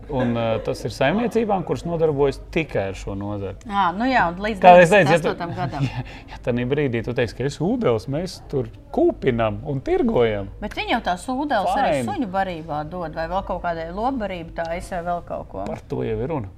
un 0.10 0.34
tas 0.66 0.80
ir 0.88 0.94
saimniecībām, 0.96 1.62
kuras 1.68 1.84
nodarbojas 1.86 2.40
tikai 2.54 2.88
ar 2.90 2.98
šo 2.98 3.14
nozari. 3.18 3.60
À, 3.70 3.92
nu 3.94 4.08
jā, 4.10 4.26
un 4.32 4.42
līdz 4.42 4.62
Kā 4.64 4.74
es 4.82 4.90
teicu, 4.94 5.14
ja, 5.14 5.20
28. 5.22 5.48
tu, 5.52 5.58
gadam. 5.60 5.88
ja, 5.92 6.04
ja 6.32 6.40
tādā 6.46 6.66
brīdī 6.70 7.04
tu 7.06 7.14
teiksi, 7.18 7.38
ka 7.38 7.48
es 7.50 7.60
ūdens, 7.62 8.10
mēs 8.14 8.40
tur 8.52 8.72
kūpinam 8.96 9.62
un 9.70 9.82
tirgojam. 9.86 10.50
Bet 10.64 10.78
viņi 10.80 10.96
jau 10.96 11.02
tās 11.12 11.26
ūdeņus 11.30 11.82
arī 11.84 12.04
suņu 12.10 12.30
barībā 12.34 12.84
dod, 12.90 13.14
vai 13.18 13.30
vēl 13.32 13.46
kaut 13.50 13.64
kādai 13.66 13.90
lobbarībai, 13.94 14.56
tā 14.58 14.70
izsver 14.80 15.06
vēl 15.06 15.26
kaut 15.30 15.50
ko. 15.54 15.66
Par 15.70 15.84
to 15.90 16.02
jau 16.08 16.18
ir 16.18 16.32
runa. 16.34 16.54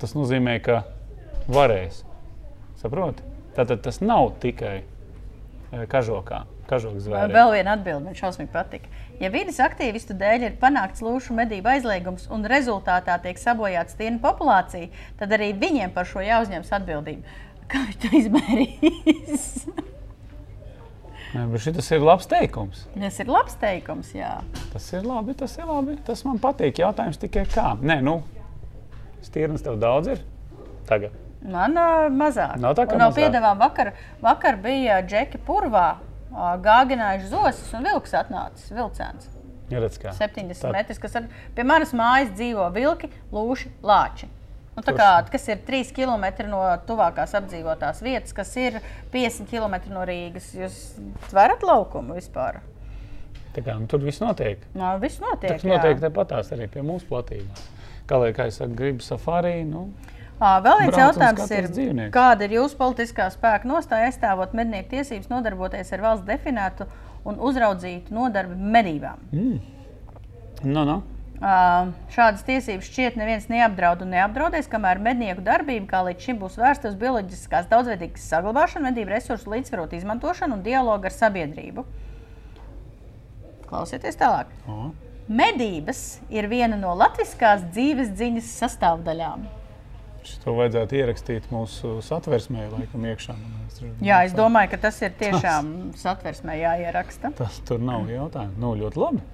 Tas 0.00 0.16
nozīmē, 0.16 0.58
ka 0.64 0.82
varēs. 1.50 2.02
Saproti? 2.80 3.26
Tātad 3.54 3.82
tas 3.84 4.00
nav 4.02 4.32
tikai 4.42 4.80
kažokā, 5.90 6.44
zvērē. 6.70 7.30
Vēl 7.34 7.52
viena 7.54 7.74
atbilde 7.76 8.04
man 8.04 8.16
šausmīgi 8.18 8.50
patika. 8.52 8.90
Ja 9.20 9.28
vidas 9.28 9.58
aktīvistu 9.60 10.14
dēļ 10.16 10.46
ir 10.48 10.54
panākts 10.62 11.02
lūšu 11.04 11.34
medību 11.36 11.68
aizliegums 11.74 12.24
un 12.32 12.46
rezultātā 12.48 13.18
tiek 13.20 13.36
sabojāta 13.40 13.92
stiena 13.92 14.16
populācija, 14.22 14.88
tad 15.20 15.34
arī 15.36 15.50
viņiem 15.60 15.92
par 15.92 16.08
šo 16.08 16.24
jāuzņemas 16.24 16.72
atbildība. 16.78 17.36
Kā 17.70 17.84
viņš 17.84 17.98
to 18.02 18.12
izmērīs? 18.16 19.44
Nē, 21.30 21.44
bet 21.52 21.62
šis 21.62 21.92
ir 21.94 22.02
labs 22.02 22.26
teikums. 22.26 22.86
Tas 22.96 23.20
ir 23.22 23.28
labs 23.30 23.54
teikums, 23.60 24.08
jā. 24.16 24.32
Tas 24.72 24.88
ir 24.96 25.04
labi, 25.06 25.36
tas 25.38 25.52
ir 25.60 25.68
labi. 25.68 25.94
Tas 26.08 26.24
man 26.26 26.40
patīk. 26.42 26.80
Jautājums 26.82 27.20
tikai 27.22 27.44
kā. 27.52 27.68
Nē, 27.78 28.00
nu, 28.02 28.16
stīrnes 29.22 29.62
tev 29.62 29.76
daudz 29.78 30.10
ir 30.16 30.24
tagad. 30.88 31.14
Man 31.40 31.78
uh, 31.78 32.08
mazāk. 32.12 32.56
Nav 32.60 32.74
tā, 32.76 32.88
ka 32.88 32.96
Un 32.98 33.04
mazāk. 33.04 33.20
piedāvām 33.22 33.60
vakar, 33.62 33.92
vakar 34.20 34.58
bija 34.60 34.98
džeki 35.06 35.38
purvā, 35.46 36.00
gāginājuši 36.32 37.30
zosis 37.30 37.70
un 37.76 37.86
vilks 37.88 38.16
atnācis. 38.16 38.72
Vilcēns. 38.74 39.30
Ja 39.70 39.78
redz, 39.82 40.00
kā. 40.02 40.10
70 40.16 40.58
Tā- 40.58 40.72
metrus, 40.74 40.98
kas 40.98 41.16
ar, 41.16 41.28
pie 41.54 41.64
manas 41.66 41.92
mājas 41.94 42.32
dzīvo 42.34 42.66
vilki, 42.74 43.10
lūši, 43.32 43.70
lāči. 43.82 44.28
Nu, 44.76 44.82
kā, 44.86 45.26
kas 45.30 45.48
ir 45.50 45.58
3 45.66 45.92
km 45.92 46.24
no 46.48 46.62
tuvākās 46.86 47.34
apdzīvotās 47.36 48.00
vietas, 48.02 48.32
kas 48.32 48.54
ir 48.56 48.80
50 49.12 49.50
km 49.50 49.92
no 49.92 50.04
Rīgas. 50.08 50.52
Jūs 50.56 50.76
varat 51.34 51.62
laukumu 51.66 52.16
vispār? 52.16 52.60
Tā 53.54 53.64
kā, 53.66 53.74
nu, 53.78 53.86
tur 53.90 54.00
viss 54.06 54.22
notiek. 54.22 54.62
Nā, 54.78 54.94
viss 55.02 55.20
notiek. 55.22 55.58
Tas 55.58 55.66
notiek 55.66 56.00
tāpatās 56.00 56.52
arī 56.54 56.70
pie 56.70 56.84
mūsu 56.86 57.08
platībās. 57.10 57.66
Kā 58.06 58.18
lai 58.22 58.30
kā 58.34 58.46
es 58.50 58.58
saku, 58.58 58.74
gribu 58.78 59.04
safārī, 59.04 59.60
nu, 59.66 59.88
Vēl 60.40 60.78
viens 60.80 60.96
jautājums 60.96 61.50
ir, 61.52 61.68
dzīvniekus. 61.68 62.12
kāda 62.14 62.46
ir 62.46 62.56
jūsu 62.56 62.78
politiskā 62.80 63.26
spēka 63.32 63.68
nostāja 63.68 64.08
aizstāvot 64.08 64.54
mednieku 64.56 64.94
tiesības, 64.94 65.28
nodarboties 65.28 65.92
ar 65.92 66.04
valsts 66.06 66.24
definētu 66.28 66.86
un 67.28 67.36
uzraudzītu 67.44 68.14
nodarbi 68.16 68.56
medībām? 68.56 69.20
nu, 70.64 70.84
nu. 70.88 71.02
Ā, 71.40 71.52
Šādas 72.12 72.44
tiesības 72.44 72.88
šķiet 72.88 73.20
neviens 73.20 73.46
neapdraud 73.52 74.02
un 74.04 74.12
neapdraudēs, 74.12 74.68
kamēr 74.72 75.00
mednieku 75.00 75.44
darbība, 75.44 75.86
kā 75.92 76.02
līdz 76.08 76.26
šim, 76.26 76.40
būs 76.40 76.56
vērsta 76.60 76.88
uz 76.88 76.98
bioloģiskās 77.00 77.68
daudzveidības 77.68 78.26
saglabāšanu, 78.32 78.88
medību 78.88 79.12
resursu 79.14 79.52
līdzsvarotu 79.52 80.00
izmantošanu 80.00 80.58
un 80.58 80.64
dialogu 80.64 81.08
ar 81.08 81.16
sabiedrību. 81.16 81.84
Klausieties 83.68 84.20
tālāk. 84.20 84.52
O. 84.68 84.90
Medības 85.30 86.18
ir 86.32 86.48
viena 86.50 86.80
no 86.80 86.96
latviskās 86.98 87.68
dzīves 87.70 88.12
dziņas 88.18 88.52
sastāvdaļām. 88.64 89.59
To 90.44 90.54
vajadzētu 90.56 90.98
ierakstīt 90.98 91.46
mūsu 91.52 91.98
satversmē, 92.04 92.66
laikam, 92.72 93.04
iekšā. 93.10 93.36
Jā, 94.04 94.22
es 94.26 94.34
domāju, 94.36 94.72
ka 94.74 94.80
tas 94.86 95.00
ir 95.04 95.14
tiešām 95.20 95.70
satversmē 96.00 96.58
jāieraksta. 96.60 97.32
Tas 97.38 97.60
tur 97.68 97.80
nav 97.82 98.08
jautājumu. 98.10 98.56
Nu, 98.60 98.74
ļoti 98.80 99.00
labi. 99.00 99.24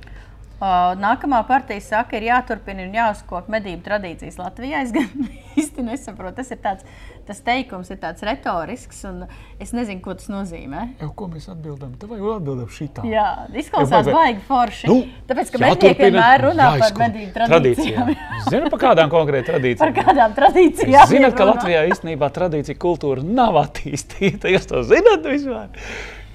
Nākamā 0.56 1.42
partija 1.48 1.82
saka, 1.84 2.16
ir 2.16 2.30
jāturpina 2.30 2.86
un 2.86 2.94
jāuzkopja 2.96 3.52
medību 3.58 3.82
tradīcijas 3.84 4.38
Latvijā. 4.40 4.80
Es 4.86 4.94
gan 4.94 5.28
īsti 5.60 5.84
nesaprotu, 5.84 6.38
tas 6.40 6.54
ir 6.54 6.62
tāds 6.64 6.86
tas 7.26 7.40
teikums, 7.42 7.90
ir 7.90 7.98
tāds 8.00 8.22
retorisks, 8.26 9.00
un 9.08 9.24
es 9.62 9.72
nezinu, 9.74 9.98
ko 10.04 10.14
tas 10.16 10.28
nozīmē. 10.30 10.82
Jau, 11.02 11.10
ko 11.18 11.28
mēs 11.32 11.48
atbildam? 11.50 11.94
Tev 11.98 12.12
vajag 12.14 12.26
atbildēt 12.36 12.74
šitā. 12.76 13.06
Jā, 13.10 13.26
izklausās 13.58 14.06
Jau, 14.06 14.14
baigi 14.14 14.44
forši. 14.46 14.90
Nu, 14.90 14.98
Tāpēc, 15.28 15.52
ka 15.52 15.62
mednieki 15.64 16.06
vienmēr 16.06 16.44
runā 16.46 16.68
par 16.82 16.98
medību 17.02 17.32
tradīcijām. 17.34 18.12
Zinu 18.46 18.70
par 18.72 18.84
kādām 18.84 19.12
konkrētām 19.12 19.56
par 19.56 19.58
tradīcijām. 19.58 19.96
kādām 19.98 20.36
tradīcijām? 20.38 21.10
Viņi 21.16 21.32
ka? 21.34 21.48
Latvijā 21.50 21.82
īstenībā 21.90 22.30
tradīcija 22.38 22.78
kultūra 22.86 23.26
nav 23.26 23.58
attīstīta. 23.64 24.52
Jūs 24.54 24.70
to 24.70 24.86
zināt 24.86 25.26
vispār? 25.26 25.74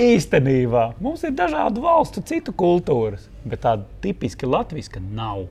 Īstenībā 0.01 0.91
mums 1.03 1.21
ir 1.27 1.33
dažādu 1.37 1.83
valstu 1.83 2.23
citu 2.25 2.53
kultūras, 2.57 3.27
bet 3.45 3.61
tāda 3.65 3.85
tipiski 4.01 4.49
latviska 4.49 5.01
nav. 5.03 5.43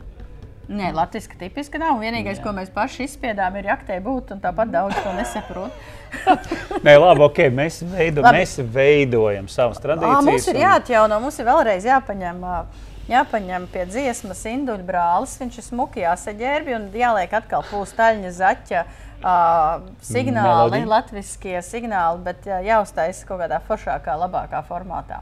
Nē, 0.71 0.93
latviešu 0.95 1.35
tipiski 1.39 1.81
nav. 1.83 1.97
Vienīgais, 1.99 2.39
ko 2.43 2.53
mēs 2.55 2.69
paši 2.71 3.09
izspiedām, 3.09 3.57
ir 3.59 3.67
jaktē 3.73 3.97
būt, 4.05 4.31
un 4.37 4.43
tāpat 4.43 4.71
daudz 4.71 4.95
to 5.03 5.15
nesaprot. 5.17 5.75
Nē, 6.87 6.95
labi, 6.95 7.25
ok, 7.27 7.41
mēs, 7.55 7.81
veido, 7.91 8.23
Labi. 8.23 8.39
mēs 8.39 8.55
veidojam 8.75 9.51
savas 9.51 9.83
tradīcijas. 9.83 10.29
mums 10.29 10.47
ir 10.47 10.61
un- 10.61 10.63
jāatjauno, 10.63 11.19
mums 11.25 11.43
ir 11.43 11.51
vēlreiz 11.51 11.89
jāpaņem, 11.91 12.47
jāpaņem 13.11 13.67
pie 13.75 13.85
dziesmas 13.91 14.45
induļu 14.47 14.87
brālis. 14.87 15.35
Viņš 15.43 15.59
ir 15.59 15.67
smuki 15.73 16.07
jāsaģērbi 16.07 16.79
un 16.79 16.89
jāliek 16.95 17.35
atkal 17.43 17.67
pūstaļņa 17.71 18.35
zaķa. 18.39 18.87
Uh, 18.87 19.10
signāli, 19.21 20.71
Melodija. 20.71 20.87
latviskie 20.89 21.59
signāli, 21.65 22.23
bet 22.25 22.47
jā, 22.49 22.61
jāuztaisa 22.65 23.27
kaut 23.29 23.43
kādā 23.43 23.61
foršākā, 23.67 24.17
labākā 24.25 24.63
formātā. 24.69 25.21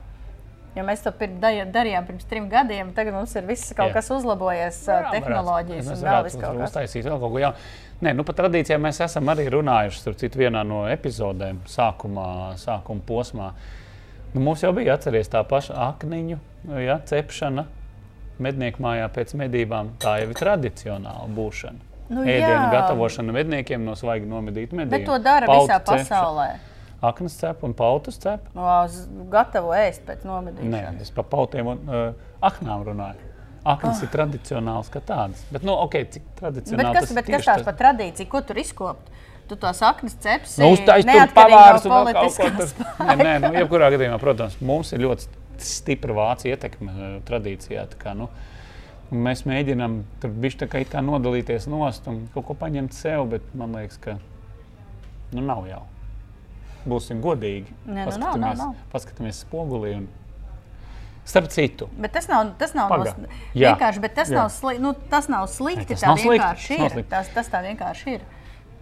Jo 0.77 0.85
mēs 0.87 1.03
to 1.03 1.11
pir, 1.17 1.33
da, 1.43 1.51
darījām 1.75 2.07
pirms 2.07 2.27
trim 2.29 2.47
gadiem, 2.53 2.93
tagad 2.95 3.17
mums 3.17 3.33
ir 3.41 3.47
viss 3.49 3.73
kaut 3.75 3.91
Jā. 3.91 3.97
kas 3.97 4.11
uzlabojies, 4.15 4.79
Jā, 4.87 4.99
tehnoloģijas 5.17 5.89
varētu. 5.89 6.05
un 6.05 6.11
vēl 6.13 6.27
viss 6.29 6.39
kaut 6.39 6.61
kas. 6.61 6.71
Uztaisīt 6.71 7.09
vēl 7.09 7.19
kaut 7.19 7.33
ko 7.35 7.41
jaunu. 7.43 7.65
Nē, 8.05 8.13
nu, 8.15 8.23
par 8.29 8.37
tradīcijām 8.39 8.85
mēs 8.87 9.01
esam 9.03 9.33
arī 9.33 9.49
runājuši. 9.51 10.03
Starp 10.05 10.21
citu, 10.21 10.39
vienā 10.39 10.63
no 10.69 10.85
epizodēm, 10.87 11.65
sākumā, 11.67 12.29
sākuma 12.63 13.03
posmā. 13.09 13.49
Nu, 14.37 14.45
mums 14.45 14.63
jau 14.63 14.71
bija 14.77 14.95
atcerieties 14.95 15.33
tā 15.33 15.43
paša 15.49 15.75
akniņu 15.89 16.39
ja, 16.85 17.01
cepšana 17.11 17.67
mednieku 18.39 18.85
mājā 18.85 19.09
pēc 19.17 19.35
medībām. 19.41 19.97
Tā 19.99 20.21
jau 20.23 20.31
ir 20.31 20.39
tradicionāla 20.39 21.27
būšana. 21.35 21.88
Nu, 22.09 22.23
Ēdienu 22.25 22.65
jā. 22.65 22.71
gatavošana 22.73 23.35
medniekiem 23.37 23.85
no 23.85 23.95
svaigi 23.99 24.29
nomedīta 24.29 24.77
medību. 24.79 24.95
Bet 24.97 25.07
to 25.09 25.19
dara 25.23 25.49
Pautu 25.51 25.69
visā 25.69 25.79
pasaulē. 25.85 26.49
Aknas 27.05 27.37
cep 27.39 27.63
un 27.63 27.75
pautus 27.79 28.17
cep. 28.19 28.49
Gatavo 29.31 29.75
ēst 29.77 30.03
pēc 30.09 30.25
Nē, 30.25 30.31
nomedīšanas. 30.33 31.03
es 31.05 31.13
par 31.15 31.29
pautiem 31.31 31.69
un 31.75 31.85
uh, 31.87 32.09
aknām 32.43 32.83
runāju. 32.89 33.29
Aknas 33.69 34.01
oh. 34.01 34.07
ir 34.07 34.11
tradicionāls 34.11 34.89
kā 34.91 35.03
tādas. 35.05 35.45
Bet, 35.53 35.63
nu, 35.67 35.75
ok, 35.77 35.99
cik 36.15 36.27
tradicionāli 36.39 36.95
Bet 36.95 36.99
kas, 36.99 37.15
bet 37.15 37.31
kas 37.31 37.47
tās 37.47 37.65
par 37.67 37.77
tradīciju? 37.79 38.31
Ko 38.33 38.43
tur 38.47 38.59
izkopt? 38.63 39.13
Tu 39.49 39.57
tās 39.61 39.79
saknes 39.81 40.17
cepsi. 40.21 40.61
Nu, 40.61 40.73
neatkarīgi 40.75 41.35
pavārs 41.37 41.87
no 41.89 42.01
politiskās 42.05 42.75
tur. 42.77 42.89
Nē, 43.01 43.17
nē, 43.21 43.35
nu, 43.47 43.53
jebkurā 43.57 43.89
gadījumā, 43.95 44.19
protams, 44.21 44.59
mums 44.65 44.93
ir 44.93 45.05
ļoti 45.07 45.29
stipra 45.65 46.17
vācu 46.17 46.51
ietekme 46.51 46.93
eh, 46.93 47.15
tradīcijā. 47.29 47.87
tā 47.93 48.01
Kā, 48.01 48.15
nu, 48.19 48.29
un 49.11 49.23
mēs 49.25 49.45
mēģinām 49.49 50.01
tur 50.23 50.33
bišķi 50.45 50.63
tā 50.65 50.69
kā, 50.73 50.83
kā 50.93 51.03
nodalīties 51.05 51.69
nost 51.71 52.09
un 52.11 52.27
kaut 52.35 52.49
ko 52.51 52.57
paņemt 52.59 52.97
sev, 52.97 53.27
bet 53.33 53.47
man 53.59 53.77
liekas, 53.79 54.01
ka 54.03 54.19
nu, 55.33 55.43
nav 55.43 55.67
jau. 55.69 55.83
Būsim 56.89 57.21
godīgi. 57.25 57.75
Nē, 57.89 58.07
nu, 58.07 58.17
nav, 58.23 58.39
nav, 58.41 58.57
nav. 58.57 58.75
paskatāmies 58.93 59.43
spogulī. 59.45 59.97
Un... 60.03 60.09
Starp 61.29 61.51
citu, 61.53 61.91
Bet 62.01 62.15
tas 62.15 62.25
nav, 62.31 62.55
tas 62.57 62.73
nav 62.73 62.89
Paga. 62.89 63.13
Jā. 63.53 63.75
vienkārši, 63.75 64.01
bet 64.01 64.15
tas 64.17 64.31
Jā. 64.33 64.39
nav, 64.39 64.53
sli, 64.55 64.79
nu, 64.81 64.95
tas 65.13 65.29
nav 65.29 65.45
slikti. 65.53 65.85
Nē, 65.85 65.91
tas 65.91 66.05
tā 66.05 66.09
nav 66.09 66.23
slikti, 66.23 66.39
vienkārši 66.39 66.69
tas 66.69 66.81
nav 66.81 66.95
slikti. 66.95 67.11
Tas, 67.13 67.33
tas 67.35 67.51
tā 67.53 67.61
vienkārši 67.67 68.15
ir. 68.15 68.25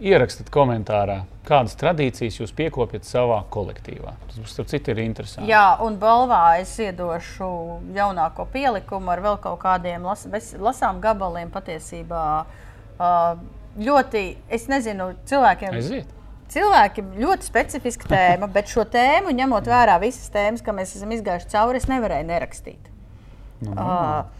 Ierakstiet 0.03 0.49
komentārā, 0.53 1.21
kādas 1.47 1.75
tradīcijas 1.79 2.39
jūs 2.41 2.53
piekopjat 2.57 3.07
savā 3.07 3.39
kolektīvā. 3.53 4.13
Tas 4.27 4.39
būs 4.41 4.53
starp 4.53 4.69
citu 4.71 4.95
interesanti. 5.01 5.49
Jā, 5.51 5.77
un 5.83 5.97
balvā 6.01 6.59
es 6.61 6.73
iedošu 6.83 7.49
jaunāko 7.95 8.47
pielikumu 8.53 9.13
ar 9.13 9.23
vēl 9.25 9.39
kaut 9.43 9.59
kādiem 9.63 10.05
las, 10.07 10.27
lasām 10.59 11.01
gabaliem 11.03 11.49
patiesībā. 11.53 12.25
Ļoti, 13.77 14.23
es 14.49 14.69
nezinu, 14.71 15.11
cilvēkiem. 15.29 15.75
Aiziet! 15.77 16.13
Cilvēki 16.47 17.03
ļoti 17.19 17.43
specifiska 17.43 18.07
tēma, 18.07 18.47
bet 18.47 18.69
šo 18.71 18.85
tēmu, 18.87 19.33
ņemot 19.35 19.65
vērā 19.67 19.97
visas 19.99 20.29
tēmas, 20.31 20.63
ka 20.63 20.71
mēs 20.71 20.95
esam 20.95 21.11
izgājuši 21.11 21.49
cauri, 21.51 21.81
es 21.81 21.89
nevarēju 21.91 22.29
nerakstīt. 22.29 22.93
Nu, 23.65 23.73
Uh, 23.73 24.36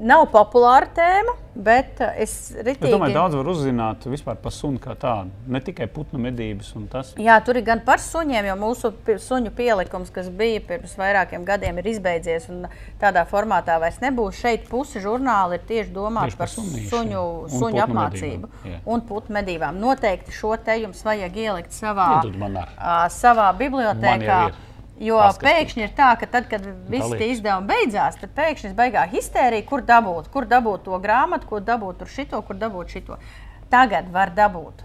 nav 0.00 0.26
populāra 0.32 0.86
tēma, 0.94 1.34
bet 1.58 1.98
uh, 2.00 2.12
es 2.14 2.32
Es 2.52 2.64
ritīgi... 2.64 2.90
domāju, 2.92 3.14
daudz 3.16 3.34
var 3.34 3.48
uzzināt 3.50 4.04
par 4.42 4.52
sunu 4.54 4.78
kā 4.78 4.94
tādu. 4.98 5.32
Ne 5.50 5.60
tikai 5.64 5.88
putnu 5.90 6.20
medības 6.22 6.70
un 6.78 6.86
tas. 6.90 7.10
Jā, 7.18 7.38
tur 7.44 7.58
ir 7.58 7.64
gan 7.66 7.80
par 7.86 7.98
suņiem, 8.02 8.46
jo 8.50 8.54
mūsu 8.60 8.92
suņu 9.24 9.50
pielikums, 9.58 10.12
kas 10.14 10.28
bija 10.30 10.60
pirms 10.68 10.94
vairākiem 11.00 11.44
gadiem, 11.48 11.80
ir 11.82 11.90
izbeidzies. 11.94 12.48
un 12.52 12.68
Tādā 13.00 13.24
formātā 13.26 13.78
vairs 13.82 13.98
nebūs. 14.02 14.38
Šeit 14.38 14.68
puse 14.70 15.02
žurnāla 15.02 15.58
ir 15.58 15.66
tieši 15.66 15.92
domāta 15.94 16.30
Tieši 16.30 16.38
par 16.38 16.46
par 16.46 16.54
sunīšiem 16.54 16.88
suņu, 16.94 17.24
suņu 17.58 17.82
apmācību 17.84 18.46
medībām, 18.46 18.70
jā. 18.72 18.80
un 18.86 19.04
putnu 19.08 19.34
medībām. 19.40 19.82
Noteikti 19.82 20.34
šo 20.34 20.54
te 20.62 20.78
jums 20.82 21.02
vajag 21.06 21.36
ielikt 21.42 21.74
savā, 21.74 22.08
Iedod 22.22 22.38
man 22.38 22.56
ar. 22.62 22.72
ā, 22.78 22.96
savā 23.12 23.50
Man 23.50 23.60
bibliotekā. 23.60 24.38
jau 24.38 24.48
ir. 24.54 24.64
Jo 24.98 25.18
Paskatīt. 25.22 25.46
pēkšņi 25.46 25.82
ir 25.84 25.90
tā, 25.94 26.08
ka 26.18 26.26
tad, 26.26 26.48
kad 26.50 26.64
visi 26.90 27.18
tie 27.20 27.28
izdevumi 27.30 27.68
beidzās, 27.70 28.16
tad 28.18 28.32
pēkšņi 28.34 28.72
baigā 28.74 29.04
histērija, 29.12 29.62
kur 29.68 29.84
dabūt, 29.86 30.26
kur 30.34 30.46
dabūt 30.50 30.82
to 30.88 30.98
grāmatu, 30.98 31.46
kur 31.46 31.60
dabūt 31.62 32.00
tur 32.00 32.10
šito, 32.10 32.40
kur 32.42 32.58
dabūt 32.58 32.96
šito. 32.96 33.18
Tagad 33.70 34.08
var 34.10 34.32
dabūt. 34.34 34.82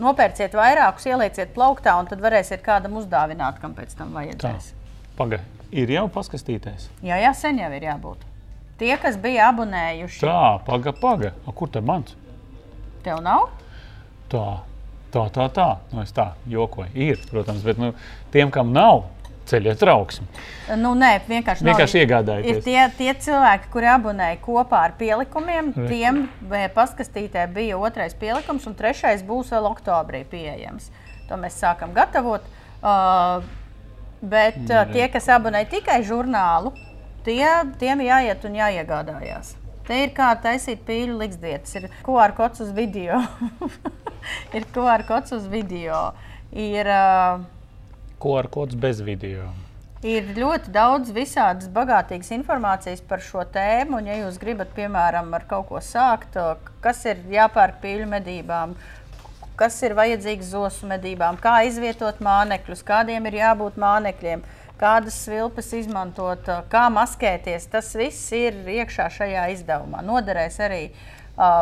Nopērciet 0.00 0.54
vairākus, 0.56 1.06
ielieciet 1.06 1.52
plauktā, 1.54 1.94
un 2.00 2.06
tad 2.10 2.22
varēsiet 2.24 2.62
kādam 2.64 2.96
uzdāvināt, 2.98 3.60
kam 3.62 3.74
pēc 3.76 3.94
tam 3.98 4.14
vajadzēs. 4.16 4.72
pagaidi. 5.18 5.44
Ir 5.74 5.90
jau 5.90 6.08
paskatīties. 6.08 6.88
Jā, 7.02 7.16
jā, 7.22 7.32
sen 7.34 7.58
jau 7.58 7.70
ir 7.74 7.82
jābūt. 7.82 8.22
Tie, 8.78 8.96
kas 8.98 9.16
bija 9.16 9.48
abonējuši, 9.52 10.20
Tā, 10.26 10.58
pagaidi, 10.66 10.98
pagaidi. 11.00 11.54
Kur 11.54 11.68
te 11.68 11.80
mans? 11.80 12.14
tev 13.04 13.20
nav? 13.22 13.50
Tā, 14.32 14.60
tā, 15.14 15.24
tā. 15.34 15.48
tā. 15.54 15.68
Nu, 15.94 16.02
es 16.04 16.14
tā 16.14 16.32
jokoju. 16.50 16.90
Ir, 16.94 17.22
protams, 17.30 17.64
bet 17.66 17.80
nu, 17.80 17.92
tiem, 18.34 18.50
kam 18.54 18.72
nav, 18.74 19.06
ceļiet 19.48 19.80
trauksmi. 19.80 20.26
Nu, 20.80 20.94
nē, 20.98 21.18
vienkārši, 21.28 21.66
Vienkārši 21.66 21.98
nav. 21.98 22.04
iegādājieties. 22.04 22.60
Ir 22.60 22.62
tie, 22.64 22.78
tie 22.98 23.14
cilvēki, 23.26 23.70
kuri 23.72 23.90
abonēja 23.92 24.38
kopā 24.44 24.84
ar 24.88 24.94
pielikumiem, 25.00 25.72
Re. 25.76 25.88
tiem 25.90 26.22
paskastītē 26.76 27.46
bija 27.52 27.80
otrais 27.80 28.16
pielikums, 28.20 28.66
un 28.70 28.76
trešais 28.78 29.24
būs 29.26 29.52
vēl 29.54 29.68
oktobrī 29.70 30.24
pieejams. 30.30 30.88
To 31.28 31.40
mēs 31.40 31.58
sākam 31.60 31.92
gatavot. 31.96 32.44
Uh, 32.84 33.44
bet 34.20 34.60
uh, 34.68 34.84
tie, 34.92 35.06
kas 35.12 35.28
abonē 35.32 35.64
tikai 35.68 36.00
žurnālu, 36.04 36.74
tie, 37.24 37.44
tiem 37.80 38.04
jāiet 38.04 38.44
un 38.48 38.58
jāiegādājās. 38.60 39.54
Te 39.84 39.98
ir 40.06 40.14
kā 40.16 40.30
taisīt 40.40 40.80
pīļu 40.86 41.18
likstdietas. 41.20 41.74
Ir 41.76 41.90
QR 42.06 42.32
kods 42.38 42.62
uz 42.64 42.72
video. 42.76 43.20
ir 44.56 44.64
QR 44.72 45.04
kods 45.08 45.36
uz 45.36 45.44
video. 45.50 46.06
Ir, 46.54 46.88
uh, 46.88 47.44
QR 48.22 48.48
kods 48.52 48.78
bez 48.80 49.02
video. 49.04 49.50
Ir 50.04 50.34
ļoti 50.36 50.68
daudz 50.72 51.12
visādas 51.16 51.68
bagātīgas 51.72 52.28
informācijas 52.36 53.00
par 53.08 53.22
šo 53.24 53.44
tēmu. 53.48 53.98
Un, 54.00 54.08
ja 54.08 54.18
jūs 54.20 54.36
gribat, 54.40 54.72
piemēram, 54.76 55.30
ar 55.36 55.46
kaut 55.48 55.70
ko 55.70 55.80
sākt, 55.84 56.36
kas 56.84 57.00
ir 57.08 57.22
jāpērk 57.32 57.80
pīļu 57.84 58.08
medībām, 58.10 58.74
kas 59.56 59.78
ir 59.86 59.96
vajadzīgs 59.96 60.52
zosu 60.52 60.88
medībām, 60.90 61.38
kā 61.40 61.62
izvietot 61.68 62.20
mānekļus, 62.24 62.84
kādiem 62.84 63.30
ir 63.30 63.40
jābūt 63.40 63.80
mānekļiem, 63.80 64.44
kādas 64.84 65.16
svilpes 65.24 65.72
izmantot, 65.80 66.52
kā 66.68 66.86
maskēties. 66.92 67.70
Tas 67.72 67.90
viss 67.96 68.30
ir 68.36 68.60
iekšā 68.76 69.08
šajā 69.16 69.48
izdevumā. 69.56 70.04
Noderēs 70.04 70.60
arī 70.64 70.82
uh, 70.90 71.14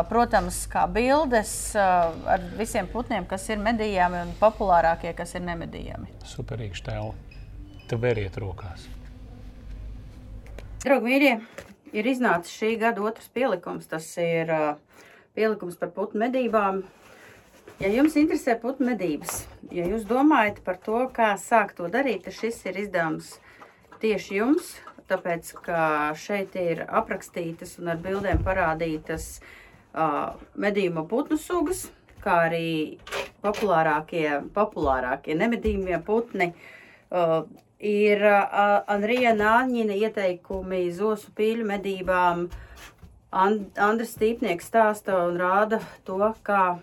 Protams, 0.05 0.67
kā 0.69 0.83
bildes 0.85 1.73
ar 1.73 2.43
visiem 2.59 2.85
putniem, 2.91 3.25
kas 3.25 3.47
ir 3.49 3.57
medījami 3.57 4.19
un 4.21 4.33
populārākie, 4.37 5.15
kas 5.17 5.33
ir 5.33 5.41
nemedījami. 5.47 6.11
Superīgs 6.29 6.83
tēls. 6.85 7.17
Tev 7.89 8.03
vēriet 8.05 8.37
rokās. 8.39 8.85
Draugi, 10.83 11.07
mīļie, 11.07 11.33
ir 11.97 12.09
iznācis 12.11 12.53
šī 12.53 12.75
gada 12.83 13.01
otrs 13.01 13.31
pielikums. 13.33 13.89
Tas 13.89 14.05
ir 14.21 14.53
uh, 14.53 14.75
pielikums 15.33 15.79
par 15.81 15.89
putnu 15.95 16.21
medībām. 16.21 16.83
Ja 17.81 17.89
jums 17.89 18.13
interesē 18.19 18.53
putnu 18.61 18.85
medības, 18.91 19.43
ja 19.73 19.85
jūs 19.89 20.03
domājat 20.05 20.59
par 20.65 20.77
to, 20.83 20.99
kā 21.13 21.33
sākt 21.41 21.79
to 21.79 21.87
darīt, 21.91 22.21
tad 22.27 22.35
šis 22.37 22.59
ir 22.69 22.77
izdevums 22.85 23.37
tieši 24.03 24.37
jums. 24.37 24.75
Tāpēc, 25.09 25.49
ka 25.65 25.79
šeit 26.15 26.53
ir 26.55 26.85
aprakstītas 26.87 27.75
un 27.81 27.89
ar 27.91 27.97
bildēm 27.99 28.39
parādītas 28.45 29.41
uh, 29.41 30.37
medījumu 30.55 31.03
putnu 31.09 31.35
sugas, 31.41 31.87
kā 32.23 32.37
arī 32.45 32.69
populārākie, 33.43 34.27
populārākie 34.55 35.35
nemedījumie 35.41 35.99
putni. 36.07 36.53
Uh, 37.11 37.43
ir 37.83 38.23
uh, 38.23 38.79
Anrija 38.87 39.33
Nāņina 39.35 39.97
ieteikumi 40.05 40.85
zosu 40.95 41.33
pīļu 41.35 41.67
medībām. 41.73 42.47
And, 43.33 43.69
Andris 43.81 44.13
Stīpnieks 44.15 44.69
stāsta 44.69 45.25
un 45.25 45.41
rāda 45.41 45.81
to, 46.07 46.21
kā 46.45 46.77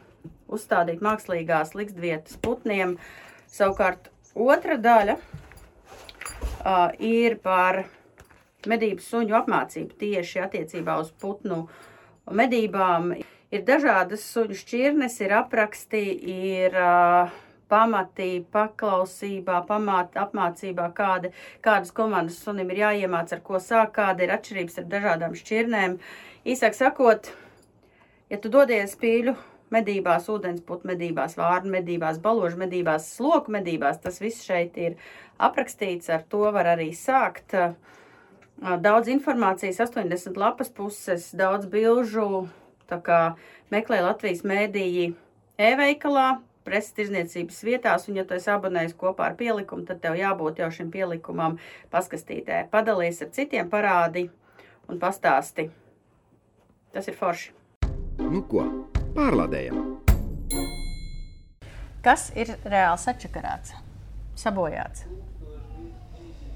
uzstādīt 0.52 1.02
mākslīgās 1.04 1.74
liktsvietas 1.78 2.38
putniem. 2.42 2.96
Savukārt 3.50 4.10
otra 4.34 4.76
daļa 4.80 5.16
uh, 5.16 6.90
ir 6.98 7.38
par 7.42 7.84
medību 8.68 9.02
suņu 9.04 9.36
apmācību 9.40 9.96
tieši 10.00 10.42
attiecībā 10.44 10.98
uz 11.00 11.12
putnu 11.22 11.64
medībām 12.30 13.14
ir 13.50 13.62
dažādas 13.66 14.24
suņu 14.30 14.58
šķirnes, 14.60 15.16
ir 15.24 15.34
apraksti, 15.40 16.02
ir 16.30 16.76
uh, 16.78 17.32
pamati 17.70 18.44
paklausībā, 18.52 19.60
pamat, 19.68 20.16
apmācībā, 20.18 20.88
kāda, 20.96 21.32
kādas 21.64 21.94
komandas 21.94 22.40
sunim 22.44 22.70
ir 22.74 22.82
jāiemāc, 22.84 23.32
ar 23.34 23.42
ko 23.46 23.60
sāk, 23.62 23.94
kāda 23.98 24.26
ir 24.26 24.34
atšķirības 24.36 24.82
ar 24.82 24.90
dažādām 24.94 25.38
šķirnēm. 25.38 25.96
Īsāk 26.50 26.76
sakot, 26.78 27.30
ja 28.32 28.40
tu 28.42 28.52
dodies 28.52 28.96
pīļu 29.00 29.36
medībās, 29.74 30.28
ūdensputu 30.32 30.88
medībās, 30.90 31.36
vārnu 31.38 31.72
medībās, 31.76 32.18
baložu 32.22 32.60
medībās, 32.60 33.08
sloku 33.16 33.52
medībās, 33.54 34.00
tas 34.02 34.20
viss 34.22 34.46
šeit 34.46 34.78
ir 34.80 34.98
aprakstīts, 35.38 36.10
ar 36.10 36.26
to 36.28 36.46
var 36.54 36.72
arī 36.74 36.90
sākt. 36.96 37.54
Uh, 37.54 37.98
Daudz 38.60 39.08
informācijas, 39.08 39.78
80 39.80 40.36
lapas 40.36 40.68
puses, 40.68 41.30
daudz 41.32 41.64
bilžu. 41.64 42.44
Tā 42.90 42.98
kā 43.00 43.20
meklē 43.72 44.02
Latvijas 44.04 44.42
mēdīji 44.44 45.14
e-veikalā, 45.56 46.42
preses 46.66 46.92
tirzniecības 46.98 47.62
vietās, 47.64 48.04
un 48.10 48.20
ja 48.20 48.26
tu 48.28 48.36
esi 48.36 48.52
abonējis 48.52 48.98
kopā 49.00 49.30
ar 49.30 49.38
pielikumu, 49.40 49.86
tad 49.88 50.04
tev 50.04 50.20
jābūt 50.20 50.60
jau 50.60 50.68
šim 50.76 50.92
pielikumam 50.92 51.56
paskastītē. 51.94 52.66
Padalies 52.74 53.24
ar 53.24 53.32
citiem 53.32 53.72
parādi 53.72 54.28
un 54.92 55.00
pastāsti. 55.00 55.70
Tas 56.92 57.08
ir 57.08 57.16
forši. 57.16 57.54
Nu 58.20 58.44
ko, 58.44 58.66
pārlādējam! 59.20 59.80
Kas 62.00 62.30
ir 62.40 62.54
reāli 62.64 63.00
sačakarāts, 63.02 63.74
sabojāts? 64.40 65.04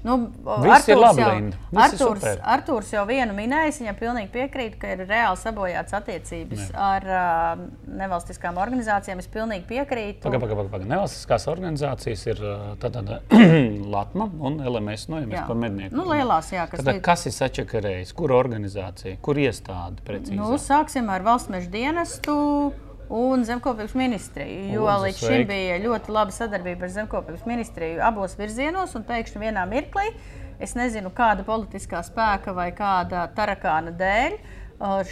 Nu, 0.05 0.17
Viss 0.61 0.89
labi, 0.93 1.23
jau. 1.23 1.33
Artūrs, 1.81 2.25
Artūrs 2.55 2.91
jau 2.93 3.03
vienu 3.09 3.33
minējis, 3.37 3.81
viņam 3.81 3.97
pilnīgi 3.97 4.29
piekrīt, 4.35 4.77
ka 4.81 4.93
ir 4.93 5.01
reāli 5.09 5.39
sabojāts 5.41 5.95
attiecības 5.97 6.61
ne. 6.67 6.75
ar 6.85 7.07
uh, 7.09 7.63
nevalstiskām 8.03 8.59
organizācijām. 8.61 9.23
Es 9.23 9.29
pilnīgi 9.33 9.65
piekrītu. 9.71 10.21
Pagaid, 10.27 10.45
pagaid, 10.45 10.69
pagaid. 10.69 10.87
Nevalstiskās 10.93 11.47
organizācijas 11.51 12.25
ir 12.29 12.43
tāda 12.83 13.19
Latma 13.95 14.29
un 14.45 14.61
LMS, 14.61 15.09
nu, 15.09 15.23
ja 15.23 15.29
mēs 15.31 15.39
jā. 15.41 15.45
par 15.49 15.61
mednieku. 15.65 15.97
Nu, 15.97 16.07
lielās, 16.13 16.53
jā. 16.53 16.69
Kas, 16.69 16.83
Tātad, 16.83 17.01
kas 17.05 17.25
ir 17.25 17.35
sačakarējis? 17.39 18.13
Kur 18.17 18.35
organizācija? 18.37 19.17
Kur 19.25 19.41
iestāde 19.41 20.05
precīzi? 20.05 20.37
Nu, 20.37 20.53
sāksim 20.61 21.09
ar 21.13 21.25
valsts 21.25 21.49
meža 21.53 21.71
dienestu 21.73 22.35
un 23.09 23.45
zemkopības 23.45 23.93
ministriju. 23.97 24.71
Jo 24.73 24.85
Lūdzu, 24.87 25.03
līdz 25.05 25.21
šim 25.21 25.45
bija 25.49 25.77
ļoti 25.83 26.15
laba 26.15 26.33
sadarbība 26.35 26.87
ar 26.87 26.93
zemkopības 26.95 27.45
ministriju 27.49 28.01
abos 28.05 28.37
virzienos, 28.39 28.95
un 28.97 29.05
pēkšņi 29.07 29.43
vienā 29.43 29.65
mirklī, 29.69 30.09
es 30.63 30.75
nezinu, 30.77 31.11
kāda 31.15 31.45
politiskā 31.47 32.01
spēka 32.05 32.55
vai 32.55 32.71
kāda 32.75 33.27
tarakāna 33.37 33.93
dēļ, 33.99 34.37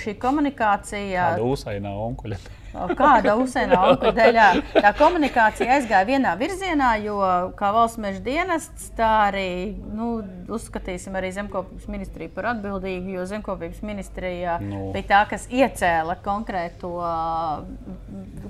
šī 0.01 0.17
komunikācija. 0.21 1.29
Kāda 1.36 1.47
uzsainā 1.53 1.93
onkuļa. 2.10 2.41
Kāda 2.74 3.36
uzsēna 3.38 3.78
auga 3.88 4.12
dēļ? 4.16 4.40
Tā 4.74 4.92
komunikācija 4.98 5.78
aizgāja 5.78 6.08
vienā 6.08 6.34
virzienā, 6.40 6.96
jo 7.04 7.20
kā 7.60 7.70
valsts 7.76 8.02
meža 8.02 8.24
dienests, 8.26 8.90
tā 8.98 9.10
arī 9.28 9.76
nu, 9.94 10.16
uzskatīsim 10.54 11.14
arī 11.20 11.30
zemkopības 11.36 11.88
ministriju 11.92 12.34
par 12.34 12.50
atbildīgu, 12.56 13.14
jo 13.20 13.28
zemkopības 13.30 13.84
ministrija 13.86 14.58
nu. 14.64 14.88
bija 14.96 15.10
tā, 15.12 15.22
kas 15.36 15.48
iecēla 15.54 16.18
konkrēto, 16.26 16.96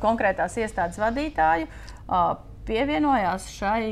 konkrētās 0.03 0.57
iestādes 0.63 1.01
vadītāju, 1.03 1.67
pievienojās 2.67 3.49
šai, 3.57 3.85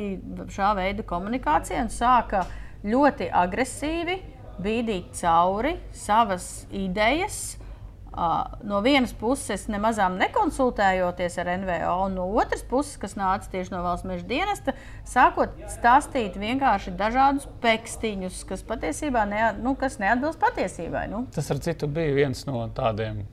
šā 0.51 0.73
veida 0.79 1.03
komunikācijai 1.07 1.83
un 1.83 1.91
sāka 1.91 2.45
ļoti 2.87 3.27
agresīvi 3.35 4.21
bīdīt 4.61 5.11
cauri 5.17 5.75
savas 5.97 6.65
idejas 6.71 7.57
no 8.11 8.81
vienas 8.83 9.13
puses 9.15 9.67
nemazām 9.71 10.17
nekonsultējoties 10.19 11.37
ar 11.39 11.51
NVO, 11.61 11.93
un 12.07 12.17
no 12.19 12.25
otras 12.35 12.63
puses, 12.67 12.97
kas 12.99 13.15
nāca 13.15 13.47
tieši 13.53 13.71
no 13.71 13.83
valsts 13.85 14.07
meža 14.07 14.27
dienesta, 14.27 14.75
sākot 15.07 15.55
stāstīt 15.71 16.35
vienkārši 16.39 16.95
dažādus 16.99 17.47
pekstiņus, 17.63 18.43
kas 18.49 18.65
patiesībā 18.67 19.23
ne, 19.29 19.45
nu, 19.63 19.77
kas 19.79 19.99
neatbilst 20.03 20.41
patiesībai. 20.43 21.07
Nu. 21.11 21.23
Tas 21.31 21.47
ar 21.53 21.63
citu 21.63 21.87
bija 21.87 22.17
viens 22.19 22.43
no 22.49 22.65
tādiem 22.75 23.23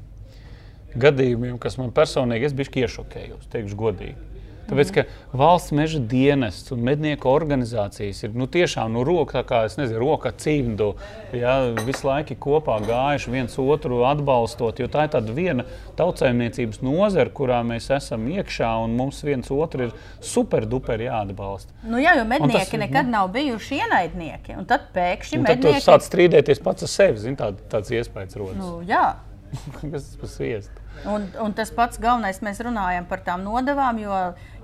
gadījumiem, 0.99 1.59
kas 1.61 1.79
man 1.81 1.91
personīgi 1.95 2.55
bija 2.57 2.87
iešokējis, 2.87 3.51
teikšu 3.53 3.79
godīgi. 3.79 4.28
Tāpēc, 4.68 4.90
ka 4.92 5.04
valsts 5.37 5.72
meža 5.72 5.98
dienests 6.04 6.72
un 6.74 6.83
mednieku 6.85 7.31
organizācijas 7.31 8.20
ir 8.26 8.35
nu, 8.37 8.44
tiešām 8.52 8.92
nu, 8.92 9.04
roka, 9.07 9.40
kā 9.46 9.62
nezinu, 9.64 10.00
roka 10.02 10.33
cimdu. 10.37 10.90
Ja, 11.33 11.54
visu 11.87 12.09
laiku 12.09 12.37
kopā 12.40 12.76
gājuši 12.85 13.33
viens 13.33 13.57
otru 13.62 14.02
atbalstot, 14.09 14.83
jo 14.83 14.88
tā 14.92 15.07
ir 15.07 15.14
tāda 15.14 15.35
viena 15.37 15.64
tautsēmniecības 15.98 16.83
nozara, 16.85 17.33
kurā 17.33 17.62
mēs 17.66 17.88
esam 17.96 18.26
iekšā 18.28 18.74
un 18.85 18.96
mums 18.98 19.22
viens 19.24 19.48
otru 19.54 19.88
ir 19.88 19.94
super 20.24 20.68
duper 20.68 21.00
jāatbalsta. 21.07 21.72
Nu, 21.88 22.00
jā, 22.02 22.18
jo 22.20 22.26
mednieki 22.28 22.59
tas, 22.59 22.74
nekad 22.85 23.09
nu, 23.09 23.16
nav 23.16 23.33
bijuši 23.37 23.81
ienaidnieki. 23.81 24.59
Un 24.61 24.68
tad 24.68 24.90
pēkšņi 24.96 25.40
un 25.40 25.48
mednieki... 25.48 25.78
tad 25.78 25.81
tu 25.81 25.88
sāc 25.88 26.11
strīdēties 26.11 26.61
pats 26.64 26.85
ar 26.85 26.92
sevi. 26.92 27.24
Zin, 27.24 27.40
tā, 27.40 27.54
tāds 27.72 27.94
iespējas 27.94 28.37
rodas. 28.37 28.61
Nu, 28.61 28.83
jā. 28.87 29.07
Kas 29.81 30.11
tas 30.11 30.16
par 30.20 30.31
sviestu? 30.31 30.85
Un, 31.09 31.28
un 31.40 31.54
tas 31.54 31.70
pats 31.74 32.00
galvenais, 32.02 32.40
mēs 32.42 32.61
runājam 32.64 33.07
par 33.09 33.22
tām 33.26 33.44
nodevām, 33.46 34.00
jo 34.02 34.14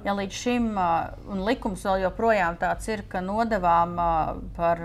ja 0.04 0.14
līdz 0.16 0.38
šim, 0.44 0.70
un 1.32 1.44
likums 1.46 1.84
vēl 1.86 2.04
joprojām 2.06 2.58
tāds 2.60 2.88
ir, 2.92 3.04
ka 3.08 3.24
nodevām 3.24 3.96
par 4.56 4.84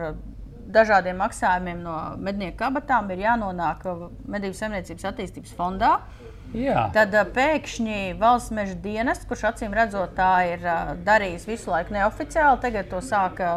dažādiem 0.70 1.18
maksājumiem 1.20 1.84
no 1.84 1.98
mednieku 2.22 2.60
kabatām 2.62 3.10
ir 3.14 3.26
jānonāk 3.26 3.86
medību 4.30 4.58
saimniecības 4.58 5.12
attīstības 5.12 5.56
fondā. 5.58 5.98
Jā. 6.50 6.88
Tad 6.94 7.14
pēkšņi 7.36 8.16
valsts 8.18 8.50
meža 8.58 8.74
dienests, 8.82 9.28
kurš 9.30 9.44
acīm 9.52 9.74
redzot, 9.78 10.16
tā 10.18 10.32
ir 10.50 10.64
darījis 11.06 11.46
visu 11.46 11.70
laiku 11.70 11.94
neoficiāli, 11.94 12.58
tagad 12.64 12.90
to 12.90 13.02
sāka 13.06 13.52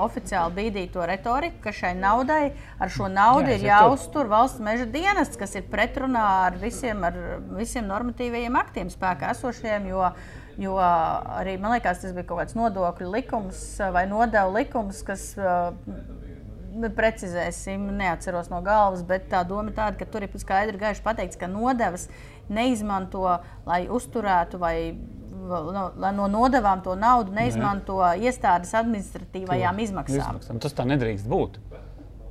oficiāli 0.00 0.56
bīdīt 0.56 0.94
to 0.94 1.04
retoriku, 1.08 1.60
ka 1.66 1.74
šai 1.76 1.92
naudai 1.98 2.54
ar 2.80 2.92
šo 2.94 3.10
naudu 3.12 3.52
Jā, 3.52 3.58
ir 3.58 3.66
jāuztur 3.68 4.32
valsts 4.32 4.64
meža 4.64 4.88
dienests, 4.88 5.36
kas 5.36 5.58
ir 5.60 5.68
pretrunā 5.68 6.24
ar 6.46 6.56
visiem, 6.60 7.04
ar 7.04 7.20
visiem 7.58 7.84
normatīvajiem 7.90 8.56
aktiem 8.62 8.92
spēkā 8.96 9.34
esošiem. 9.36 9.90
Jo 9.92 10.08
Jo 10.58 10.74
arī 10.78 11.54
man 11.62 11.76
liekas, 11.76 12.00
tas 12.02 12.14
bija 12.16 12.26
kaut 12.26 12.40
kāds 12.42 12.56
nodokļu 12.58 13.12
likums 13.12 13.60
vai 13.94 14.08
nodevu 14.10 14.56
likums, 14.56 15.04
kas 15.06 15.30
precizēsim, 16.96 17.86
neatceros 17.98 18.50
no 18.52 18.58
galvas, 18.66 19.04
bet 19.06 19.28
tā 19.30 19.44
doma 19.46 19.70
ir 19.70 19.76
tāda, 19.76 19.98
ka 19.98 20.08
tur 20.10 20.26
ir 20.26 20.34
skaidri 20.38 20.80
gaiši 20.80 21.04
pateikts, 21.04 21.38
ka 21.38 21.48
nodevas 21.50 22.08
neizmanto, 22.50 23.38
lai 23.68 23.84
uzturētu 23.86 24.60
vai 24.62 24.74
no, 25.48 25.88
no 25.96 26.28
nodevām 26.30 26.82
to 26.84 26.94
naudu 26.98 27.34
neizmanto 27.34 28.00
iestādes 28.18 28.74
administratīvajām 28.78 29.82
izmaksām. 29.84 30.22
Izmaksām. 30.22 30.62
Tas 30.62 30.76
tā 30.76 30.86
nedrīkst 30.88 31.28
būt. 31.28 31.58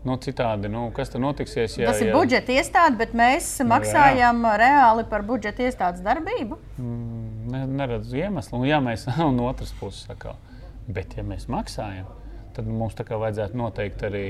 Nu, 0.07 0.15
citādi, 0.23 0.69
nu, 0.71 0.85
kas 0.95 1.09
tur 1.11 1.19
notiksies? 1.19 1.73
Ja, 1.81 1.89
Tas 1.91 1.99
ir 1.99 2.11
ja... 2.11 2.15
budžeta 2.15 2.53
iestāde, 2.55 2.95
bet 2.99 3.15
mēs 3.17 3.49
maksājam 3.67 4.45
reāli 4.61 5.03
par 5.09 5.25
budžeta 5.27 5.65
iestādes 5.65 6.03
darbību. 6.05 6.59
Mm, 6.77 7.25
ne, 7.36 7.36
neredzu 7.51 8.19
iemeslu. 8.19 8.61
Un, 8.61 8.67
ja 8.69 8.81
mēs 8.83 9.07
no 9.37 9.47
otras 9.47 9.73
puses 9.79 10.07
sakām, 10.09 10.37
bet 10.87 11.17
ja 11.17 11.25
mēs 11.27 11.47
maksājam, 11.51 12.09
tad 12.57 12.67
mums 12.69 12.97
tā 12.97 13.05
kā 13.07 13.19
vajadzētu 13.21 13.57
noteikt 13.59 14.03
arī 14.07 14.25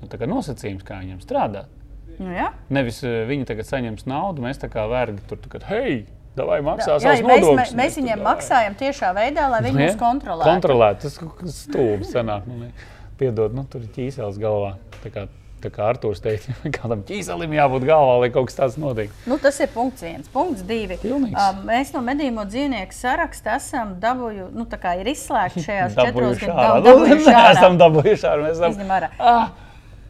nu, 0.00 0.08
tā 0.10 0.18
kā 0.20 0.28
nosacījums, 0.30 0.86
kā 0.86 1.00
viņiem 1.02 1.22
strādāt. 1.24 1.70
Nu, 2.18 2.32
jā. 2.34 2.50
Nevis 2.72 3.00
eh, 3.06 3.22
viņi 3.28 3.46
tagad 3.48 3.68
saņems 3.68 4.04
naudu, 4.10 4.44
mēs 4.44 4.60
tā 4.60 4.68
kā 4.72 4.84
vergi 4.90 5.22
tur 5.30 5.40
tagad, 5.42 5.64
hei, 5.70 6.02
vai 6.36 6.58
maksā 6.64 6.96
Jā, 6.96 6.98
savus 7.00 7.22
nodokļus. 7.24 7.58
mēs, 7.58 7.74
mēs 7.76 7.98
viņiem 8.00 8.24
maksājam 8.24 8.76
tiešā 8.80 9.12
veidā, 9.16 9.46
lai 9.52 9.62
viņi 9.66 9.76
Nu, 9.78 9.82
ja? 9.84 9.92
mūs 9.92 10.00
kontrolētu. 10.00 10.48
Kontrolēt, 10.48 11.04
tas 11.04 11.18
stulbs 11.56 12.12
sanāk. 12.14 12.48
Man. 12.48 12.72
Piedod, 13.20 13.54
nu, 13.56 13.64
tur 13.70 13.84
ir 13.84 13.92
ķīsels 13.94 14.38
galvā. 14.40 14.74
Tā 15.02 15.12
kā, 15.12 15.26
tā 15.62 15.70
kā 15.72 15.86
Artūrs 15.90 16.22
teica, 16.22 16.54
kādam 16.76 17.02
ķīselim 17.08 17.54
jābūt 17.56 17.86
galvā, 17.88 18.18
lai 18.22 18.30
kaut 18.34 18.50
kas 18.50 18.58
tāds 18.58 18.78
notiktu. 18.80 19.16
Nu, 19.30 19.38
tas 19.42 19.58
ir 19.62 19.72
punkts 19.74 20.04
viens. 20.04 20.30
Punkts 20.32 20.64
divi. 20.68 20.98
Pilnīgs. 21.02 21.38
Um, 21.38 21.64
mēs 21.68 21.92
no 21.94 22.04
medījumu 22.06 22.46
dzīvnieku 22.50 22.96
saraksta 22.96 23.56
esam 23.58 23.96
dabūju, 24.02 24.50
nu, 24.56 24.66
tā 24.70 24.80
kā 24.82 24.94
ir 25.00 25.12
izslēgti 25.12 25.64
šajās 25.68 25.98
četros 25.98 26.40
gados. 26.44 26.86
Dabūjuši 26.86 27.34
ārā. 27.34 27.50
esam 27.56 27.82
dabūjuši 27.82 28.30
ārā. 28.30 28.46
Mēs 28.46 28.56
esam. 28.58 28.76
Izņem 28.76 28.96
ārā. 28.98 29.12
Ah, 29.18 29.52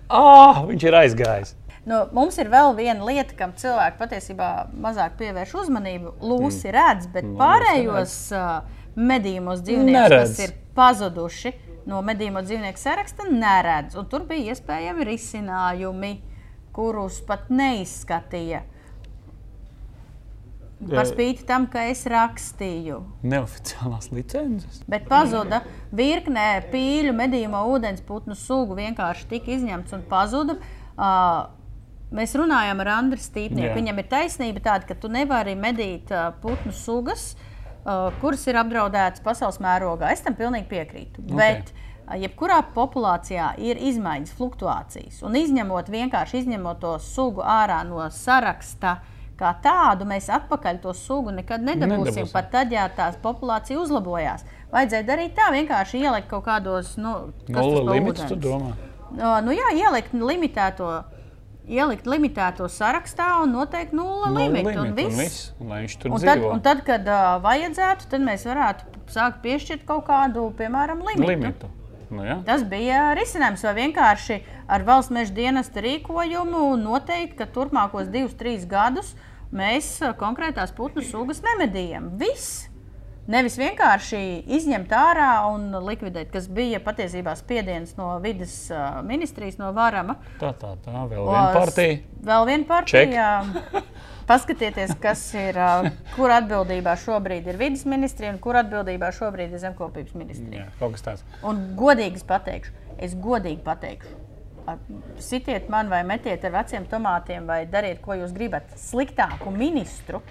ah, 0.08 0.62
viņš 0.68 0.88
ir 0.88 1.00
aizgājis. 1.02 1.56
Nu, 1.82 2.04
mums 2.14 2.36
ir 2.38 2.46
vēl 2.50 2.76
viena 2.78 3.02
lieta, 3.08 3.34
kam 3.34 3.56
cilvēki 3.58 3.98
patiesībā 3.98 4.50
mazāk 4.84 5.16
pievērš 5.18 5.56
uzmanību. 5.64 6.14
Lūsi 6.22 6.68
mm. 6.68 6.74
redz, 6.76 7.08
bet 7.10 7.26
pārējos 7.40 8.14
uh, 8.38 8.78
medījumos 8.94 9.64
dzīvniekus, 9.66 10.14
kas 10.14 10.42
ir 10.44 10.54
pazuduši 10.76 11.52
no 11.88 12.02
medījumu 12.04 12.42
dzīvnieku 12.46 12.80
saraksta, 12.80 13.28
neredz. 13.30 13.96
Un 13.98 14.08
tur 14.10 14.26
bija 14.28 14.52
iespējami 14.52 15.06
risinājumi, 15.08 16.12
kurus 16.74 17.20
pat 17.26 17.50
neizskatīja. 17.52 18.62
Par 20.82 21.06
spīti 21.06 21.44
tam, 21.46 21.68
ka 21.70 21.84
es 21.92 22.02
rakstīju. 22.10 22.96
Neoficiālās 23.22 24.08
licences. 24.10 24.80
Bet 24.90 25.06
pazuda 25.10 25.60
virknē 25.94 26.46
pīļu, 26.72 27.12
medījuma 27.14 27.60
ūdensputnu 27.70 28.34
sugu. 28.38 28.74
Vienkārši 28.80 29.28
tika 29.30 29.54
izņemts 29.54 29.94
un 29.94 30.02
pazuda. 30.10 30.56
Uh, 30.96 31.44
mēs 32.10 32.34
runājam 32.38 32.82
ar 32.82 32.96
Andriu 32.96 33.22
Stīpnieku. 33.22 33.70
Jā. 33.70 33.78
Viņam 33.78 34.02
ir 34.02 34.10
taisnība 34.10 34.64
tāda, 34.66 34.90
ka 34.90 34.98
tu 34.98 35.12
nevari 35.12 35.54
medīt 35.54 36.10
uh, 36.10 36.32
putnu 36.42 36.74
sugas, 36.74 37.30
uh, 37.36 37.51
kuras 38.22 38.44
ir 38.46 38.58
apdraudētas 38.60 39.24
pasaules 39.24 39.58
mērogā. 39.62 40.12
Es 40.14 40.22
tam 40.24 40.36
pilnīgi 40.38 40.68
piekrītu. 40.70 41.24
Ok. 41.24 41.38
Bet, 41.38 41.72
uh, 41.72 41.82
Jebkurā 42.18 42.58
populācijā 42.74 43.52
ir 43.62 43.78
izmaiņas, 43.80 44.34
fluktuācijas. 44.36 45.22
Un 45.24 45.36
izņemot 45.38 45.88
vienkārši 45.92 46.42
izņemot 46.42 46.80
to 46.82 46.96
sugu 47.02 47.44
ārā 47.46 47.80
no 47.88 48.02
saraksta, 48.12 48.98
kā 49.38 49.52
tādu, 49.62 50.06
mēs 50.08 50.28
atpakaļ 50.32 50.82
to 50.82 50.92
sugu 50.96 51.32
nekad 51.34 51.64
nedabūsim. 51.64 52.04
Nedabūsim. 52.10 52.32
Pat 52.34 52.50
tad, 52.52 52.74
ja 52.74 52.88
tās 52.92 53.16
populācija 53.22 53.80
uzlabojās, 53.80 54.44
vajadzēja 54.74 55.08
darīt 55.08 55.36
tā, 55.38 55.48
vienkārši 55.54 56.02
ielikt 56.02 56.28
kaut 56.30 56.44
kādos 56.50 56.96
nu, 57.00 57.32
pa 57.48 57.64
limits, 57.64 58.26
tu 58.28 58.36
domā? 58.36 58.74
No, 59.12 59.36
nu 59.44 59.56
jā, 59.56 59.72
ielikt 59.76 60.14
limitēto. 60.16 60.92
Ielikt 61.68 62.08
limitēto 62.10 62.66
sarakstā 62.66 63.28
un 63.44 63.52
noteikt 63.54 63.92
Nulle 63.94 64.32
limitu. 64.34 64.72
Un 64.72 64.74
limits, 64.74 64.80
un 64.82 64.96
viss. 64.96 65.18
viss, 65.20 65.42
lai 65.62 65.82
viņš 65.84 65.94
tur 66.02 66.10
Un 66.10 66.18
tad, 66.24 66.40
dzīvo. 66.40 66.50
un 66.56 66.60
tad, 66.64 66.80
kad 66.86 67.06
uh, 67.06 67.36
vajadzētu, 67.44 68.08
tad 68.10 68.24
mēs 68.26 68.46
varētu 68.48 69.04
sākt 69.14 69.38
piešķirt 69.44 69.84
kaut 69.86 70.04
kādu, 70.08 70.48
piemēram, 70.58 71.04
limitu. 71.06 71.28
limitu. 71.30 71.70
Nu, 72.12 72.26
jā. 72.26 72.40
Tas 72.44 72.64
bija 72.68 73.12
risinājums, 73.16 73.62
vai 73.64 73.74
vienkārši 73.78 74.40
ar 74.68 74.82
valsts 74.84 75.14
meža 75.14 75.32
dienesta 75.32 75.80
rīkojumu 75.80 76.74
noteikt, 76.82 77.38
ka 77.38 77.46
turpmākos 77.46 78.10
divus, 78.12 78.34
trīs 78.36 78.66
gadus 78.68 79.14
mēs 79.52 79.94
konkrētās 80.20 80.74
putnu 80.76 81.00
sugas 81.06 81.40
nemedījam. 81.46 82.10
Viss! 82.20 82.66
Nevis 83.30 83.54
vienkārši 83.54 84.18
izņemt 84.50 84.90
ārā 84.98 85.28
un 85.52 85.68
likvidēt, 85.86 86.32
kas 86.34 86.48
bija 86.50 86.80
patiesībā 86.82 87.36
spiediens 87.38 87.94
no 87.94 88.16
vidas 88.22 88.54
ministrijas, 89.06 89.60
no 89.60 89.68
Varama. 89.76 90.16
Tā, 90.40 90.50
tā, 90.58 90.72
tā, 90.82 91.04
vēl 91.06 91.28
viena 91.28 91.52
partija. 91.54 92.00
Vēl 92.26 92.46
viena 92.48 92.66
partija. 92.66 93.26
Paskatieties, 94.30 94.94
kas 95.02 95.22
ir, 95.38 95.58
kur 96.16 96.34
atbildībā 96.34 96.96
šobrīd 96.98 97.46
ir 97.50 97.60
vidas 97.60 97.84
ministrija 97.86 98.32
un 98.34 98.40
kur 98.42 98.58
atbildībā 98.58 99.10
šobrīd 99.14 99.54
ir 99.54 99.62
zemkopības 99.62 100.16
ministrija. 100.18 100.64
Jā, 100.64 100.72
kaut 100.80 100.96
kas 100.96 101.06
tāds. 101.06 101.22
Un 101.46 101.60
godīgi 101.78 102.22
pateikšu, 102.26 102.74
es 103.02 103.14
godīgi 103.18 103.62
pateikšu. 103.66 104.16
Sitiet 105.22 105.68
man 105.70 105.90
vai 105.90 106.02
metiet 106.06 106.42
ar 106.46 106.54
veciem 106.54 106.86
tomātiem, 106.90 107.46
vai 107.46 107.60
dariet, 107.70 108.02
ko 108.02 108.18
jūs 108.18 108.34
gribat. 108.34 108.74
Sliktāku 108.78 109.54
ministru 109.54 110.22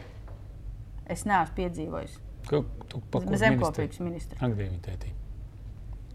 es 1.07 1.23
neesmu 1.27 1.55
piedzīvojis. 1.59 2.19
Ko, 2.49 2.63
tu, 2.89 3.01
pa 3.11 3.19
ko 3.23 3.37
Zemkopības 3.39 3.99
ministru. 4.03 4.37
Ak, 4.41 4.55
Dievi, 4.57 4.77
tētī. 4.85 5.11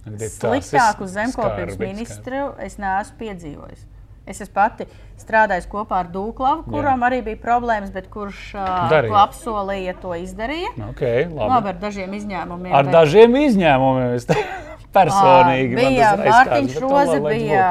Ak, 0.07 0.15
Dievi, 0.15 0.31
tās 0.31 0.41
Sliktāku 0.71 1.05
es- 1.07 1.15
zemkopības 1.17 1.79
ministru 1.81 2.41
es 2.63 2.79
neesmu 2.83 3.19
piedzīvojis. 3.21 3.85
Es 4.27 4.41
esmu 4.43 4.55
pati 4.57 4.85
strādājis 5.23 5.69
kopā 5.71 6.01
ar 6.03 6.09
Dūklavu, 6.11 6.65
kuram 6.67 7.05
arī 7.07 7.21
bija 7.23 7.39
problēmas, 7.39 7.93
bet 7.95 8.09
kurš 8.11 8.41
uh, 8.59 8.89
to 8.91 9.15
apsolīja, 9.15 9.95
to 10.03 10.17
izdarīja. 10.19 10.73
skarbi. 10.75 10.91
Ok, 10.91 11.03
labi. 11.31 11.51
Labi, 11.53 11.69
ar 11.71 11.79
dažiem 11.85 12.17
izņēmumiem. 12.19 12.73
Ar 12.75 12.89
bet- 12.89 12.97
dažiem 12.97 13.37
izņēmumiem 13.45 14.17
es 14.19 14.27
personīgi. 14.97 15.79
Man 15.79 15.93
bija 15.95 16.11
Mārtiņš 16.25 16.81
Roze, 16.83 17.21
bija 17.23 17.69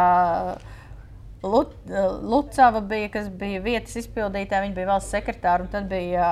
Lut, 1.43 1.75
Lucava, 2.25 2.79
bija, 2.81 3.09
kas 3.13 3.27
bija 3.29 3.59
vietas 3.61 3.99
izpildītāja, 4.01 4.63
viņa 4.65 4.73
bija 4.79 4.87
valsts 4.95 5.11
sekretāra, 5.13 5.61
un 5.61 5.67
tad 5.75 5.89
bija 5.91 6.29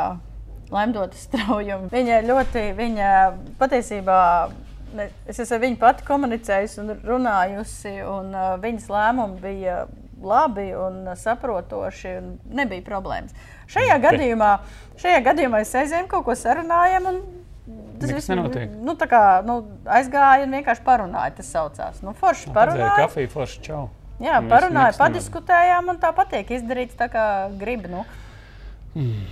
Lemdota 0.71 1.17
straujuma. 1.19 1.89
Viņa 1.91 2.21
ļoti, 2.27 2.63
viņa 2.77 3.09
patiesībā, 3.59 4.19
es 5.27 5.39
esmu 5.39 5.57
ar 5.57 5.61
viņu 5.65 5.79
pati 5.81 6.07
komunicējusi 6.07 6.81
un 6.83 6.95
runājusi, 7.03 7.97
un 8.07 8.31
uh, 8.33 8.55
viņas 8.63 8.89
lēmumi 8.93 9.39
bija 9.43 9.83
labi 10.23 10.69
un 10.77 11.03
saprotoši, 11.19 12.15
un 12.21 12.33
nebija 12.55 12.85
problēmas. 12.85 13.35
Šajā 13.73 13.97
gadījumā, 14.03 14.51
šajā 15.01 15.23
gadījumā 15.25 15.63
es 15.65 15.73
aizēju 15.75 16.07
kaut 16.11 16.25
ko 16.27 16.35
sarunājam, 16.37 17.09
un 17.11 17.19
tas 17.99 18.13
viss 18.15 18.31
nenotiek. 18.31 18.71
nu, 18.83 18.95
tā 18.99 19.07
kā, 19.11 19.23
nu, 19.47 19.59
aizgāja 19.99 20.47
un 20.47 20.55
vienkārši 20.57 20.85
parunāja. 20.85 21.35
Tas 21.39 21.51
saucās. 21.53 22.01
Nu, 22.05 22.15
forši 22.17 22.51
Parunāju. 22.51 22.83
parunāja. 22.87 23.07
Kafiju 23.07 23.31
forši 23.33 23.61
čau. 23.67 23.83
Jā, 24.23 24.39
viss 24.39 24.51
parunāja, 24.51 24.95
padiskutējām, 24.99 25.89
un 25.91 25.99
tāpat 26.01 26.35
tiek 26.35 26.51
izdarīts 26.59 26.97
tā, 26.99 27.09
kā 27.11 27.25
grib. 27.59 27.87
Nu. 27.91 28.05
Hmm. 28.93 29.23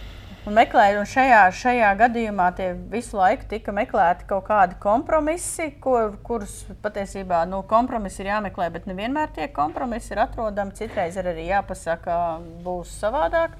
Un 0.42 0.56
meklēju, 0.58 1.04
un 1.04 1.06
šajā, 1.06 1.42
šajā 1.54 1.90
gadījumā 2.00 2.48
tie 2.58 2.72
visu 2.90 3.20
laiku 3.20 3.46
tika 3.52 3.74
meklēti 3.78 4.26
kaut 4.26 4.48
kādi 4.48 4.74
kompromisi, 4.82 5.68
kur, 5.84 6.16
kurus 6.26 6.64
patiesībā 6.82 7.44
nu, 7.46 7.60
kompromisi 7.70 8.24
ir 8.24 8.32
jāmeklē, 8.32 8.72
bet 8.74 8.88
nevienmēr 8.90 9.30
tie 9.36 9.46
kompromisi 9.54 10.16
ir 10.16 10.24
atrodami. 10.24 10.74
Citreiz 10.80 11.20
ir 11.22 11.30
arī 11.30 11.46
jāpasaka, 11.52 12.18
būs 12.66 12.96
savādāk. 13.04 13.54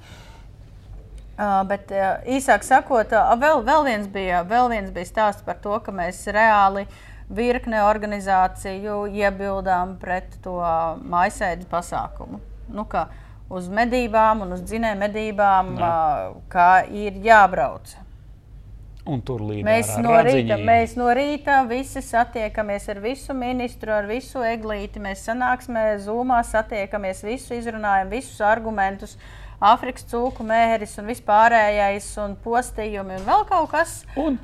Uh, 1.32 1.62
bet 1.70 1.94
uh, 1.94 2.18
īsāk 2.26 2.66
sakot, 2.66 3.14
uh, 3.14 3.30
vēl, 3.38 3.62
vēl, 3.66 3.86
viens 3.86 4.10
bija, 4.10 4.42
vēl 4.42 4.74
viens 4.74 4.90
bija 4.92 5.06
stāsts 5.06 5.46
par 5.46 5.62
to, 5.62 5.78
ka 5.86 5.94
mēs 5.94 6.18
reāli 6.34 6.82
virkne 7.30 7.86
organizāciju 7.86 9.04
iebildām 9.22 10.00
pret 10.02 10.34
to 10.42 10.58
uh, 10.58 10.98
maisēdes 10.98 11.70
pasākumu. 11.70 12.42
Nu, 12.74 12.84
ka 12.90 13.06
uz 13.52 13.68
medībām 13.72 14.44
un 14.46 14.56
uz 14.56 14.62
dzinēju 14.66 14.98
medībām, 15.00 15.74
uh, 15.76 16.38
kā 16.52 16.70
ir 16.88 17.18
jābrauc. 17.24 17.94
Un 19.02 19.18
tur 19.26 19.40
līdzi 19.42 19.66
Mēs 19.66 19.88
no, 19.98 20.12
rīta, 20.22 20.56
mēs 20.62 20.92
no 20.94 21.08
rīta 21.10 21.56
visi 21.66 22.04
satiekamies 22.06 22.86
ar 22.92 23.00
visu 23.02 23.34
ministru, 23.34 23.90
ar 23.96 24.06
visu 24.06 24.44
eglīti. 24.46 25.02
Mēs 25.02 25.24
sanāksmē, 25.26 25.88
zūmā 26.04 26.38
satiekamies, 26.46 27.24
visu 27.26 27.58
izrunājam, 27.58 28.12
visus 28.14 28.38
argumentus. 28.46 29.16
Āfrikas 29.62 30.06
cūku 30.10 30.46
mēris 30.46 30.94
un 31.02 31.10
vispārējais, 31.10 32.08
un 32.22 32.38
postījumi 32.44 33.18
un 33.18 33.26
vēl 33.26 33.46
kaut 33.50 33.70
kas. 33.74 34.00
Un 34.18 34.38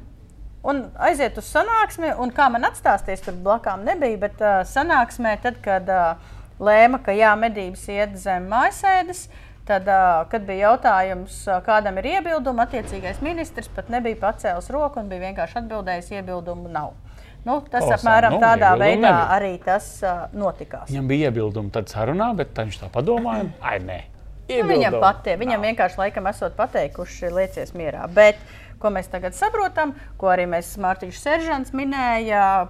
Un 0.69 0.81
aiziet 1.07 1.37
uz 1.39 1.47
sanāksmi, 1.53 2.11
un 2.19 2.33
kā 2.35 2.49
man 2.51 2.67
atstāsties, 2.67 3.23
tur 3.23 3.37
blakām 3.45 3.85
nebija. 3.87 4.19
Bet 4.25 4.43
uh, 4.43 4.57
sanāksmē, 4.67 5.37
tad, 5.45 5.61
kad 5.65 5.87
uh, 5.87 6.33
lēma, 6.61 7.01
ka 7.05 7.15
jā, 7.17 7.35
medības 7.39 7.85
iet 7.93 8.17
zem 8.19 8.49
mājasēdes, 8.51 9.27
tad, 9.69 9.89
kad 10.33 10.47
bija 10.49 10.71
jautājums, 10.71 11.43
kādam 11.67 11.99
ir 12.01 12.11
iebildumi, 12.17 12.65
attiecīgais 12.65 13.21
ministrs 13.25 13.69
pat 13.75 13.91
nebija 13.93 14.17
pacēlis 14.23 14.71
roku 14.73 15.03
un 15.03 15.11
bija 15.13 15.27
vienkārši 15.29 15.61
atbildējis, 15.63 16.13
iebildumu 16.19 16.71
nav. 16.73 16.95
Nu, 17.47 17.61
tas 17.71 17.85
Kolosāli. 17.85 17.97
apmēram 18.01 18.35
Nu, 18.35 18.41
tādā 18.43 18.73
veidā 18.77 18.99
nebija. 18.99 19.27
arī 19.37 19.53
tas 19.65 19.85
uh, 20.03 20.25
notikās. 20.35 20.89
viņam 20.91 21.09
bija 21.09 21.31
iebildumi 21.31 21.71
tad 21.73 21.89
sarunā, 21.89 22.33
bet 22.37 22.57
viņš 22.59 22.81
tā 22.83 22.89
padomāja. 22.93 23.47
Ai, 23.63 23.79
nē, 23.81 24.01
Nu, 24.49 24.65
viņam 24.65 24.95
patie, 25.03 25.35
viņam 25.37 25.61
vienkārši 25.67 25.99
laikam 26.01 26.27
esot 26.31 26.55
pateikuši, 26.57 27.29
liecies 27.37 27.75
mierā. 27.77 28.07
Bet, 28.09 28.39
ko 28.81 28.89
mēs 28.95 29.11
tagad 29.13 29.37
saprotam, 29.37 29.93
ko 30.17 30.31
arī 30.33 30.47
mēs 30.49 30.71
Mārtiņš 30.81 31.19
Seržants 31.21 31.75
minēja, 31.77 32.69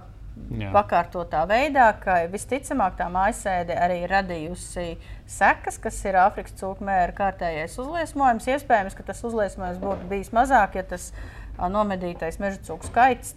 Jā. 0.49 0.71
pakārtotā 0.73 1.43
veidā, 1.49 1.91
ka 2.01 2.15
visticamāk 2.31 2.95
tā 2.97 3.05
mājasēde 3.13 3.75
arī 3.77 3.99
radījusi 4.09 4.95
sekas, 5.29 5.77
kas 5.81 5.99
ir 6.09 6.17
Āfrikas 6.17 6.55
cūku 6.57 6.85
mēra 6.87 7.13
kārtējais 7.17 7.77
uzliesmojums. 7.81 8.47
Iespējams, 8.55 8.95
ka 8.97 9.05
tas 9.11 9.21
uzliesmojums 9.29 9.77
būtu 9.83 10.09
bijis 10.09 10.33
mazāk, 10.33 10.79
ja 10.79 10.85
tas 10.89 11.11
nomedītais 11.59 12.39
meža 12.41 12.63
cūku 12.65 12.89
skaits 12.89 13.35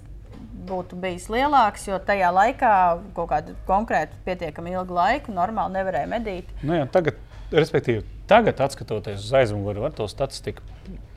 būtu 0.68 0.96
bijis 1.02 1.28
lielāks, 1.32 1.86
jo 1.88 1.98
tajā 2.02 2.30
laikā 2.32 2.72
kaut 3.16 3.30
kādu 3.32 3.54
konkrētu, 3.68 4.18
pietiekami 4.26 4.74
ilgu 4.76 4.96
laiku 4.96 5.34
normāli 5.34 5.78
nevarēja 5.78 6.10
medīt. 6.10 6.52
Nu, 6.62 6.76
jā, 6.76 6.86
tagad, 6.92 7.18
respektīvi, 7.54 8.04
tagad, 8.30 8.62
skatoties 8.72 9.24
uz 9.26 9.34
aizmuguri, 9.42 9.82
var 9.82 9.94
to 9.96 10.06
statistiku 10.10 10.64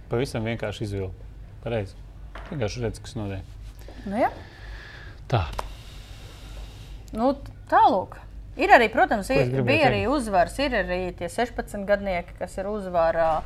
pavisam 0.09 0.45
vienkārši 0.47 0.87
izvilkt. 0.87 1.21
Pareizi. 1.65 1.95
Vienkārši 2.51 2.83
redz, 2.83 3.01
kas 3.01 3.15
notiek. 3.17 3.45
Nu, 4.05 4.19
jā. 4.21 4.29
Tā. 5.31 5.45
Nu, 7.13 7.35
tālāk. 7.69 8.17
Ir 8.55 8.71
arī, 8.71 8.87
protams, 8.91 9.29
ir, 9.35 9.51
bija 9.67 9.89
arī 9.89 10.05
uzvaras, 10.07 10.55
ir 10.63 10.77
arī 10.79 10.99
tie 11.17 11.27
16 11.27 11.83
gadnieki, 11.87 12.37
kas 12.39 12.55
ir 12.55 12.69
uzvarā 12.71 13.41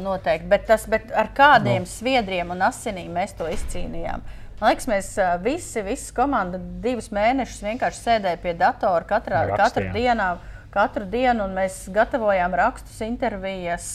noteikti. 0.00 0.48
Bet, 0.48 0.66
tas, 0.68 0.86
bet 0.90 1.12
ar 1.12 1.28
kādiem 1.36 1.84
no. 1.84 1.90
sviedriem 1.90 2.54
un 2.54 2.64
asinīm 2.64 3.12
mēs 3.14 3.36
to 3.38 3.48
izcīnījām? 3.52 4.24
Man 4.60 4.74
liekas, 4.74 4.88
mēs 4.90 5.10
visi, 5.44 5.82
visi 5.84 6.14
komanda 6.16 6.60
divus 6.84 7.08
mēnešus 7.16 7.62
vienkārši 7.64 8.02
sēdēja 8.04 8.40
pie 8.42 8.52
datora 8.60 9.06
katrā, 9.08 9.46
katru 9.56 9.86
dienā. 9.94 10.34
Katru 10.70 11.02
dienu 11.10 11.48
un 11.48 11.54
mēs 11.56 11.80
gatavojām 11.90 12.52
rakstus, 12.54 13.00
intervijas, 13.02 13.86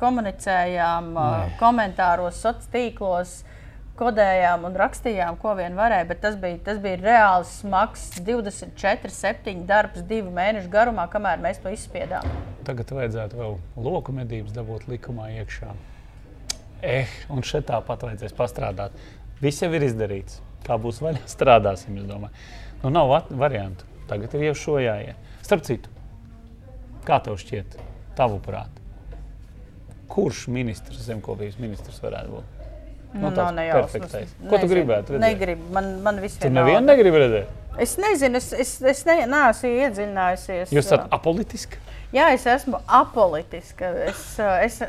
komunicējām, 0.00 1.10
ā, 1.20 1.26
komentāros, 1.60 2.38
sociālos 2.40 2.70
tīklos, 2.72 3.34
kodējām 3.98 4.66
un 4.68 4.76
rakstījām, 4.78 5.38
ko 5.40 5.54
vien 5.58 5.76
varēja. 5.78 6.06
Bet 6.10 6.20
tas 6.24 6.36
bija, 6.40 6.58
tas 6.68 6.78
bija 6.82 7.00
reāls, 7.00 7.50
smags, 7.62 8.06
24, 8.26 9.10
7 9.12 9.64
darbs, 9.68 10.04
divu 10.08 10.32
mēnešu 10.36 10.70
garumā, 10.72 11.08
kamēr 11.12 11.42
mēs 11.42 11.60
to 11.64 11.72
izspiedām. 11.74 12.26
Tagad 12.66 12.92
vajadzētu 12.96 13.40
vēl 13.40 13.58
loku 13.88 14.14
medības 14.16 14.54
dabūt 14.56 14.88
likumā 14.90 15.30
iekšā. 15.40 15.72
Eh, 16.86 17.12
un 17.32 17.44
šeit 17.46 17.68
tāpat 17.70 18.04
vajadzēs 18.04 18.36
pastrādāt. 18.36 18.96
Viss 19.40 19.62
jau 19.64 19.70
ir 19.74 19.86
izdarīts. 19.88 20.40
Kā 20.66 20.76
būs 20.80 21.00
vaļā, 21.04 21.22
strādāsim. 21.36 21.96
Nu, 22.02 22.90
nav 22.90 23.12
va- 23.12 23.24
variantu. 23.30 23.88
Tagad 24.10 24.34
ir 24.38 24.50
jau 24.50 24.56
šo 24.62 24.80
jāiet. 24.82 25.18
Starp 25.42 25.64
citu, 25.66 25.90
kā 27.06 27.18
tev 27.22 27.38
šķiet, 27.42 27.78
tavuprāt, 28.18 28.82
kurš 30.10 30.46
ministrs, 30.54 31.02
zemkopības 31.06 31.58
ministrs 31.62 31.98
varētu 32.02 32.36
būt? 32.36 32.55
Nu, 33.16 33.30
nav 33.30 33.36
tāds 33.38 33.56
nejausmas. 33.56 34.34
Ko 34.50 34.60
tu 34.62 34.68
gribētu 34.70 35.16
redzēt? 35.16 35.22
Negribu. 35.24 35.68
Man, 35.74 35.90
man 36.04 36.20
viss 36.22 36.38
Tu 36.38 36.48
vienalga. 36.48 36.66
nevienu 36.70 36.86
negribi 36.92 37.22
redzēt. 37.24 37.54
Es 37.82 37.96
nezinu, 38.00 38.40
es, 38.40 38.52
es, 38.56 38.70
es 38.92 39.02
ne, 39.08 39.18
neesmu 39.28 39.68
iedziļinājusies. 39.82 40.72
Jūs 40.72 40.86
esat 40.86 41.10
apolitiski. 41.12 41.80
Jā, 42.14 42.30
es 42.32 42.46
esmu 42.48 42.78
apolitiska. 42.88 43.90
Es, 44.08 44.22
uh, 44.40 44.54
es, 44.64 44.80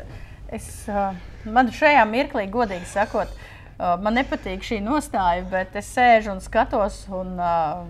es, 0.56 0.68
uh, 0.88 1.12
man 1.44 1.68
šajā 1.74 2.04
mirklī, 2.08 2.46
godīgi 2.52 2.88
sakot, 2.88 3.28
uh, 3.34 3.96
man 4.00 4.16
nepatīk 4.16 4.64
šī 4.64 4.78
nostāja, 4.84 5.44
bet 5.50 5.76
es 5.76 5.90
sēžu 5.96 6.32
un 6.36 6.40
skatos 6.44 7.02
un 7.12 7.34
uh, 7.36 7.84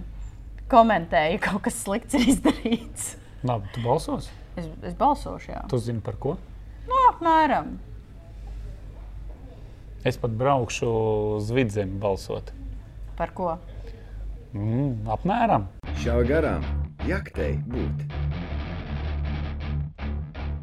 komentēju, 0.73 1.39
kaut 1.47 1.63
kas 1.69 1.79
slikts 1.85 2.19
ir 2.19 2.27
izdarīts. 2.35 3.13
Labi, 3.47 3.71
tu 3.75 3.85
balsos. 3.85 4.31
Es, 4.59 4.67
es 4.83 4.95
balsošu, 4.99 5.53
jā. 5.53 5.63
Tu 5.71 5.79
zini 5.79 6.03
par 6.03 6.19
ko? 6.19 6.35
Nu, 6.89 6.97
apmēram. 7.13 7.77
Es 10.09 10.17
pat 10.21 10.33
braukšu 10.41 10.89
uz 11.37 11.51
vidzemi 11.53 11.99
balsot. 12.01 12.53
Par 13.19 13.33
ko? 13.37 13.57
Mm, 14.55 15.05
apmēram. 15.13 15.67
Šā 16.01 16.17
garām 16.29 16.65
jaktei 17.09 17.59
būt. 17.69 18.07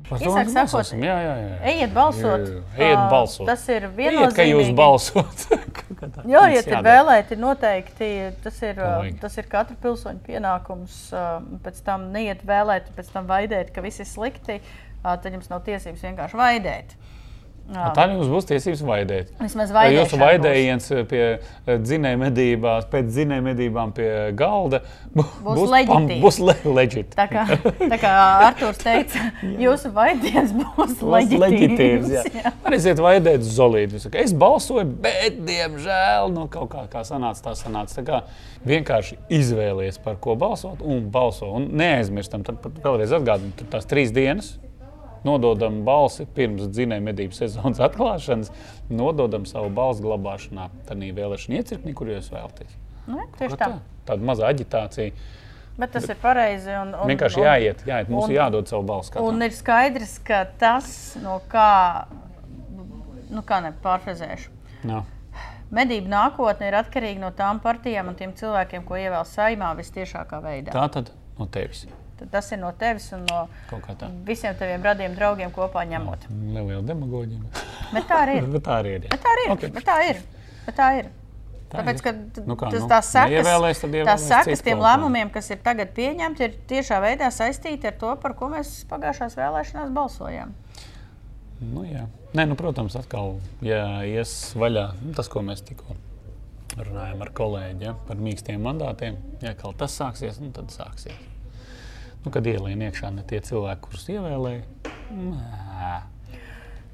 Par 0.06 0.22
Īsāk 0.22 0.36
mēs 0.38 0.52
sakot, 0.54 0.72
balsosim. 0.76 1.02
jā, 1.02 1.14
jā, 1.18 1.36
jā. 1.42 1.54
Ejiet 1.72 1.94
balsot. 1.96 2.44
Jā, 2.46 2.58
jā. 2.58 2.82
Ejiet 2.86 3.04
balsot. 3.14 3.48
Tas 3.50 3.64
ir 3.74 3.88
Ejiet, 3.88 3.96
viennozīmīgi. 3.98 4.36
ka 4.38 4.46
jūs 4.46 4.70
balsot. 4.78 5.46
Tas 6.16 6.28
ja 6.30 6.44
ir 6.52 6.60
jādara. 6.60 6.82
vēlēti, 6.86 7.38
noteikti 7.42 8.10
tas 8.44 8.58
ir, 8.68 8.78
vajag. 8.78 9.16
tas 9.24 9.38
ir 9.42 9.48
katra 9.50 9.78
pilsoņa 9.82 10.22
pienākums. 10.28 10.98
Pēc 11.66 11.80
tam 11.88 12.10
neiet 12.14 12.44
vēlēt, 12.46 12.92
pēc 12.98 13.10
tam 13.16 13.26
vaidēt, 13.30 13.72
ka 13.74 13.82
viss 13.86 14.04
ir 14.04 14.10
slikti. 14.10 14.60
Tad 15.06 15.26
jums 15.32 15.50
nav 15.50 15.64
tiesības 15.66 16.04
vienkārši 16.06 16.38
vaidēt. 16.38 16.94
Ā, 17.66 17.88
Tā 17.98 18.04
jums 18.12 18.28
būs 18.30 18.46
tiesības 18.46 18.82
vaidēt. 18.86 19.30
Vismaz 19.42 19.72
Vai 19.74 19.88
vaidēšana 19.88 20.04
jūsu 20.04 20.18
būs. 20.18 20.22
vaidējiens 20.22 20.90
pie 21.10 21.78
dzinēja 21.82 22.20
medībās, 22.22 22.86
pēc 22.92 23.08
dzinēja 23.10 23.42
medībām 23.42 23.94
pie 23.98 24.10
galda 24.38 24.84
Būs 25.16 25.32
pam- 25.42 25.72
leģitīvs. 25.74 26.22
Būs 26.22 26.38
le 26.46 26.56
leģitīvs. 26.78 27.16
Tā 27.18 27.26
kā, 27.32 27.46
tā 27.90 27.98
kā 28.04 28.12
Arthurs 28.52 28.78
teica, 28.84 29.32
jūsu 29.66 29.90
vaidiens 29.96 30.54
būs 30.54 30.94
Būs 31.02 31.02
leģitīvs. 31.16 32.12
jā. 32.14 32.52
Varēsiet 32.68 33.02
vaidēt. 33.02 33.42
Jūs 33.50 34.06
sakat, 34.06 34.22
Es 34.26 34.34
balsoju, 34.34 34.86
bet, 35.02 35.42
diemžēl, 35.50 36.30
nu, 36.36 36.46
kaut 36.54 36.70
kā, 36.70 36.86
kā 36.92 37.02
sanāca, 37.08 37.48
tā 37.50 37.56
sanāca. 37.58 37.98
Tā 37.98 38.04
kā 38.06 38.22
vienkārši 38.66 39.18
izvēlies, 39.30 39.98
par 40.06 40.16
ko 40.22 40.36
balsot, 40.38 40.86
un 40.86 41.10
balso. 41.10 41.50
Un 41.58 41.68
neaizmirstam, 41.82 42.46
tad 42.46 42.62
vēlreiz 42.84 43.10
atgādināt, 43.18 43.58
tur 43.58 43.68
tās 43.74 43.90
trīs 43.90 44.14
dienas. 44.14 44.54
Nododam 45.26 45.80
balsi 45.88 46.26
pirms 46.36 46.68
dzinēja 46.70 47.02
medību 47.02 47.34
sezonas 47.34 47.80
atklāšanas, 47.82 48.52
nododam 48.94 49.48
savu 49.50 49.72
balsu 49.74 50.04
glabāšanā, 50.06 50.68
tādā 50.86 51.10
vēlēšana 51.18 51.62
iecirknī, 51.62 51.96
kur 51.98 52.12
jūs 52.14 52.30
vēlaties. 52.34 52.76
Nu, 53.10 53.26
tieši 53.40 53.58
tā. 53.58 53.72
tā? 53.72 53.80
Tāda 54.06 54.26
maza 54.30 54.46
aģitācija. 54.52 55.12
Bet 55.78 55.92
tas 55.92 56.06
ir 56.08 56.16
pareizi. 56.22 56.70
Un, 56.72 56.94
un, 56.96 57.10
Vienkārši 57.10 57.42
un- 57.42 57.48
jāiet, 57.50 57.82
jāiet. 57.90 58.08
Mums 58.14 58.28
un- 58.30 58.32
ir 58.32 58.38
jādod 58.38 58.70
savu 58.70 58.86
balsu. 58.88 59.12
Un 59.18 59.34
katram. 59.34 59.42
ir 59.44 59.52
skaidrs, 59.58 60.14
ka 60.24 60.46
tas, 60.62 61.18
no 61.24 61.42
kā, 61.52 62.06
nu, 63.30 63.42
kā 63.42 63.60
nepārfrazēšu, 63.66 64.54
Nav. 64.88 65.04
medību 65.74 66.08
nākotne 66.08 66.70
ir 66.70 66.78
atkarīga 66.80 67.20
no 67.26 67.32
tām 67.36 67.60
partijām 67.60 68.08
un 68.14 68.16
tiem 68.16 68.32
cilvēkiem, 68.38 68.86
ko 68.86 68.94
ievēl 69.02 69.26
saimā 69.26 69.74
visciešākā 69.82 70.42
veidā. 70.46 70.72
Tā 70.72 70.86
tad 70.92 71.12
no 71.40 71.46
tevis 71.52 71.88
Tad 72.16 72.32
tas 72.32 72.48
ir 72.56 72.62
no 72.62 72.72
tevis 72.80 73.10
un 73.16 73.26
no 73.28 73.42
visiem 74.28 74.56
taviem 74.56 74.86
radiem 74.86 75.18
draugiem 75.18 75.52
kopā 75.56 75.84
ņemot. 75.90 76.30
Neliela 76.32 76.84
demagoģija. 76.88 77.66
Bet 77.92 78.08
tā 78.08 78.22
arī 78.24 78.40
ir. 78.40 78.50
Bet 78.56 78.66
tā 78.70 78.80
arī 78.80 78.96
ir. 78.96 79.06
Bet 79.12 79.22
tā 79.26 79.36
arī 79.36 79.46
ir. 79.46 79.54
Ok. 79.58 79.68
Bet 79.76 79.88
tā 79.90 80.00
ir. 80.08 80.26
Bet 80.66 80.80
tā 80.80 80.90
ir. 81.02 81.14
Tā 81.66 81.82
Tāpēc, 81.82 82.02
ka 82.06 82.12
Nu 82.46 82.56
kā, 82.60 82.70
tas, 82.72 82.84
nu, 82.84 82.90
tās 82.90 83.10
sekas, 83.10 83.82
tās 84.08 84.26
sekas 84.30 84.62
tiem 84.64 84.82
lēmumiem, 84.84 85.32
kas 85.34 85.50
ir 85.52 85.60
tagad 85.66 85.92
pieņemti, 85.98 86.48
ir 86.48 86.58
tiešā 86.70 87.00
veidā 87.04 87.32
saistīti 87.34 87.90
ar 87.90 87.98
to, 88.00 88.14
par 88.22 88.36
ko 88.38 88.52
mēs 88.54 88.84
pagājušās 88.92 89.38
vēlēšanās 89.40 89.92
balsojām. 89.96 90.54
Nu, 91.66 91.86
jā. 91.88 92.06
Nē, 92.38 92.46
nu, 92.52 92.58
protams, 92.60 92.98
atkal, 93.00 93.40
ja 93.66 94.04
ies 94.08 94.54
vaļā 94.60 94.90
nu, 95.02 95.14
tas, 95.18 95.32
ko 95.32 95.42
mēs 95.46 95.64
tikko 95.66 95.98
runājām 96.76 97.24
ar 97.24 97.32
kolēģi 97.36 97.88
ja, 97.88 97.96
par 98.08 98.20
mīkstiem 98.22 98.62
mandātiem, 98.62 99.18
ja 99.44 99.56
kaut 99.58 99.80
tas 99.82 99.96
sāksies, 99.96 100.42
nu, 100.44 100.52
tad 100.56 100.74
sāksies. 100.76 101.18
Nu, 102.26 102.34
kad 102.34 102.48
ielien 102.50 102.82
iekšā 102.88 103.14
ne 103.14 103.24
tie 103.30 103.40
cilvēki, 103.46 103.82
kurus 103.86 104.08
ievēlēja, 104.10 104.92
nē. 105.14 105.96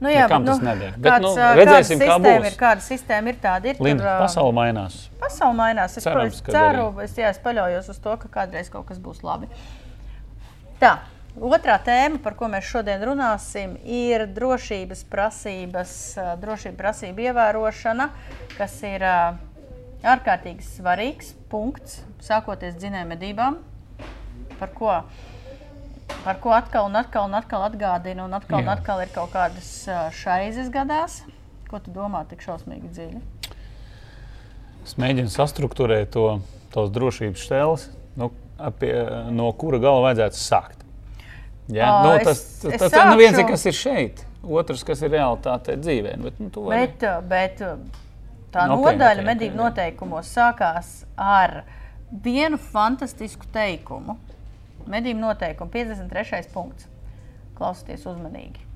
Nu, 0.01 0.09
jā, 0.09 0.25
Nekam 0.25 0.41
bet, 0.41 0.49
tas 0.49 0.59
nu, 0.59 0.65
neder. 0.65 0.93
Bet, 0.97 1.11
kāds, 1.13 1.25
nu, 1.27 1.47
redzēsim, 1.59 1.99
kāda 2.01 2.09
kā 2.09 2.15
sistēma 2.17 2.41
būs. 2.41 2.47
Ir, 2.49 2.55
kāda 2.57 2.83
sistēma 2.87 3.29
ir 3.31 3.37
tāda? 3.43 3.69
Ir, 3.69 3.81
Linda, 3.85 4.01
tur, 4.01 4.09
ā, 4.09 4.15
pasaule 4.23 4.55
mainās. 4.57 4.95
pasaule 5.21 5.57
mainās. 5.59 5.97
Es, 5.99 6.07
Cerams, 6.07 6.39
ka 6.41 6.55
ceru, 6.55 6.87
arī. 6.89 7.05
es, 7.05 7.13
jā, 7.21 7.29
es 7.29 7.39
paļaujos 7.43 7.91
uz 7.93 7.99
to, 8.01 8.15
ka 8.23 8.31
kādreiz 8.33 8.71
kaut 8.73 8.87
kas 8.89 8.99
būs 9.03 9.21
labi. 9.23 9.49
Tā. 10.81 10.95
Otrā 11.37 11.77
tēma, 11.79 12.17
par 12.19 12.33
ko 12.35 12.49
mēs 12.51 12.65
šodien 12.67 13.05
runāsim, 13.07 13.77
ir 13.87 14.25
drošības 14.35 15.05
prasības, 15.13 15.93
ā, 16.19 16.33
drošības 16.41 16.79
prasība 16.81 17.29
ievērošana, 17.29 18.09
kas 18.57 18.81
ir 18.89 19.05
ārkārtīgi 19.05 20.65
svarīgs 20.65 21.35
punkts, 21.53 22.01
sākoties 22.25 22.73
dzinējuma 22.81 23.13
medībām. 23.13 23.61
Par 24.61 24.69
ko, 24.77 24.93
par 26.23 26.37
ko 26.43 26.51
atkal 26.53 26.85
un 26.91 26.95
atkal, 26.99 27.25
un 27.31 27.33
atkal 27.39 27.63
atgādina, 27.65 28.25
un 28.27 28.33
atkal, 28.37 28.61
un 28.61 28.69
Jā. 28.69 28.75
atkal 28.77 29.01
ir 29.01 29.09
kaut 29.15 29.31
kādas 29.33 29.71
šaizes 30.21 30.69
gadās. 30.73 31.21
Ko 31.71 31.79
tu 31.81 31.93
domā 31.95 32.21
tik 32.29 32.43
šausmīgi 32.45 32.91
dziļi? 32.93 33.21
Es 34.85 34.95
mēģinu 35.01 35.31
sastruktūrēt 35.31 36.11
to, 36.13 36.25
tos 36.73 36.89
drošības 36.93 37.43
stēles, 37.47 37.87
nu, 38.19 38.31
apie, 38.61 38.93
no 39.33 39.49
kura 39.57 39.79
gala 39.81 40.01
vajadzētu 40.07 40.39
sākt. 40.41 40.85
Ja? 41.71 41.87
Ā, 41.87 41.99
Nu, 42.05 42.15
tas 42.25 42.41
tas, 42.61 42.77
tas 42.91 42.97
nu, 43.07 43.17
viens 43.19 43.37
ir, 43.37 43.43
sākšu- 43.45 43.51
kas 43.53 43.65
ir 43.69 43.77
šeit, 43.77 44.23
otrs, 44.43 44.83
kas 44.87 45.01
ir 45.05 45.13
realitāte 45.13 45.77
dzīvē. 45.79 46.15
Bet, 46.25 46.39
nu, 46.41 46.49
vari- 46.67 46.87
Bet, 46.97 47.05
bet 47.29 47.61
tā 48.51 48.65
Nu, 48.67 48.75
no, 48.75 48.81
ok, 48.81 48.89
nodaļa 48.89 49.21
ok, 49.21 49.21
okay, 49.21 49.29
medību 49.29 49.55
noteikumos 49.61 50.33
sākās 50.35 51.05
ar 51.17 51.63
vienu 52.11 52.57
fantastisku 52.57 53.45
teikumu. 53.53 54.17
Medību 54.89 55.21
noteikumu 55.21 55.71
53. 55.73 56.49
punkts, 56.53 56.87
Klausieties 57.57 58.07
uzmanīgi. 58.09 58.67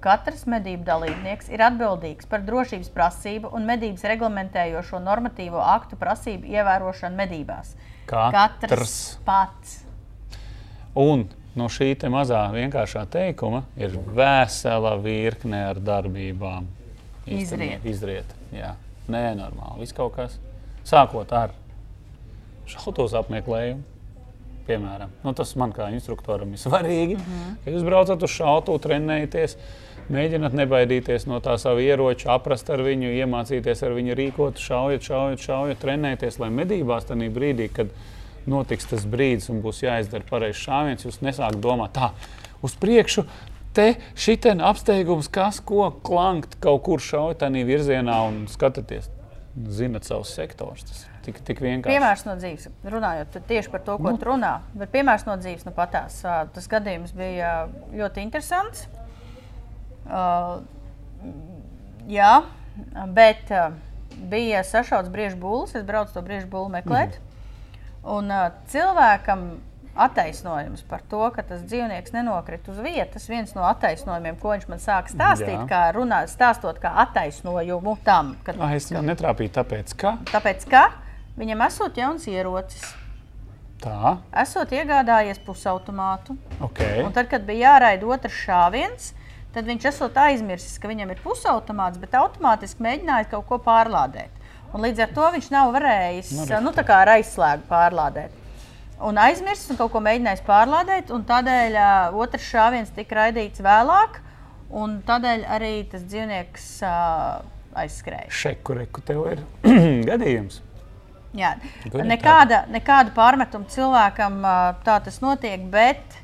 Katrs 0.00 0.46
medību 0.48 0.86
dalībnieks 0.86 1.50
ir 1.52 1.60
atbildīgs 1.60 2.28
par 2.30 2.40
drošības 2.46 2.88
prasību 2.94 3.50
un 3.52 3.66
medības 3.68 4.06
reglamentējošo 4.08 5.00
normatīvo 5.04 5.60
aktu 5.60 5.98
prasību 6.00 6.48
ievērošanu 6.54 7.20
medībās. 7.20 7.74
Katrs. 8.08 8.62
Katrs 8.64 8.96
pats. 9.26 9.74
Un 10.96 11.26
no 11.54 11.68
šī 11.68 11.92
mazā 12.08 12.46
vienkāršā 12.54 13.04
teikuma 13.12 13.66
ir 13.76 13.92
vesela 14.16 14.96
virkne 14.96 15.66
ar 15.68 15.82
darbībām. 15.84 16.66
Izriet. 17.28 17.84
Izriet. 17.84 18.32
Jā, 18.56 18.72
nenormāli. 19.08 19.82
Viss 19.84 19.94
kaut 19.94 20.16
kas. 20.16 20.40
Sākot 20.88 21.30
ar 21.36 21.52
šautos 22.70 23.12
apmeklējumu. 23.20 23.84
Piemēram, 24.70 25.10
nu, 25.24 25.34
tas 25.34 25.50
man 25.58 25.72
kā 25.74 25.88
instruktoram 25.90 26.52
ir 26.54 26.60
svarīgi. 26.62 27.16
Mm 27.16 27.22
-hmm. 27.22 27.54
Kad 27.64 27.74
jūs 27.74 27.86
braucat 27.86 28.22
uz 28.22 28.30
šautu, 28.30 28.78
trenējaties, 28.78 29.56
mēģināt 30.10 30.54
nebaidīties 30.54 31.26
no 31.26 31.40
tā 31.42 31.56
sava 31.58 31.82
ieroča, 31.82 32.34
aprast 32.34 32.70
ar 32.70 32.82
viņu, 32.86 33.10
iemācīties 33.22 33.82
ar 33.86 33.96
viņu 33.98 34.14
rīkot, 34.14 34.62
šaujot, 34.62 35.02
šaujot, 35.02 35.40
šaujot, 35.40 35.78
trenēties, 35.82 36.38
lai 36.38 36.50
medībās 36.54 37.08
tajā 37.08 37.30
brīdī, 37.34 37.68
kad 37.72 37.90
notiks 38.46 38.86
tas 38.90 39.06
brīdis 39.06 39.50
un 39.50 39.62
būs 39.62 39.82
jāizdara 39.82 40.24
pareizs 40.30 40.62
šāviens, 40.66 41.06
jūs 41.06 41.20
nesākat 41.22 41.60
domāt 41.60 41.96
tā, 41.98 42.12
uz 42.62 42.76
priekšu. 42.80 43.26
Te 43.74 43.94
šitien 44.18 44.60
apsteigums, 44.60 45.28
kas 45.30 45.60
ko 45.60 45.90
klankt 46.02 46.58
kaut 46.62 46.82
kur 46.82 47.02
šauj 47.02 47.38
tādā 47.42 47.62
virzienā 47.66 48.18
un 48.28 48.46
skatāties. 48.50 49.10
Zinat 49.66 50.06
savus 50.06 50.34
sektors. 50.34 50.86
Tas 50.86 51.09
tik, 51.24 51.40
tik 51.46 51.62
vienkārši. 51.64 51.94
Piemērs 51.94 52.24
no 52.26 52.36
dzīves, 52.38 52.68
runājot 52.94 53.38
tieši 53.48 53.72
par 53.72 53.84
to, 53.86 53.96
ko 54.00 54.14
nu. 54.14 54.20
tu 54.20 54.28
runā. 54.30 54.54
Bet 54.76 54.92
piemērs 54.94 55.26
no 55.28 55.36
dzīves, 55.40 55.66
nu 55.68 55.74
patās, 55.76 56.20
tas 56.24 56.68
gadījums 56.70 57.14
bija 57.16 57.54
ļoti 57.94 58.24
interesants. 58.24 58.86
Uh, 60.10 60.60
jā, 62.10 62.32
bet 63.14 63.50
uh, 63.54 63.74
bija 64.30 64.64
sašauts 64.66 65.10
briežu 65.12 65.38
būlis. 65.40 65.76
Es 65.78 65.86
braucu 65.86 66.16
to 66.16 66.22
briežu 66.26 66.50
būlu 66.50 66.72
meklēt. 66.72 67.20
Un 68.00 68.32
uh, 68.32 68.48
cilvēkam 68.72 69.50
attaisnojums 69.94 70.82
par 70.88 71.02
to, 71.10 71.20
ka 71.34 71.42
tas 71.44 71.62
dzīvnieks 71.66 72.14
nenokrita 72.14 72.72
uz 72.72 72.78
vietas, 72.82 73.26
viens 73.28 73.52
no 73.56 73.66
attaisnojumiem, 73.68 74.38
ko 74.40 74.54
viņš 74.54 74.66
man 74.70 74.82
sāka 74.82 75.12
stāstīt, 75.12 75.56
Jā. 75.56 75.66
kā 75.68 75.82
runāt, 75.96 76.30
stāstot 76.32 76.78
kā 76.82 76.92
attaisnojumu 77.04 77.96
tam, 78.06 78.36
ka, 78.46 78.54
Ah, 78.60 78.74
es 78.76 78.90
netrāpīju, 78.94 79.52
tāpēc, 79.58 79.94
ka 80.00 80.14
tāpēc, 80.30 80.66
ka 80.70 80.84
viņam 81.38 81.62
esot 81.66 82.00
jauns 82.00 82.26
ierocis, 82.30 82.84
tā, 83.82 84.16
esot 84.42 84.72
iegādājies 84.74 85.40
pusautomātu, 85.46 86.36
ok. 86.60 86.82
un 87.04 87.14
tad, 87.16 87.30
kad 87.30 87.46
bija 87.46 87.74
jāraida 87.74 88.08
otrs 88.10 88.42
šāviens, 88.44 89.12
tad 89.54 89.66
viņš 89.70 89.88
esot 89.90 90.18
aizmirsis, 90.24 90.78
ka 90.80 90.90
viņam 90.90 91.14
ir 91.14 91.22
pusautomāts, 91.24 92.00
bet 92.00 92.14
automātiski 92.18 92.84
mēģinājis 92.86 93.32
kaut 93.32 93.48
ko 93.48 93.60
pārlādēt. 93.64 94.36
Un 94.70 94.84
līdz 94.84 95.02
ar 95.02 95.14
to 95.14 95.30
viņš 95.34 95.48
nav 95.50 95.72
varējis 95.74 96.28
Nu, 96.36 96.60
nu, 96.68 96.72
kā 96.86 97.00
ar 97.02 97.16
aizslēgu 97.16 97.66
pārlādēt. 97.66 98.36
Un 99.02 99.16
aizmirsis 99.18 99.72
un 99.72 99.78
kaut 99.80 99.90
ko 99.94 100.02
mēģinājis 100.04 100.42
pārlādēt, 100.46 101.10
un 101.14 101.24
tādēļ 101.26 101.78
uh, 101.80 102.18
otrs 102.20 102.46
šāviens 102.52 102.92
tika 102.94 103.16
raidīts 103.16 103.62
vēlāk, 103.64 104.20
un 104.76 105.00
tādēļ 105.08 105.46
arī 105.56 105.72
tas 105.90 106.04
dzīvnieks 106.04 106.66
uh, 106.86 107.40
aizskrēja. 107.80 108.28
Šeku 108.30 108.76
reku 108.78 109.02
tev 109.06 109.24
ir 109.32 109.42
gadījums. 110.10 110.60
Jā, 111.36 111.54
nekāda, 111.94 112.64
nekāda 112.72 113.12
pārmetuma 113.14 113.70
cilvēkam 113.70 114.40
tā 114.82 114.96
tas 115.04 115.20
notiek, 115.22 115.62
bet 115.70 116.18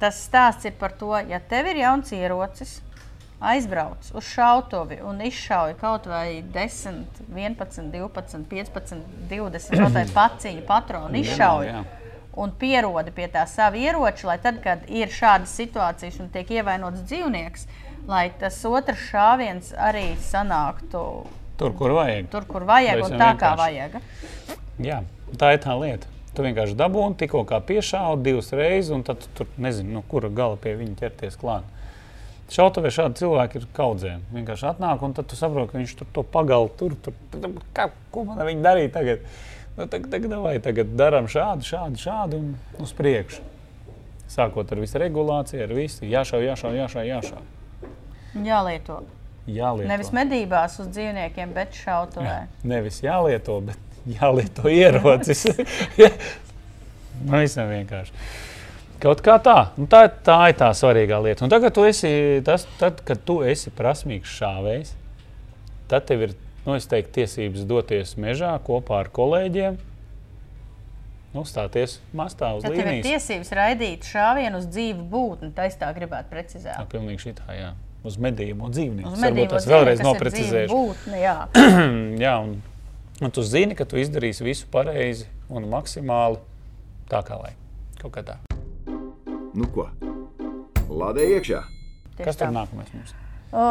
tas 0.00 0.18
stāsts 0.26 0.66
ir 0.66 0.74
par 0.80 0.96
to, 0.98 1.12
ja 1.30 1.38
tev 1.38 1.68
ir 1.70 1.84
jauns 1.84 2.10
ierocis, 2.16 2.80
aizbrauc 3.40 4.10
uz 4.14 4.26
šautuvi 4.28 4.98
un 5.06 5.20
izšauj 5.24 5.76
kaut 5.80 6.08
vai 6.10 6.42
10, 6.54 7.22
11, 7.32 7.88
12, 7.94 8.44
15, 8.50 9.06
20 9.30 9.80
kaut 9.80 9.96
vai 9.96 10.04
paciņu 10.14 10.66
patronu 10.68 11.22
izšauj. 11.22 11.70
jā. 11.70 11.84
Un 12.40 12.52
pierodi 12.54 13.10
pie 13.14 13.26
tā 13.32 13.42
sava 13.50 13.76
ieroča, 13.76 14.28
lai 14.28 14.36
tad, 14.42 14.60
kad 14.62 14.84
ir 14.86 15.10
šādas 15.10 15.50
situācijas 15.58 16.20
un 16.22 16.28
tiek 16.34 16.52
ievainots 16.60 17.02
dzīvnieks, 17.08 17.66
lai 18.08 18.28
tas 18.40 18.60
otrs 18.68 19.02
šāviens 19.08 19.72
arī 19.88 20.12
sanāktu 20.22 21.02
Tur, 21.60 21.74
kur 21.76 21.92
vajag. 21.96 22.30
tur, 22.32 22.46
kur 22.48 22.64
vajag, 22.68 23.02
un 23.04 23.18
tā 23.20 23.34
kā 23.36 23.52
vienkārši. 23.52 23.60
vajag. 23.60 24.56
Jā, 24.80 25.02
tā 25.36 25.52
ir 25.54 25.60
tā 25.60 25.76
lieta. 25.76 26.08
Tu 26.30 26.46
vienkārši 26.46 26.76
dabūji, 26.78 27.16
tikko 27.20 27.42
piešāvi 27.44 28.22
divas 28.24 28.52
reizes, 28.54 28.92
un 28.94 29.02
tad 29.04 29.20
tu 29.20 29.28
tur 29.40 29.50
nezini, 29.58 29.92
no 29.92 30.02
kura 30.08 30.30
gala 30.30 30.56
pie 30.56 30.76
viņa 30.78 30.96
ķerties 31.02 31.36
klāt. 31.40 31.66
Šautavē 32.50 32.90
šādi 32.90 33.20
cilvēki 33.20 33.60
ir 33.60 33.66
kaudzēm. 33.76 34.22
Vienkārši 34.34 34.66
atnāk, 34.72 35.02
un 35.06 35.12
tad 35.14 35.28
tu 35.30 35.38
saproti, 35.38 35.70
ka 35.70 35.78
viņš 35.78 35.92
tur 36.00 36.08
to 36.16 36.24
pagalu 36.26 36.70
tur. 36.78 36.96
tur 37.04 37.14
kā, 37.76 37.90
ko 38.10 38.24
man 38.26 38.40
ar 38.42 38.48
viņu 38.48 38.64
darīt 38.64 38.94
tagad? 38.96 39.22
Nu, 39.76 39.86
tagad, 39.86 40.08
tagad, 40.10 40.34
vai, 40.42 40.56
tagad 40.62 40.96
darām 40.98 41.28
šādu, 41.30 41.66
šādu, 41.66 42.00
šādu 42.02 42.40
un 42.40 42.50
uz 42.82 42.94
priekšu. 42.98 43.46
Sākot 44.30 44.70
ar 44.70 44.82
visu 44.82 44.98
regulāciju, 45.02 45.62
ar 45.62 45.74
visu 45.74 46.06
jāšauj, 46.10 46.48
jāšauj, 46.48 46.76
jāšauj. 46.82 47.06
jāšauj. 47.10 47.46
Jālieto. 48.46 49.02
Jālieto. 49.56 49.88
Nevis 49.90 50.12
medībās 50.14 50.76
uz 50.82 50.90
dzīvniekiem, 50.94 51.54
bet 51.56 51.74
šautavē. 51.78 52.36
Nevis 52.72 53.00
jālieto, 53.04 53.58
bet 53.70 54.06
jālieto 54.18 54.70
ierocis. 54.82 55.46
nu, 57.26 57.34
visam 57.38 57.70
vienkārši. 57.72 58.14
Kaut 59.00 59.22
kā 59.24 59.38
tā. 59.40 59.58
Nu, 59.80 59.86
tā, 59.88 60.04
tā 60.12 60.38
ir 60.52 60.58
tā 60.60 60.68
svarīgā 60.76 61.20
lieta. 61.24 61.46
Un 61.46 61.52
tagad, 61.52 61.72
tu 61.76 61.86
esi, 61.88 62.10
tas, 62.44 62.66
tad, 62.80 63.00
kad 63.08 63.22
tu 63.24 63.38
esi 63.48 63.72
prasmīgs 63.72 64.28
šāvējs, 64.40 64.92
tad 65.88 66.04
tev 66.10 66.26
ir 66.28 66.34
nu, 66.66 66.76
teiktu, 66.76 67.14
tiesības 67.22 67.64
doties 67.68 68.12
mežā 68.20 68.52
kopā 68.66 69.00
ar 69.06 69.08
kolēģiem. 69.16 69.78
Nu, 71.30 71.44
stāties 71.46 72.00
mastā 72.16 72.50
uz 72.58 72.64
Ja 72.66 72.72
tev 72.72 72.80
ir 72.80 72.88
līnijas. 72.90 73.06
tiesības 73.06 73.52
raidīt 73.54 74.06
šāvienu 74.10 74.58
uz 74.58 74.66
dzīvu 74.66 75.04
būtni, 75.12 75.52
tad 75.54 75.70
es 75.70 75.78
tā 75.78 75.88
gribētu 75.94 76.26
Tā 76.26 76.34
precizēt. 76.34 76.80
pilnīgi 76.90 77.22
šitā, 77.22 77.46
jā. 77.54 77.68
Uz 78.06 78.16
medījumu 78.16 78.70
dzīvnieku. 78.72 79.12
Varbūt 79.20 79.50
tas 79.52 79.66
vēlreiz 79.68 80.00
dzīva 80.00 80.62
būtne, 80.70 81.18
jā. 81.20 81.34
Jā, 82.24 82.34
un, 82.40 82.54
un 83.20 83.34
tu 83.36 83.44
zini, 83.44 83.76
ka 83.76 83.84
tu 83.88 84.00
izdarīsi 84.00 84.46
visu 84.46 84.68
pareizi 84.72 85.28
un 85.52 85.68
maksimāli 85.68 86.40
tā, 87.10 87.20
kā 87.26 87.36
vajag. 87.42 87.58
Kaut 88.00 88.14
kā 88.16 88.24
tā. 88.24 88.38
Nu 89.52 89.68
ko? 89.74 89.90
Lādē 90.88 91.26
iekšā! 91.36 91.60
Tieši 92.16 92.24
Kas 92.24 92.40
tur 92.40 92.48
tā. 92.48 92.54
nākamais 92.56 92.94
mums? 92.96 93.12
O, 93.50 93.66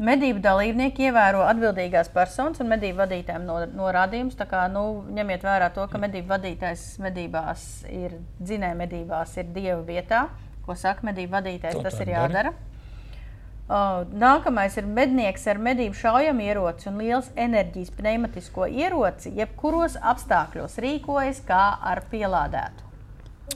Medību 0.00 0.40
dalībnieki 0.40 1.10
ievēro 1.10 1.42
atbildīgās 1.44 2.08
personas 2.14 2.62
un 2.62 2.70
medību 2.72 3.02
vadītājiem 3.02 3.42
no, 3.44 3.58
norādījumus. 3.76 4.36
Tā 4.38 4.46
kā, 4.48 4.62
Nu, 4.72 5.02
ņemiet 5.12 5.44
vērā 5.44 5.68
to, 5.76 5.84
ka 5.92 6.00
medību 6.00 6.30
vadītājs 6.30 6.84
medībās 7.04 7.66
ir 7.92 8.14
dzinēja 8.40 8.78
medībās, 8.78 9.34
ir 9.36 9.50
dieva 9.52 9.82
vietā. 9.84 10.22
Ko 10.64 10.76
saka 10.78 11.04
medību 11.04 11.36
vadītājs, 11.36 11.76
To 11.76 11.84
tas 11.84 12.00
ir 12.00 12.14
dara. 12.32 12.54
O, 13.70 13.80
Nākamais 14.18 14.74
ir 14.80 14.86
mednieks 14.90 15.44
ar 15.46 15.60
medību 15.62 15.94
šaujamu 15.94 16.42
ieroci 16.42 16.88
un 16.90 16.96
liels 16.98 17.28
enerģijas 17.38 17.92
pneimatisko 17.94 18.66
ieroci, 18.66 19.30
jebkuros 19.38 19.94
apstākļos 20.10 20.74
rīkojas 20.82 21.44
kā 21.46 21.62
ar 21.78 22.02
pielādētu. 22.10 22.88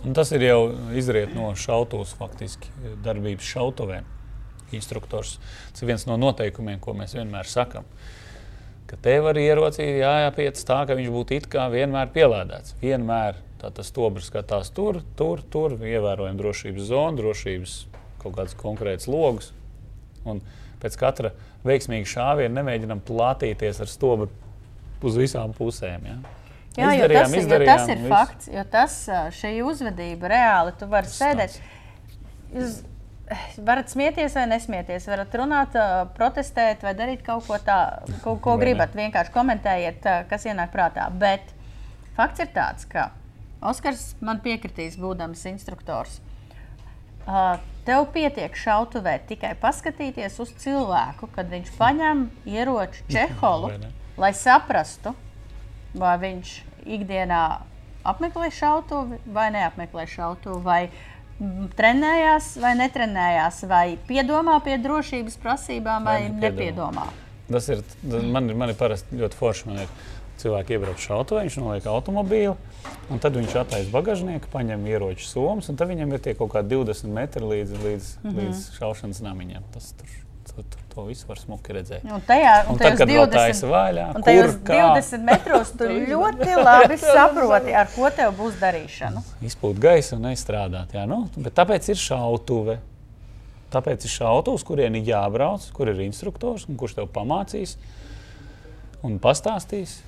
Un 0.07 0.15
tas 0.15 0.31
ir 0.37 0.45
jau 0.47 0.59
izriet 0.95 1.33
no 1.35 1.49
šautos, 1.59 2.13
faktiski 2.19 2.71
darbības 3.03 3.49
šautuvēm. 3.57 4.07
Instruktors. 4.75 5.41
Tas 5.73 5.83
ir 5.83 5.91
viens 5.91 6.07
no 6.07 6.19
noteikumiem, 6.19 6.79
ko 6.83 6.95
mēs 6.95 7.17
vienmēr 7.19 7.51
sakām. 7.51 7.87
Ka 8.87 8.99
tev 9.03 9.27
ar 9.33 9.39
ieroci 9.41 9.83
jāpiec 9.99 10.63
tā, 10.67 10.81
ka 10.87 10.95
viņš 10.95 11.11
būtu 11.11 11.39
it 11.41 11.51
kā 11.51 11.67
vienmēr 11.75 12.15
pielādēts. 12.15 12.77
Vienmēr 12.83 13.43
tā 13.59 13.73
tas 13.75 13.91
stobrs 13.91 14.31
skatās 14.31 14.71
tur, 14.77 15.03
tur, 15.19 15.43
tur, 15.51 15.75
ievērojam 15.83 16.39
drošības 16.39 16.91
zonu, 16.91 17.19
drošības 17.23 17.77
kaut 18.23 18.39
kādas 18.39 18.59
konkrētas 18.63 19.11
logus. 19.11 19.51
Un 20.31 20.41
pēc 20.83 20.97
katra 21.01 21.31
veiksmīga 21.65 22.09
šāviena 22.09 22.61
nemēģinām 22.63 23.01
plātīties 23.09 23.81
ar 23.85 23.91
stobru 23.93 24.31
uz 25.05 25.17
visām 25.21 25.53
pusēm. 25.57 26.07
Ja? 26.09 26.17
Jā, 26.75 26.89
jo 26.91 27.05
Izdarījām, 27.05 27.23
tas, 27.23 27.33
ir- 27.33 27.39
jo 27.39 27.45
izdarījām, 27.47 27.77
tas 27.77 27.89
ir 27.93 27.99
viss. 28.03 28.11
fakts. 28.15 28.49
Jo 28.51 28.65
tas, 28.71 28.97
šī 29.39 29.53
uzvedība 29.63 30.31
reāli, 30.33 30.73
tu 30.81 30.87
vari 30.91 31.07
sēdēt. 31.07 31.59
Jūs 32.55 32.83
varat 33.65 33.89
smieties 33.89 34.35
vai 34.37 34.47
nesmieties, 34.51 35.07
varat 35.09 35.33
runāt, 35.41 35.77
protestēt 36.17 36.83
vai 36.85 36.93
darīt 36.99 37.23
kaut 37.25 37.47
ko 37.47 37.57
tādu, 37.65 38.13
ko, 38.25 38.35
ko 38.37 38.57
gribat. 38.61 38.93
Vienkārši 38.99 39.33
komentējiet, 39.33 40.09
kas 40.29 40.45
ienāk 40.51 40.73
prātā. 40.75 41.07
Bet 41.13 41.55
fakts 42.19 42.41
ir 42.45 42.51
tāds, 42.57 42.89
ka 42.91 43.11
Oskars 43.65 44.11
man 44.21 44.43
piekritīs, 44.45 44.99
būdams 45.01 45.41
instruktors. 45.49 46.19
Ā, 47.25 47.59
Tev 47.85 48.07
pietiek 48.15 48.55
šautavē 48.57 49.19
tikai 49.29 49.53
paskatīties 49.61 50.39
uz 50.41 50.55
cilvēku, 50.63 51.29
kad 51.35 51.51
viņš 51.53 51.73
paņem 51.77 52.23
ieroču 52.49 53.05
čeholu, 53.13 53.73
lai 54.21 54.33
saprastu, 54.37 55.13
vai 55.95 56.15
viņš 56.23 56.55
ikdienā 56.85 57.43
apmeklē 58.05 58.49
šautuvi 58.53 59.19
vai 59.33 59.51
neapmeklē 59.55 60.07
šautuvi, 60.09 60.63
vai 60.65 60.81
trenējās 61.77 62.55
vai 62.63 62.73
netrenējās, 62.79 63.63
vai 63.69 63.85
piedomā 64.09 64.59
pie 64.65 64.79
drošības 64.79 65.37
prasībām, 65.43 66.07
vai, 66.07 66.19
Vai 66.23 66.31
vai 66.31 66.41
nepiedomā. 66.41 67.05
nepiedomā. 67.05 67.07
Tas 67.45 67.67
ir, 67.69 67.83
tas 68.01 68.23
man 68.25 68.49
ir, 68.49 68.57
man 68.57 68.71
ir 68.73 68.77
parasti 68.81 69.19
ļoti 69.21 69.37
forši. 69.37 69.87
Ir 70.45 70.51
cilvēki 70.51 70.75
iebrauc 70.77 71.01
šautavē, 71.01 71.47
viņš 71.47 71.55
noliek 71.57 71.87
automobīlu, 71.89 72.55
un 73.09 73.21
tad 73.23 73.37
viņš 73.39 73.55
attaisa 73.63 73.89
bagāžnieku, 73.89 74.51
paņem 74.53 74.83
ieroču 74.91 75.25
somas, 75.25 75.71
un 75.73 75.79
tad 75.81 75.89
viņam 75.89 76.13
ir 76.13 76.21
tie 76.21 76.35
kaut 76.37 76.53
kādi 76.53 76.77
20 76.77 77.09
metri 77.17 77.41
līdz, 77.41 77.73
līdz, 77.81 78.11
mm 78.21 78.29
-hmm. 78.29 78.37
līdz 78.43 78.61
šaušanas 78.77 79.23
namiņam. 79.25 79.65
Tas 79.73 79.95
tur, 79.97 80.13
tur, 80.51 80.65
tur 80.69 80.85
to 80.95 81.07
visu 81.09 81.25
var 81.29 81.41
smuki 81.41 81.73
redzēt. 81.73 82.05
Un 82.05 82.21
tajā, 82.21 82.67
Un 82.67 82.75
un 82.75 82.79
tad, 82.79 82.99
kad 82.99 83.09
vēl 83.09 83.27
taisa 83.33 83.67
20, 83.67 83.73
vaļā, 83.73 84.07
un 84.15 84.23
tajos 84.23 84.53
kur, 84.53 84.61
kā 84.69 84.93
20 85.01 85.25
metros 85.33 85.73
tu 85.73 85.85
ļoti 86.13 86.57
labi 86.61 86.99
saproti, 87.17 87.73
ar 87.73 87.89
ko 87.97 88.11
tev 88.11 88.37
būs 88.37 88.61
darīšana. 88.61 89.23
izpūt 89.41 89.79
gaisu 89.81 90.17
un 90.17 90.29
neizstrādāt. 90.29 90.93
Jā, 90.93 91.07
nu, 91.09 91.25
bet 91.37 91.57
tāpēc 91.57 91.89
ir 91.89 91.97
šautuve. 91.97 92.79
Tāpēc 93.73 94.05
ir 94.05 94.11
šautavs, 94.11 94.63
kurien 94.63 94.95
ir 94.95 95.09
jābrauc, 95.09 95.73
kur 95.73 95.89
ir 95.89 96.01
instruktors, 96.05 96.69
un 96.69 96.77
kurš 96.77 96.95
tev 96.95 97.09
pamācīs 97.09 97.79
un 99.03 99.19
pastāstīs. 99.19 100.03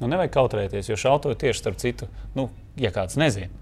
Nu, 0.00 0.08
nevajag 0.10 0.32
kautrēties, 0.34 0.88
jo 0.90 0.96
šautuve 0.98 1.36
tieši 1.38 1.60
starp 1.60 1.78
citu, 1.78 2.08
nu, 2.34 2.48
ja 2.80 2.90
kāds 2.94 3.18
nezina. 3.20 3.52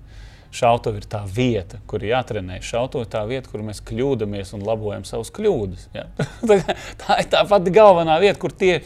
Šautuve 0.53 1.01
ir 1.01 1.07
tā 1.09 1.23
vieta, 1.25 1.79
kur 1.89 2.03
ir 2.05 2.11
jātrenē. 2.13 2.59
Šautuve 2.65 3.07
ir 3.07 3.13
tā 3.13 3.23
vieta, 3.29 3.49
kur 3.49 3.63
mēs 3.65 3.81
kļūdāmies 3.89 4.53
un 4.57 4.65
labojam 4.69 5.05
savas 5.09 5.31
kļūdas. 5.33 5.87
jā. 5.97 6.07
Tā- 6.49 6.77
tā 7.01 7.17
ir 7.23 7.31
tā 7.33 7.41
pati 7.49 7.73
galvenā 7.73 8.19
vieta, 8.21 8.37
kur 8.41 8.53
tie, 8.53 8.83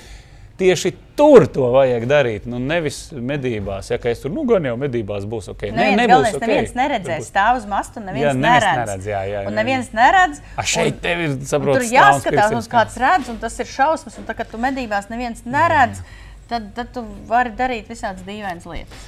tieši 0.61 0.93
tur 1.17 1.47
to 1.51 1.71
vajag 1.75 2.05
darīt. 2.09 2.47
Nu, 2.51 2.59
nevis 2.63 3.09
medībās, 3.13 3.91
ja 3.91 3.99
es 4.11 4.23
tur 4.23 4.31
nu, 4.35 4.45
gan 4.49 4.65
jau 4.69 4.77
medībās 4.81 5.27
būs 5.29 5.51
ok. 5.53 5.65
Neviens, 5.73 5.99
nebūs 6.01 6.13
galvenais, 6.13 6.37
ok. 6.39 6.45
neviens 6.47 6.77
neredzēs, 6.79 7.31
stāv 7.33 7.59
uz 7.61 7.67
masta, 7.71 8.01
un 8.01 8.07
neviens, 8.11 8.29
Jā, 8.29 8.35
neredz. 8.41 8.79
neredz, 8.83 9.09
jā, 9.11 9.23
jā, 9.33 9.41
un 9.47 9.51
jā, 9.51 9.57
neviens 9.59 9.91
neredz. 9.97 10.43
A, 10.55 10.67
šeit 10.77 11.01
tev 11.05 11.25
ir 11.25 11.35
Un 11.35 11.43
saprotams, 11.51 11.83
tur 11.91 11.97
jāskatās, 11.99 12.55
un 12.61 12.71
kāds 12.77 13.01
redz, 13.03 13.33
un 13.33 13.41
tas 13.43 13.59
ir 13.63 13.71
šausmas. 13.75 14.21
Un 14.21 14.29
tā, 14.29 14.37
kad 14.39 14.51
tu 14.53 14.61
medībās 14.63 15.11
neviens 15.13 15.43
neredz, 15.49 16.05
tad, 16.51 16.73
tad 16.77 16.93
tu 16.95 17.05
vari 17.29 17.55
darīt 17.59 17.89
visādas 17.93 18.27
dīvainas 18.27 18.67
lietas. 18.71 19.07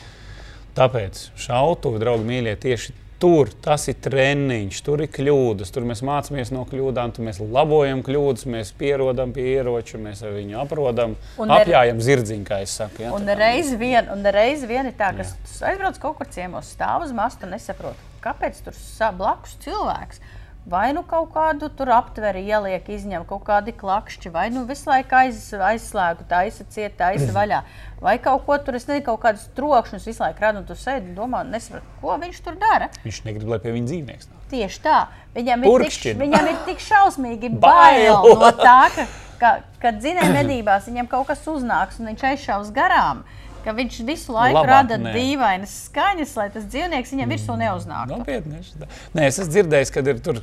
Tāpēc 0.78 1.28
šautuvi, 1.38 1.98
draugi, 2.02 2.26
mīļie, 2.28 2.54
tieši 2.62 2.94
tur 3.18 3.50
tas 3.62 3.88
ir 3.90 3.96
treniņš, 4.02 4.78
tur 4.86 5.02
ir 5.02 5.10
kļūdas, 5.10 5.72
tur 5.74 5.86
mēs 5.88 6.04
mācāmies 6.06 6.52
no 6.54 6.62
kļūdām, 6.68 7.12
tur 7.14 7.26
mēs 7.26 7.40
labojam 7.42 8.04
kļūdas, 8.06 8.46
mēs 8.50 8.70
pierodam 8.78 9.32
pie 9.34 9.46
ieroča, 9.56 9.98
mēs 10.02 10.22
ar 10.26 10.36
viņu 10.36 10.60
aprodam, 10.62 11.16
Un 11.42 11.50
apjājam 11.54 12.02
zirdziņu, 12.04 12.46
kā 12.46 12.60
es 12.62 12.76
saku. 12.78 13.08
Ja? 13.08 13.12
Un 13.16 13.26
reiz 13.38 13.72
vien, 13.80 14.10
un 14.14 14.22
reiz 14.34 14.62
vien 14.70 14.90
ir 14.90 14.94
tā, 14.98 15.10
ka 15.18 15.26
aizbrauc 15.70 15.98
kaut 16.02 16.18
kur 16.20 16.30
ciemos, 16.34 16.70
stāv 16.76 17.08
uz 17.08 17.14
masta 17.16 17.48
un 17.48 17.56
nesaprot, 17.56 18.06
kāpēc 18.24 18.62
tur 18.66 18.78
blakus 19.18 19.58
cilvēks. 19.66 20.22
Vai 20.68 20.90
nu 20.92 21.00
kaut 21.08 21.30
kādu 21.32 21.70
tur 21.72 21.88
aptveri 21.96 22.42
ieliek, 22.44 22.88
izņem 22.92 23.22
kaut 23.28 23.46
kādi 23.46 23.72
klakšķi, 23.72 24.32
vai 24.34 24.48
nu 24.52 24.66
visu 24.68 24.90
laiku 24.90 25.16
aiz, 25.16 25.38
aizslēgu, 25.54 26.26
taisa 26.28 26.66
ciet, 26.68 26.98
taisa 26.98 27.30
vaļā. 27.32 27.62
Vai 28.04 28.18
kaut 28.20 28.44
ko 28.44 28.58
tur, 28.60 28.76
es 28.76 28.84
nezinu, 28.84 29.06
kaut 29.06 29.22
kādus 29.22 29.46
trokšņus 29.56 30.08
visu 30.10 30.22
laiku 30.26 30.44
radu, 30.44 30.60
un 30.60 30.68
tu 30.68 30.76
sēdi 30.76 31.08
un 31.08 31.16
domā, 31.16 31.40
nesaprot, 31.48 31.86
ko 32.02 32.18
viņš 32.20 32.42
tur 32.44 32.60
dara. 32.60 32.90
Viņš 33.06 33.22
negrib, 33.24 33.48
lai 33.48 33.60
pie 33.64 33.72
viņa 33.78 33.90
dzīvnieks 33.94 34.28
nāk. 34.28 34.44
Tieši 34.52 34.84
tā. 34.84 34.98
Viņam 35.38 35.64
ir, 35.64 35.86
tik, 35.88 36.20
viņam 36.20 36.52
ir 36.52 36.60
tik 36.68 36.84
šausmīgi 36.84 37.54
Bail. 37.64 38.20
no 38.28 38.52
tā, 38.60 38.78
ka, 38.92 39.08
ka 39.40 39.56
kad 39.82 40.00
zinām, 40.02 40.32
medībās 40.34 40.88
viņam 40.90 41.08
kaut 41.10 41.28
kas 41.30 41.44
uznāks 41.48 42.00
un 42.00 42.12
viņš 42.12 42.24
aizšaus 42.32 42.72
garām. 42.74 43.24
Ka 43.64 43.70
viņš 43.76 43.94
visu 44.06 44.32
laiku 44.32 44.58
Labāk 44.60 44.70
rada 44.70 44.96
nē. 45.00 45.12
dīvainas 45.16 45.72
skaņas, 45.88 46.32
lai 46.38 46.48
tas 46.54 46.64
dzīvnieks 46.70 47.10
viņam 47.14 47.28
virsū 47.34 47.52
neuznāktu. 47.58 48.16
Nopietni. 48.16 48.54
es 48.60 48.66
Nē, 49.14 49.22
es 49.28 49.38
esmu 49.38 49.52
dzirdējis, 49.56 49.90
kad 49.94 50.04
ir 50.08 50.16
tur 50.24 50.36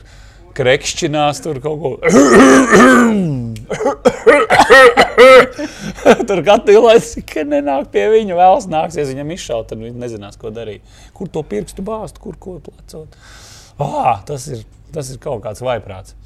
krekšķinās, 0.55 1.36
tur 1.43 1.55
kaut 1.63 1.78
ko. 1.82 1.89
tur 6.28 6.39
katru 6.45 6.82
laiku, 6.86 7.22
ka 7.32 7.41
nenāk 7.47 7.86
pie 7.93 8.05
viņa, 8.13 8.34
vēlas 8.38 8.66
nāksies 8.72 9.11
viņam 9.11 9.30
izšaut, 9.36 9.66
tad 9.72 9.78
viņš 9.84 9.95
nezinās, 10.05 10.36
ko 10.39 10.47
darīt. 10.55 10.82
Kur 11.18 11.28
to 11.32 11.41
pirkstu 11.47 11.82
bāzt, 11.86 12.16
kur 12.24 12.36
ko 12.39 12.51
plecot. 12.63 13.09
Ah, 13.82 14.16
tas, 14.28 14.41
ir, 14.51 14.59
tas 14.95 15.05
ir 15.11 15.18
kaut 15.24 15.41
kāds 15.43 15.61
vaiprāts. 15.66 16.11
Huh, 16.16 16.22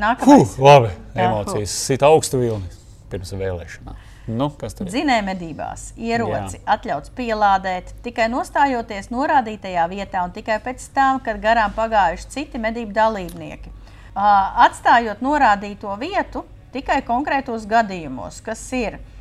Nākamais. 0.00 0.52
labi, 0.62 0.90
Jā, 1.12 1.26
emocijas 1.26 1.72
sit 1.88 2.02
augstu 2.06 2.36
vilni 2.40 2.68
pirms 3.12 3.30
vēlēšanām. 3.36 3.96
Nu? 4.30 4.46
Zinēja 4.70 5.22
medībās 5.26 5.88
ieroci 5.98 6.60
Jā. 6.60 6.62
atļauts 6.76 7.10
pielādēt 7.16 7.90
tikai 8.04 8.28
nostājoties 8.30 9.10
norādītajā 9.10 9.86
vietā 9.90 10.22
un 10.22 10.34
tikai 10.34 10.60
pēc 10.62 10.84
tam, 10.94 11.18
kad 11.24 11.40
garām 11.42 11.74
pagājuši 11.74 12.28
citi 12.30 12.60
medību 12.62 12.94
dalībnieki. 12.94 13.72
Atstājot 14.14 15.24
norādīto 15.24 15.94
vietu 15.98 16.44
tikai 16.72 17.00
konkrētos 17.06 17.66
gadījumos, 17.66 18.38
kas 18.44 18.62
ir 18.76 18.98
ā, 19.00 19.11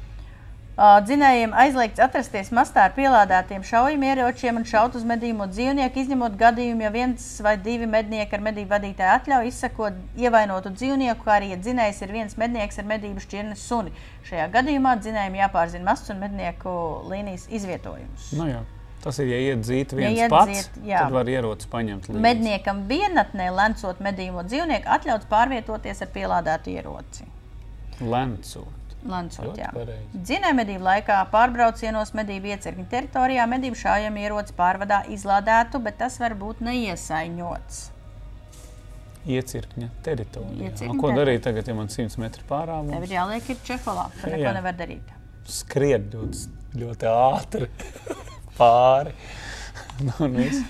dzinējiem 0.82 1.52
aizliegts 1.62 2.02
atrasties 2.02 2.50
mastā 2.56 2.88
ar 2.88 2.94
pielādētiem 2.96 3.62
šaujamieročiem 3.68 4.58
un 4.58 4.66
šaut 4.66 4.96
uz 4.98 5.04
medījumu 5.06 5.46
dzīvnieku, 5.52 6.02
izņemot 6.02 6.38
gadījumu, 6.40 6.86
ja 6.88 6.92
viens 6.94 7.26
vai 7.46 7.54
divi 7.62 7.90
mednieki 7.90 8.38
ar 8.38 8.44
medību 8.48 8.74
vadītāju 8.74 9.12
atļauju 9.20 9.52
izsakot 9.52 10.00
ievainotu 10.18 10.74
dzīvnieku, 10.74 11.22
kā 11.28 11.38
arī 11.38 11.52
ja 11.54 11.60
dzinējs 11.62 12.02
ir 12.02 12.16
viens 12.16 12.38
mednieks 12.42 12.82
ar 12.82 12.90
medību 12.90 13.22
šķirnes 13.22 13.68
suni. 13.68 13.94
Šajā 14.30 14.50
gadījumā 14.56 14.96
dzinējiem 15.04 15.40
jāpārzina 15.44 15.90
masts 15.92 16.14
un 16.14 16.22
mednieku 16.24 16.74
līnijas 17.12 17.46
izvietojums. 17.54 18.32
Nu, 18.40 18.50
jā. 18.50 18.66
Tas 19.02 19.18
ir, 19.22 19.32
ja 19.32 19.38
iet 19.50 19.64
dzīt 19.66 19.96
viens 19.98 20.18
ja 20.20 20.28
pats, 20.30 20.52
dzīt, 20.52 20.84
jā. 20.86 21.06
tad 21.06 21.14
var 21.16 21.30
ierocis 21.30 21.70
paņemt 21.72 22.10
līdzi. 22.10 22.22
Medniekam 22.22 22.84
vienatnē 22.90 23.48
lencot 23.54 24.02
medījumu 24.02 24.46
dzīvnieku 24.46 24.94
atļauts 24.98 25.30
pārvietoties 25.30 26.06
ar 26.06 26.14
pielādētu 26.14 26.76
ieroci. 26.76 27.26
Lencot. 28.02 28.81
Lancot, 29.10 29.46
Ļoti 29.48 29.62
jā. 29.64 29.70
pareizi. 29.74 30.20
Dzinēja 30.28 30.54
medību 30.60 30.86
laikā 30.86 31.16
pārbraucienos 31.34 32.12
medību 32.18 32.52
iecirkņa 32.54 32.86
teritorijā 32.92 33.48
medību 33.50 33.80
šājam 33.80 34.20
ieroci 34.22 34.54
pārvadā 34.58 35.00
izlādētu, 35.16 35.82
bet 35.82 35.98
tas 36.04 36.20
var 36.22 36.36
būt 36.38 36.62
neiesaņots. 36.68 37.80
Iecirkņa 39.32 39.88
teritorijā. 40.06 40.70
Iecirkņa 40.72 40.94
Un 40.96 41.02
Ko 41.02 41.12
darīt 41.14 41.44
tagad, 41.46 41.68
ja 41.70 41.76
man 41.78 41.90
100 41.94 42.18
metri 42.22 42.42
Tev 42.42 42.50
pārāvums? 42.54 43.04
ir 43.06 43.14
jāliek 43.18 43.50
ir 43.54 43.60
čeholā, 43.68 44.08
tu 44.22 44.30
neko 44.34 44.54
nevar 44.58 44.78
darīt. 44.80 45.12
Skriet 45.46 46.08
ļoti, 46.14 46.46
ļoti 46.82 47.10
ātri 47.12 47.68
pāri. 48.60 49.14
Nu, 50.08 50.14
un 50.26 50.36
viss. 50.36 50.64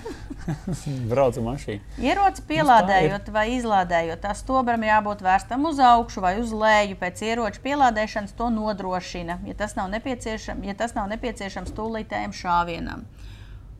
Brauc 1.10 1.36
ar 1.38 1.44
mašīnu. 1.46 1.96
Ieroci 2.02 2.42
pielādējot 2.48 3.30
vai 3.32 3.44
izlādējot, 3.56 4.20
tā 4.24 4.32
stobram 4.36 4.82
jābūt 4.84 5.22
vērstam 5.24 5.64
uz 5.70 5.80
augšu 5.82 6.24
vai 6.24 6.34
uz 6.40 6.52
leju. 6.52 6.98
Pēc 7.00 7.22
ieroča 7.24 7.62
pielādēšanas 7.64 8.34
to 8.38 8.50
nodrošina, 8.52 9.38
ja 9.46 9.54
tas 9.58 9.76
nav 9.78 9.90
nepieciešams, 9.94 10.66
ja 10.66 10.74
tas 10.78 10.96
nav 10.98 11.08
nepieciešams 11.14 11.74
tūlītējam 11.78 12.34
šāvienam. 12.36 13.06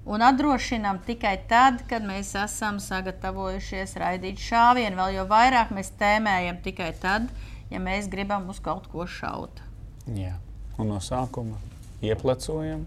Un 0.02 0.22
atdrošinām 0.26 0.98
tikai 1.06 1.36
tad, 1.50 1.84
kad 1.90 2.02
mēs 2.06 2.32
esam 2.38 2.80
sagatavojušies 2.82 3.94
raidīt 4.02 4.40
šāvienu. 4.42 4.98
Vēl 4.98 5.18
jau 5.20 5.26
vairāk 5.30 5.70
mēs 5.74 5.92
tēmējam 6.00 6.58
tikai 6.64 6.90
tad, 7.02 7.28
ja 7.70 7.82
mēs 7.82 8.10
gribam 8.10 8.48
uz 8.50 8.58
kaut 8.62 8.88
ko 8.90 9.06
šaut. 9.06 9.62
Jā. 10.10 10.34
Un 10.80 10.88
no 10.90 10.98
sākuma 11.04 11.60
ieplecojam, 12.02 12.82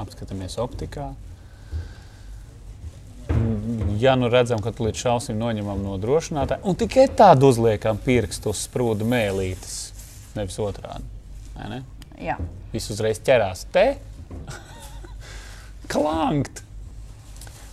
apskatāmies 0.00 0.58
optikā. 0.60 1.12
Ja 4.00 4.14
nu 4.16 4.30
redzam, 4.32 4.62
ka 4.64 4.72
līdz 4.72 4.96
šausim 4.96 5.36
noņemam 5.36 5.82
no 5.84 5.98
drošinātāja, 6.00 6.62
un 6.64 6.76
tikai 6.80 7.04
tad 7.16 7.42
uzliekam 7.44 7.98
pirkstu 8.00 8.54
uz 8.54 8.62
sprūdu 8.64 9.04
mēlītes, 9.04 9.74
nevis 10.38 10.56
otrādi. 10.62 11.04
ne? 11.68 11.82
Jā. 12.20 12.38
Viss 12.72 12.92
uzreiz 12.94 13.20
ķerās 13.26 13.66
te, 13.74 13.84
klankt. 15.92 16.64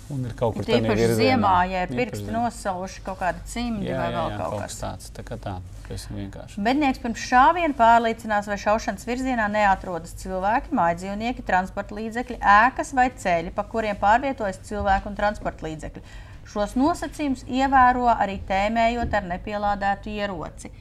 Un 0.10 0.22
ir 0.24 0.32
kaut 0.40 0.54
kur 0.56 0.64
tādā 0.64 0.78
Tīpaši 0.86 1.08
ziemā, 1.20 1.54
ja 1.68 1.82
ir 1.84 1.90
pirksti 1.92 2.24
ziemā. 2.24 2.46
nosaluši 2.46 3.02
kaut 3.04 3.18
kāda 3.20 3.42
cimdi 3.52 3.90
Jā, 3.90 3.98
vai 4.00 4.06
jā, 4.08 4.14
vēl 4.16 4.30
jā, 4.32 4.38
kaut 4.40 4.54
kaut 4.54 4.62
kas 4.64 4.78
tāds. 4.80 5.10
Tā 5.18 5.24
kā 5.28 5.36
tā, 5.44 5.56
pavisam 5.84 6.16
vienkārši. 6.22 6.62
Mednieks 6.64 7.02
pirms 7.04 7.26
šāviena 7.28 7.76
pārliecinās, 7.76 8.48
vai 8.48 8.56
šaušanas 8.62 9.04
virzienā 9.10 9.50
neatrodas 9.52 10.16
cilvēki, 10.22 10.72
mājdzīvnieki, 10.80 11.44
transporta 11.50 11.98
līdzekļi, 12.00 12.40
ēkas 12.40 12.94
vai 12.96 13.10
ceļi, 13.20 13.52
pa 13.58 13.66
kuriem 13.68 14.00
pārvietojas 14.00 14.62
cilvēki 14.70 15.12
un 15.12 15.20
transporta 15.20 15.68
līdzekļi. 15.68 16.04
Šos 16.48 16.78
nosacījumus 16.80 17.44
ievēro 17.52 18.08
arī 18.14 18.38
tēmējot 18.48 19.12
ar 19.20 19.28
nepielādētu 19.34 20.14
ieroci. 20.16 20.72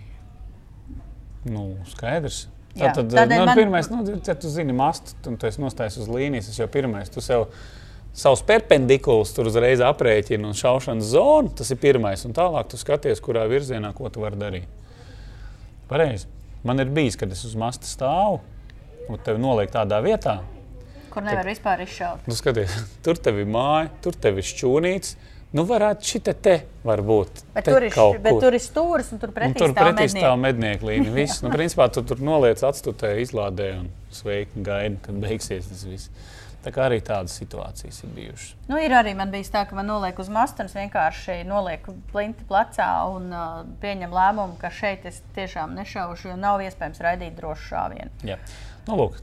Nu, 1.46 1.64
skaidrs. 1.90 2.44
Jā, 2.76 2.90
Tātad, 2.92 3.08
tādēļ 3.14 3.40
nu, 3.40 3.46
man- 3.48 3.58
pirmais, 3.58 3.88
nu, 3.90 4.02
ja 4.26 4.34
tu 4.36 4.50
zini 4.52 4.74
mastu, 4.76 5.14
un 5.30 5.38
tu 5.40 5.46
esi 5.48 5.62
nostājis 5.62 5.96
uz 6.02 6.08
līnijas, 6.12 6.50
tas 6.50 6.58
jau 6.60 6.66
pirmais. 6.68 7.08
Tu 7.10 7.22
sev 7.24 7.46
savus 8.16 8.42
perpendikulus 8.48 9.34
tur 9.36 9.50
uzreiz 9.50 9.82
aprēķini 9.84 10.48
un 10.48 10.56
šaušanas 10.56 11.12
zonu, 11.12 11.52
tas 11.56 11.70
ir 11.72 11.80
pirmais. 11.82 12.24
Un 12.28 12.34
tālāk 12.36 12.72
tu 12.72 12.80
skaties, 12.80 13.22
kurā 13.24 13.44
virzienā, 13.50 13.92
ko 13.96 14.10
tu 14.12 14.24
vari 14.24 14.40
darīt. 14.40 14.82
Pareizi. 15.90 16.26
Man 16.66 16.82
ir 16.82 16.90
bijis, 16.90 17.14
kad 17.20 17.30
es 17.30 17.44
uz 17.46 17.54
masta 17.58 17.86
stāvu 17.86 18.40
un 19.06 19.20
tevi 19.22 19.38
noliek 19.38 19.70
tādā 19.70 20.00
vietā, 20.02 20.40
Kur 21.16 21.24
nevar 21.24 21.46
vispār 21.48 21.80
izšaut. 21.80 22.26
Nu, 22.28 22.34
skaties, 22.36 22.74
tur 23.04 23.16
tev 23.16 23.38
ir 23.40 23.48
māja, 23.48 23.88
tur 24.04 24.16
tev 24.20 24.36
ir 24.42 24.44
šķūnīts. 24.44 25.14
Nu, 25.56 25.62
varētu 25.64 26.04
šī 26.04 26.18
te, 26.26 26.34
te 26.44 26.54
var 26.84 27.00
būt. 27.06 27.40
Bet 27.54 27.64
te 27.64 27.72
tur 27.72 27.86
ir, 27.86 27.94
bet 28.20 28.40
tur 28.42 28.56
ir 28.58 28.60
stūris 28.60 29.08
un 29.14 29.22
tur 29.22 29.30
Un 29.30 29.36
pretī 29.38 29.62
tur 29.62 29.72
stāv 29.72 29.86
pretī 29.86 30.10
stāv 30.12 30.34
mednieku 30.42 30.90
līnija. 30.90 31.14
Viss, 31.16 31.40
nu, 31.40 31.52
principā, 31.54 31.86
tu 31.94 32.02
tur 32.04 32.20
noliec 32.20 32.60
atstutē, 32.68 33.14
izlādē 33.22 33.70
un 33.78 33.88
sveiki 34.12 34.66
gaidi, 34.66 34.98
kad 35.06 35.22
beigsies 35.22 35.70
tas 35.70 35.86
viss. 35.88 36.10
Tā 36.66 36.72
kā 36.74 36.88
arī 36.88 36.96
tādas 37.06 37.36
situācijas 37.38 38.00
ir 38.02 38.10
bijušas. 38.16 38.54
Nu, 38.66 38.78
ir 38.82 38.90
arī 38.98 39.12
man 39.14 39.30
bijis 39.30 39.52
tā, 39.54 39.62
ka 39.70 39.76
man 39.78 39.86
noliek 39.86 40.18
uz 40.18 40.26
masta 40.34 40.64
un 40.64 40.70
es 40.70 40.74
vienkārši 40.74 41.36
nolieku 41.46 41.94
plinti 42.10 42.42
plecā 42.48 42.88
un 43.12 43.28
uh, 43.30 43.60
pieņem 43.82 44.16
lēmumu, 44.16 44.58
ka 44.58 44.72
šeit 44.74 45.06
es 45.06 45.20
tiešām 45.36 45.76
nešaušu, 45.78 46.32
jo 46.32 46.40
nav 46.40 46.64
iespējams 46.66 47.04
raidīt 47.06 47.38
drošu 47.38 47.70
šāvienu. 47.70 48.10
Jā. 48.26 48.40
Nu, 48.88 48.98
lūk, 48.98 49.20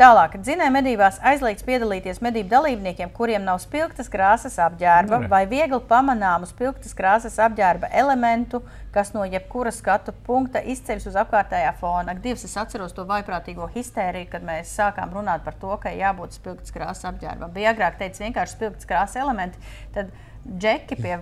Tālāk, 0.00 0.38
dzinēja 0.40 0.72
medībās 0.72 1.18
aizliegts 1.28 1.64
piedalīties 1.66 2.22
medību 2.24 2.48
dalībniekiem, 2.48 3.10
kuriem 3.12 3.42
nav 3.44 3.58
spilgtas 3.60 4.06
krāsas 4.08 4.54
apģērba 4.64 5.18
Nu, 5.18 5.26
re. 5.26 5.28
vai 5.28 5.40
viegli 5.50 5.76
pamanāmu 5.90 6.46
spilgtas 6.48 6.96
krāsas 6.96 7.36
apģērba 7.44 7.90
elementu, 8.00 8.62
kas 8.94 9.12
no 9.12 9.26
jebkura 9.28 9.68
skatu 9.76 10.14
punkta 10.24 10.62
izceļas 10.64 11.04
uz 11.10 11.18
apkārtējā 11.20 11.74
fona. 11.82 12.14
Dievs, 12.16 12.46
es 12.48 12.56
atceros 12.56 12.96
to 12.96 13.04
vaiprātīgo 13.10 13.68
histēriju, 13.74 14.30
kad 14.32 14.48
mēs 14.48 14.72
sākām 14.80 15.12
runāt 15.12 15.44
par 15.44 15.58
to, 15.60 15.76
ka 15.84 15.92
jābūt 15.92 16.38
spilgtas 16.38 16.72
krāsas 16.72 17.10
apģērbam. 17.12 17.52
Bija 17.52 17.74
agrāk 17.74 18.00
teicis 18.00 18.24
vienkārši 18.24 18.56
spilgtas 18.56 18.88
krāsas 18.88 19.20
elementi, 19.20 19.60
tad 19.92 20.16
džeki 20.48 20.96
pie, 20.96 21.20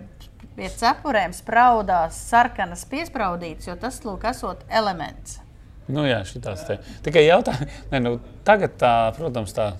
pie 0.55 0.71
cepurēm 0.71 1.35
spraudās 1.35 2.23
sarkanas 2.31 2.87
piespraudītas, 2.87 3.73
jo 3.73 3.79
tas, 3.83 3.99
lūk, 4.07 4.31
esot 4.31 4.63
elements. 4.71 5.41
Nu, 5.89 6.05
jā, 6.05 6.21
šitās 6.29 6.67
te. 6.69 6.79
Tikai 7.05 7.25
jautājums, 7.25 7.79
nu, 8.05 8.19
tagad, 8.47 8.77
tā, 8.81 8.95
protams, 9.17 9.55
tā 9.57 9.73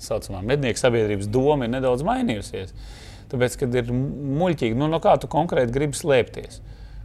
saucamā 0.00 0.40
mednieku 0.46 0.80
sabiedrības 0.80 1.28
doma 1.30 1.66
ir 1.66 1.74
nedaudz 1.74 2.04
mainījusies. 2.06 2.72
Tāpēc, 3.30 3.58
kad 3.60 3.76
ir 3.78 3.92
muļķīgi, 3.92 4.78
nu, 4.78 4.88
no 4.90 4.98
kā 5.02 5.14
tu 5.20 5.28
konkrēti 5.30 5.74
gribi 5.74 5.98
slēpties. 5.98 6.58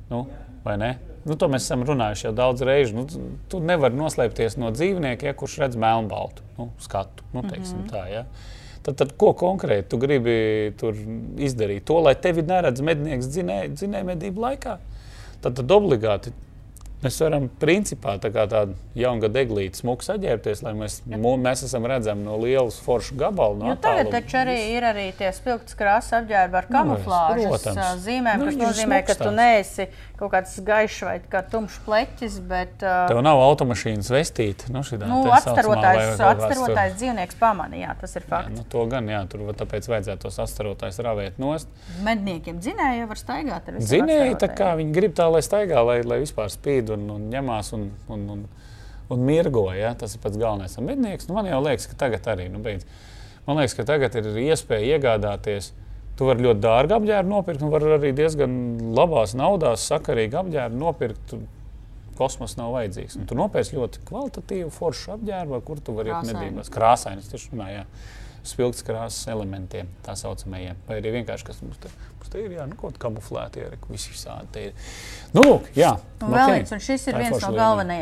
Nu, 0.10 0.26
vai 0.66 0.78
ne? 0.82 0.95
Nu, 1.26 1.36
to 1.41 1.49
mēs 1.49 1.66
esam 1.66 1.84
runājuši 1.86 2.28
jau 2.28 2.34
daudz 2.38 2.64
reižu. 2.66 2.95
Nu, 2.97 3.30
tu- 3.49 3.62
nevari 3.62 3.97
noslēpties 3.97 4.60
no 4.62 4.72
dzīvnieka, 4.74 5.26
ja, 5.30 5.34
kurš 5.38 5.58
redz 5.64 5.78
melnbaltu 5.82 6.45
nu, 6.58 6.70
skatu. 6.82 7.26
Nu, 7.34 7.41
teiksim, 7.45 7.82
mm 7.82 7.84
-hmm. 7.84 7.91
tā, 7.91 8.06
ja. 8.14 8.26
tad, 8.86 8.95
tad 8.95 9.14
ko 9.18 9.34
konkrēti 9.34 9.89
tu 9.89 9.97
gribi 9.97 10.74
tur 10.78 10.95
izdarīt? 11.38 11.84
To, 11.86 11.99
lai 11.99 12.16
tevi 12.16 12.41
neredz 12.41 12.82
mednieks 12.82 13.26
dzinēja 13.26 14.03
medību 14.03 14.41
laikā. 14.41 14.78
Tad, 15.41 15.56
tad 15.56 15.72
obligāti 15.72 16.32
Mēs 17.04 17.18
varam, 17.22 17.50
principā, 17.62 18.16
tā 18.22 18.32
kā 18.34 18.46
tāda 18.50 18.74
jaungada 18.98 19.41
eglīte, 19.43 19.78
smuki 19.82 20.08
saģērbties, 20.08 20.64
lai 20.66 20.72
mēs, 20.80 21.02
mū, 21.12 21.36
mēs 21.38 21.66
esam 21.68 21.86
redzami 21.89 22.24
no 22.26 22.38
lielas 22.41 22.80
foršu 22.82 23.18
gabala. 23.20 23.60
No 23.60 23.76
tagad 23.82 24.10
taču 24.14 24.39
arī 24.39 24.56
ir 24.74 24.88
arī 24.88 25.06
tie 25.18 25.30
spilgts 25.36 25.76
krāsas 25.78 26.16
apģērbi 26.22 26.60
ar 26.62 26.70
Nu, 26.70 26.76
kamuflāžas 26.78 27.68
ā, 27.76 27.89
zīmēm, 28.02 28.41
Nu, 28.41 28.48
kas 28.50 28.58
nozīmē, 28.62 29.02
ka 29.06 29.18
tu 29.20 29.30
neesi 29.36 29.88
kaut 30.16 30.32
kāds 30.32 30.56
gaišs 30.66 31.02
vai 31.06 31.18
kā 31.30 31.43
tumšs 31.52 31.82
pleķis, 31.86 32.39
bet 32.48 32.86
ā, 32.88 32.96
Tev 33.12 33.20
nav 33.26 33.41
automašīnas 33.43 34.10
vestīta. 34.16 34.72
Nu, 34.72 34.82
šitā 34.88 35.10
nu, 35.12 35.22
saucamā, 35.28 35.76
vai- 35.84 36.16
kaut 36.16 36.39
kāds 36.39 36.56
tur- 36.56 36.96
dzīvnieks 36.96 37.38
pamanīja, 37.39 37.89
jā, 37.89 37.96
tas 38.02 38.16
ir 38.16 38.24
Jā, 38.24 38.30
fakts. 38.30 38.56
nu, 38.58 38.64
to 38.72 38.86
gan, 38.88 39.08
jā, 39.12 39.22
tur 39.30 39.39
tāpēc 39.54 39.89
vajadzētu 39.91 40.20
tos 40.26 40.39
astarotājus 40.39 41.00
ravēt 41.04 41.38
nost. 41.38 41.68
Medniekiem 42.06 42.60
dzinēja 42.64 43.08
var 43.08 43.20
staigāt 43.20 43.68
ar 43.68 43.78
visiem 43.78 44.06
Zinēji, 44.08 44.39
tā 44.39 44.50
kā 44.56 44.72
viņi 44.80 44.93
grib 44.96 45.14
tā, 45.18 45.28
lai 45.32 45.41
staigā, 45.46 45.84
lai, 45.86 46.02
lai 46.08 46.20
vispār 46.24 46.48
spīd 46.54 46.85
un, 46.94 47.08
un 47.16 47.26
ņemās 47.32 47.72
un, 47.78 47.88
un, 48.12 48.28
un, 48.36 48.44
un 49.14 49.26
mirgo. 49.26 49.68
Ja? 49.76 49.94
Tas 50.00 50.16
ir 50.16 50.22
pats 50.24 50.40
galvenais. 50.42 50.78
Un 50.80 50.88
mednieks, 50.90 51.30
nu, 51.30 51.38
man 51.38 51.50
jau 51.50 51.62
liekas, 51.66 51.90
ka 51.92 51.98
tagad 52.06 52.30
arī, 52.36 52.48
nu, 52.54 52.62
beidz. 52.66 52.86
man 53.48 53.62
liekas, 53.62 53.78
ka 53.78 53.88
tagad 53.88 54.16
ir 54.22 54.30
iespēja 54.46 54.98
iegādāties. 54.98 55.74
Tu 56.16 56.24
vari 56.24 56.46
ļoti 56.46 56.64
dārgu 56.64 56.96
apģērbu 56.96 57.32
nopirkt, 57.32 57.64
un 57.66 57.72
vari 57.74 57.92
arī 57.98 58.14
diezgan 58.16 58.54
labās 58.96 59.34
naudās, 59.36 59.84
sakarīgu 59.90 60.40
apģērbu 60.46 60.80
nopirkt. 60.80 61.36
Kosmos 62.16 62.54
nav 62.56 62.72
vajadzīgs. 62.72 63.18
Un 63.20 63.26
tu 63.28 63.36
nopērci 63.36 63.76
ļoti 63.76 64.06
kvalitatīvu, 64.08 64.70
foršu 64.72 65.18
apģērbu, 65.18 65.58
ar 65.58 65.66
kuru 65.68 65.84
tu 65.84 65.96
vari 65.98 66.14
iet 66.14 66.30
medībās. 66.30 66.72
Krāsaini, 66.72 67.20
es 67.20 67.28
tieši 67.28 67.50
runāju, 67.52 67.82
jā. 67.82 68.14
spilgts 68.48 68.86
krāsas 68.88 69.28
elementiem, 69.34 69.90
tā 70.06 70.16
saucamajiem. 70.16 70.80
Vai 70.88 71.02
arī 71.02 71.12
vienkārši 71.18 71.50
kas 71.50 71.60
mums 71.66 71.82
te, 71.84 71.92
te 72.36 72.44
ir, 72.44 72.56
jā, 72.58 72.66
nu, 72.70 72.78
kaut 72.80 72.98
kā 72.98 73.08
kamuflēti, 73.08 73.64
ir 73.64 73.78
visi 73.90 74.12
ir. 74.70 74.90
Nu, 75.36 75.44
lūk, 75.46 75.70
jā. 75.78 75.96
Un 76.22 76.30
ok. 76.30 76.36
vēl 76.36 76.56
viens, 76.58 76.74
un 76.76 76.84
šis 76.84 77.08
ir 77.10 77.20
viens 77.20 77.38
no 77.40 77.52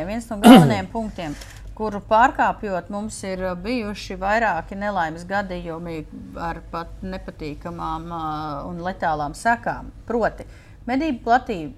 viens 0.09 0.29
no 0.31 0.39
galvenajiem 0.41 0.89
punktiem, 0.95 1.35
kuru 1.77 2.01
pārkāpjot, 2.09 2.89
mums 2.93 3.19
ir 3.27 3.43
uh, 3.45 3.55
bijuši 3.59 4.17
vairāki 4.21 4.77
nelaimes 4.79 5.25
gadījumi 5.29 6.03
ar 6.41 6.61
pat 6.73 7.01
nepatīkamām 7.05 8.09
uh, 8.09 8.21
un 8.69 8.81
letālām 8.85 9.37
sekām. 9.37 9.91
Proti, 10.09 10.47
medību 10.89 11.23
platība, 11.25 11.73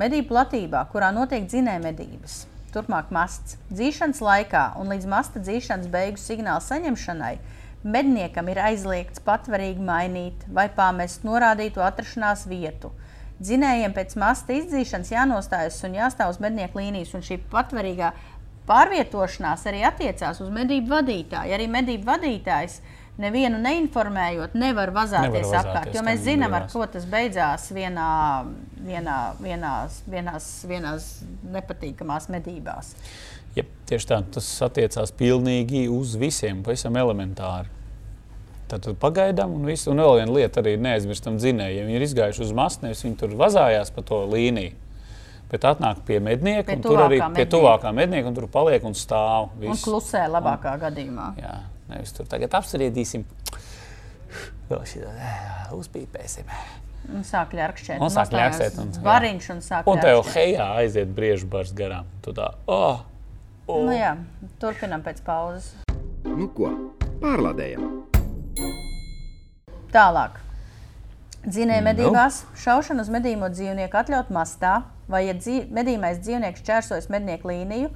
medību 0.00 0.30
platībā, 0.32 0.84
kurā 0.92 1.12
notiek 1.14 1.46
dzinēja 1.48 1.82
medības, 1.84 2.44
turpmāk 2.74 3.12
masts, 3.14 3.58
dzīšanas 3.72 4.22
laikā 4.24 4.64
un 4.80 4.92
līdz 4.92 5.10
masta 5.10 5.42
dzīšanas 5.42 5.92
beigu 5.92 6.20
signāla 6.20 6.64
saņemšanai. 6.64 7.36
Medniekam 7.84 8.48
ir 8.48 8.60
aizliegts 8.64 9.20
patvarīgi 9.24 9.82
mainīt 9.84 10.46
vai 10.56 10.70
pamest 10.72 11.26
norādītu 11.26 11.84
atrašanās 11.84 12.46
vietu. 12.48 12.94
Dzinējiem 13.44 13.92
pēc 13.92 14.14
masta 14.16 14.54
izdzīšanas 14.56 15.10
jānostājas 15.12 15.82
un 15.84 15.98
jāstāv 15.98 16.32
uz 16.32 16.40
mednieku 16.40 16.80
līnijas, 16.80 17.12
un 17.18 17.24
šī 17.26 17.40
patvarīgā 17.52 18.12
pārvietošanās 18.68 19.66
arī 19.68 19.82
attiecās 19.84 20.40
uz 20.40 20.52
medību 20.54 20.94
vadītāju. 20.94 21.52
Arī 21.56 21.66
medību 21.68 22.08
vadītājs 22.08 22.78
nevienu 23.20 23.60
neinformējot, 23.62 24.56
nevar 24.58 24.90
vazāties 24.94 25.46
Nevar 25.46 25.60
apkārt. 25.60 25.94
Jo 25.94 26.02
mēs 26.06 26.24
zinām, 26.24 26.54
ar 26.56 26.66
ko 26.72 26.86
tas 26.90 27.04
beidzās 27.10 27.68
vienā, 27.74 28.08
vienā, 28.86 29.18
vienās, 29.42 30.00
vienās, 30.10 30.48
vienās 30.70 31.10
nepatīkamās 31.54 32.30
medībās. 32.32 32.94
Ja, 33.54 33.64
tieši 33.86 34.08
tā, 34.10 34.18
tas 34.34 34.48
attiecās 34.66 35.12
pilnīgi 35.14 35.86
uz 35.92 36.16
visiem, 36.18 36.62
pavisam 36.66 36.96
elementāri. 36.98 37.70
Tad 38.70 38.86
pagaidām, 38.98 39.52
un, 39.54 39.66
visu, 39.68 39.90
un 39.92 40.00
vēl 40.00 40.16
viena 40.22 40.34
lieta 40.34 40.62
arī 40.62 40.72
neaizmirstam 40.80 41.36
dzinēji. 41.38 41.76
Ja 41.78 41.84
viņi 41.84 41.98
ir 42.00 42.04
izgājuši 42.06 42.42
uz 42.46 42.54
mastu, 42.56 42.86
nevis 42.86 43.04
viņi 43.04 43.18
tur 43.20 43.36
vazājās 43.38 43.92
pa 43.94 44.02
to 44.08 44.22
līniju, 44.32 44.72
bet 45.52 45.66
atnāk 45.68 46.00
pie 46.08 46.18
mednieka, 46.24 46.70
Pie 46.72 46.78
un 46.80 46.86
tur 46.86 47.02
arī 47.04 47.20
tuvākā 47.20 47.28
pie 47.28 47.44
mednieka. 47.44 47.52
tuvākā 47.54 47.92
mednieka, 47.94 48.32
un 48.32 48.38
tur 48.40 48.48
paliek 48.50 48.88
un 48.88 48.96
stāv. 48.98 49.52
Un 49.52 49.66
Viss. 49.68 49.84
klusē 49.84 50.24
labākā 50.32 50.74
gadījumā. 50.88 51.28
Jā, 51.38 51.58
nevis 51.92 52.16
tur 52.16 52.26
tagad 52.30 52.56
apspriedīsim. 52.58 53.26
Uzpīpēsim. 55.74 56.48
Un 57.14 57.24
sāk 57.28 57.52
ļarkšķēt. 57.54 58.00
Un 58.00 58.10
sāk 58.10 58.32
ļarkšķēt, 58.32 58.78
un-. 58.80 58.92
Variņš 59.04 59.48
un 59.52 59.58
sāk 59.62 59.90
Un 59.92 60.00
tev 60.00 60.22
hejā 60.32 60.70
aiziet 60.80 61.10
briežu 61.14 61.46
bars 61.52 61.74
garām. 61.76 62.08
Tu 62.24 62.32
tā, 62.32 62.48
oh, 62.64 63.04
oh. 63.66 63.84
Nu 63.86 63.94
jā, 63.96 64.14
turpinām 64.62 65.04
pēc 65.04 65.20
pauzes. 65.26 65.72
Nu 66.24 66.48
ko, 66.56 66.70
pārlādējam! 67.22 68.04
Tālāk. 69.94 70.40
Dzinēja 71.44 71.82
Nu. 71.84 71.90
medībās 71.90 72.40
šaušana 72.56 73.04
uz 73.04 73.10
medījuma 73.12 73.50
dzīvnieku 73.52 74.00
atļaut 74.00 74.32
mastā, 74.32 74.78
vai 75.08 75.26
ja 75.26 75.34
dzīv, 75.36 75.68
medījumais 75.76 76.22
dzīvnieks 76.24 76.64
čērsojas 76.64 77.10
mednieku 77.12 77.52
līniju 77.52 77.92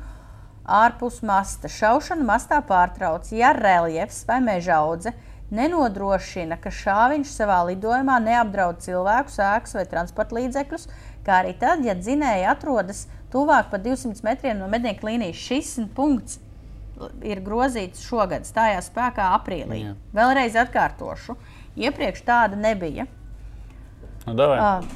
ārpus 0.69 1.23
masta. 1.25 1.71
Šaušanu 1.73 2.27
mastā 2.29 2.61
pārtrauc, 2.69 3.31
ja 3.33 3.55
reljefs 3.57 4.27
vai 4.29 4.39
meža 4.45 4.77
audze 4.83 5.15
nenodrošina, 5.51 6.59
ka 6.61 6.69
šāviņš 6.69 7.33
savā 7.33 7.63
lidojumā 7.71 8.19
neapdraud 8.21 8.83
cilvēku, 8.85 9.33
sēklas 9.33 9.79
vai 9.79 9.87
transporta 9.89 10.37
līdzekļus, 10.37 10.85
kā 11.25 11.41
arī 11.41 11.55
tad, 11.61 11.85
ja 11.89 11.97
dzinēji 11.97 12.45
atrodas 12.53 13.07
tuvāk 13.33 13.71
par 13.73 13.83
200 13.85 14.25
metriem 14.27 14.61
no 14.61 14.69
mednieku 14.71 15.09
līnijas. 15.09 15.41
Šis 15.49 15.75
punkts 15.97 16.39
ir 17.27 17.43
grozīts 17.45 18.03
šogad, 18.07 18.47
stājās 18.49 18.91
spēkā 18.91 19.29
aprīlī. 19.37 19.83
Jā. 19.85 19.93
Vēlreiz 20.17 20.57
atkārtošu. 20.59 21.37
Iepriekš 21.79 22.25
tāda 22.27 22.59
nebija. 22.59 23.07
Nu. 24.27 24.35
Uh, 24.35 24.89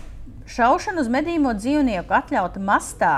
šaušana 0.50 1.04
uz 1.04 1.12
medījuma 1.12 1.54
dzīvnieku 1.58 2.16
atļauta 2.16 2.62
mastā. 2.62 3.14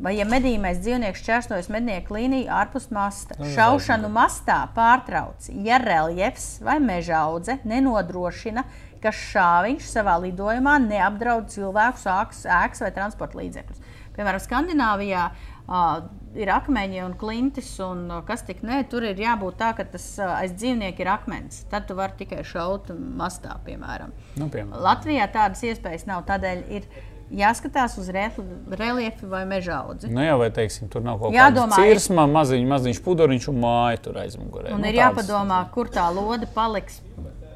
Vai 0.00 0.14
ja 0.16 0.24
medījumais 0.24 0.78
dzīvnieks 0.80 1.20
čērsojas 1.26 1.66
mednieku 1.68 2.14
līniju 2.16 2.48
ārpus 2.56 2.86
masta, 2.94 3.36
Nu, 3.36 3.50
šaušanu 3.52 4.08
mastā 4.08 4.62
pārtrauc, 4.72 5.50
ja 5.60 5.76
reljefs 5.82 6.54
vai 6.64 6.78
meža 6.80 7.18
audze 7.26 7.58
nenodrošina, 7.68 8.64
ka 9.02 9.12
šāviņš 9.12 9.90
savā 9.92 10.16
lidojumā 10.22 10.78
neapdraud 10.86 11.52
cilvēku, 11.52 12.00
sāks, 12.00 12.46
ēkas 12.48 12.80
vai 12.86 12.90
transporta 12.96 13.42
līdzekļus. 13.42 13.89
Piemēram, 14.16 14.40
Skandināvijā 14.42 15.24
uh, 15.30 16.00
ir 16.36 16.50
akmeņi 16.54 17.02
un 17.04 17.14
klintis, 17.20 17.70
un 17.84 18.06
kas 18.28 18.42
tik 18.48 18.62
ne, 18.66 18.82
tur 18.90 19.06
ir 19.06 19.18
jābūt 19.22 19.56
tā, 19.60 19.70
ka 19.78 19.84
tas 19.92 20.06
uh, 20.18 20.34
aiz 20.40 20.52
dzīvnieka 20.58 21.04
ir 21.04 21.12
akmens. 21.12 21.62
Tad 21.70 21.86
tu 21.88 21.94
vari 21.98 22.18
tikai 22.18 22.42
šaut 22.46 22.90
mastā, 22.94 23.56
piemēram. 23.66 24.12
Nu, 24.36 24.48
piemēram. 24.52 24.80
Latvijā 24.84 25.30
tādas 25.32 25.62
iespējas 25.70 26.06
nav. 26.10 26.24
Tādēļ 26.28 26.64
ir 26.80 26.90
jāskatās 27.30 27.94
uz 28.02 28.08
rel- 28.10 28.42
reliefu 28.74 29.28
vai 29.30 29.44
meža 29.46 29.76
audzi. 29.84 30.08
Nu, 30.10 30.22
jā, 30.26 30.34
vai 30.40 30.48
teiksim, 30.50 30.88
tur 30.90 31.04
nav 31.06 31.20
kaut 31.22 31.30
kāda 31.34 31.68
cirsma, 31.76 32.24
maziņš, 32.26 32.66
maziņš 32.72 33.00
puduriņš 33.06 33.46
un 33.52 33.60
māja 33.62 34.00
tur 34.08 34.18
aizmugurē. 34.24 34.72
Un 34.74 34.82
nu, 34.82 34.90
ir 34.90 34.98
tādas- 34.98 35.28
jāpadomā, 35.30 35.60
kur 35.70 35.86
tā 35.94 36.08
lode 36.14 36.48
paliks 36.54 36.98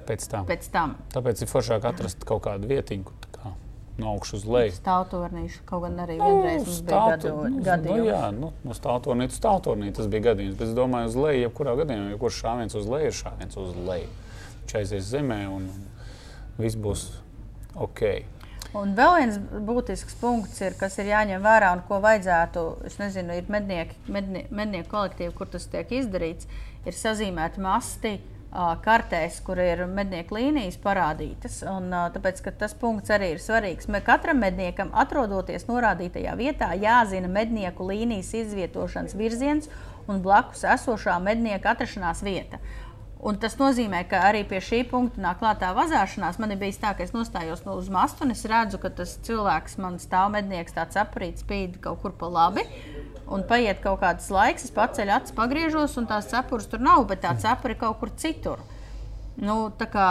Pēc 0.06 0.28
tam. 0.30 0.46
pēc 0.46 0.70
tam. 0.70 0.94
Tāpēc 1.14 1.42
ir 1.42 1.48
foršāk 1.50 1.84
atrast 1.90 2.24
kaut 2.28 2.44
kādu 2.46 2.68
vietiņu, 2.70 3.04
kur 3.08 3.14
no 3.98 4.10
augšas 4.10 4.40
uz 4.42 4.44
leju. 4.50 4.72
Stāvtornīšu 4.80 5.62
kaut 5.68 5.84
gan 5.86 5.98
arī 6.02 6.16
vienreiz 6.18 6.64
mums 6.66 6.80
bija 6.82 7.00
Stāvtu- 7.00 7.62
gadu, 7.64 7.88
nu. 7.88 7.96
Nu, 7.96 8.04
jā, 8.08 8.22
nu, 8.34 8.52
no 8.64 8.74
stāvtornītes 8.74 9.36
uz 9.36 9.42
stāvtornīti 9.42 9.96
tas 10.00 10.08
bija 10.10 10.30
gadījums. 10.32 10.56
Bet 10.58 10.68
es 10.68 10.74
domāju, 10.74 11.12
uz 11.12 11.16
leju, 11.16 11.44
jebkurā 11.48 11.76
gadījumā, 11.78 12.10
ja 12.10 12.18
kurš 12.18 12.40
šāviens 12.42 12.74
uz 12.80 12.88
leju, 12.90 13.10
ir 13.12 13.18
šāviens 13.20 13.56
uz 13.62 13.76
leju. 13.86 14.08
Viņš 14.64 14.76
aizies 14.80 15.10
zemē 15.14 15.40
un 15.54 15.68
viss 16.58 16.74
būs 16.76 17.06
ok. 17.76 18.02
Un 18.74 18.96
vēl 18.98 19.12
viens 19.20 19.36
būtisks 19.38 20.16
punkts, 20.18 20.58
ir, 20.66 20.74
kas 20.74 20.98
ir 20.98 21.12
jāņem 21.12 21.42
vērā 21.44 21.70
un 21.76 21.82
ko 21.86 22.00
vajadzētu. 22.02 22.64
Es 22.88 22.98
nezinu, 22.98 23.36
ir 23.38 23.46
mednieki, 23.48 23.94
mednie, 24.10 24.46
mednieku 24.50 24.90
kolektīvi, 24.96 25.30
kur 25.38 25.46
tas 25.46 25.68
tiek 25.70 25.86
izdarīts, 25.94 26.48
ir 26.84 26.92
sazīmēti 26.98 27.62
masti. 27.62 28.16
ā, 28.18 28.33
Kartēs, 28.54 29.40
kur 29.42 29.58
ir 29.58 29.80
mednieku 29.90 30.36
līnijas 30.36 30.76
parādītas. 30.78 31.56
Un, 31.66 31.88
tāpēc 32.14 32.38
tas 32.60 32.76
punkts 32.78 33.10
arī 33.10 33.32
ir 33.34 33.42
svarīgs. 33.42 33.88
Me 33.90 33.98
katram 34.04 34.38
medniekam, 34.44 34.92
atrodoties 34.94 35.66
norādītajā 35.66 36.36
vietā, 36.38 36.70
jāzina 36.78 37.30
mednieku 37.30 37.88
līnijas 37.88 38.30
izvietošanas 38.44 39.16
virziens 39.18 39.66
un 40.06 40.22
blakus 40.22 40.62
esošā 40.76 41.16
mednieka 41.24 41.74
atrašanās 41.74 42.22
vieta. 42.22 42.62
Un 43.24 43.38
tas 43.40 43.56
nozīmē, 43.56 44.02
ka 44.06 44.20
arī 44.28 44.42
pie 44.46 44.58
šī 44.60 44.82
punkta 44.90 45.22
nāk 45.24 45.38
klātā 45.40 45.70
vazāšanās. 45.74 46.36
Man 46.38 46.52
ir 46.52 46.60
bijis 46.60 46.78
tā, 46.82 46.92
ka 46.94 47.06
es 47.06 47.14
nostājos 47.16 47.64
no 47.64 47.78
uz 47.80 47.88
mastu 47.90 48.26
un 48.26 48.34
es 48.34 48.44
redzu, 48.50 48.78
ka 48.82 48.92
tas 48.92 49.16
cilvēks, 49.24 49.78
man 49.80 49.96
stāv 50.02 50.28
mednieks, 50.36 50.76
tāds 50.76 51.00
aprīts, 51.00 51.42
spīd 51.42 51.80
kaut 51.82 52.02
kur 52.04 52.14
pa 52.20 52.28
labi. 52.28 52.66
Un 53.32 53.44
paiet 53.48 53.80
kaut 53.80 54.02
kāds 54.02 54.28
laiks, 54.32 54.66
es 54.66 54.72
paceļu 54.74 55.14
acis, 55.16 55.34
pagriežos, 55.36 55.96
un 56.00 56.08
tās 56.10 56.28
cepures 56.28 56.68
tur 56.68 56.82
nav, 56.84 57.06
bet 57.08 57.22
tā 57.24 57.32
cepura 57.40 57.72
ir 57.72 57.80
kaut 57.80 58.00
kur 58.02 58.12
citur. 58.20 58.60
Nu, 59.40 59.72
kā, 59.80 60.08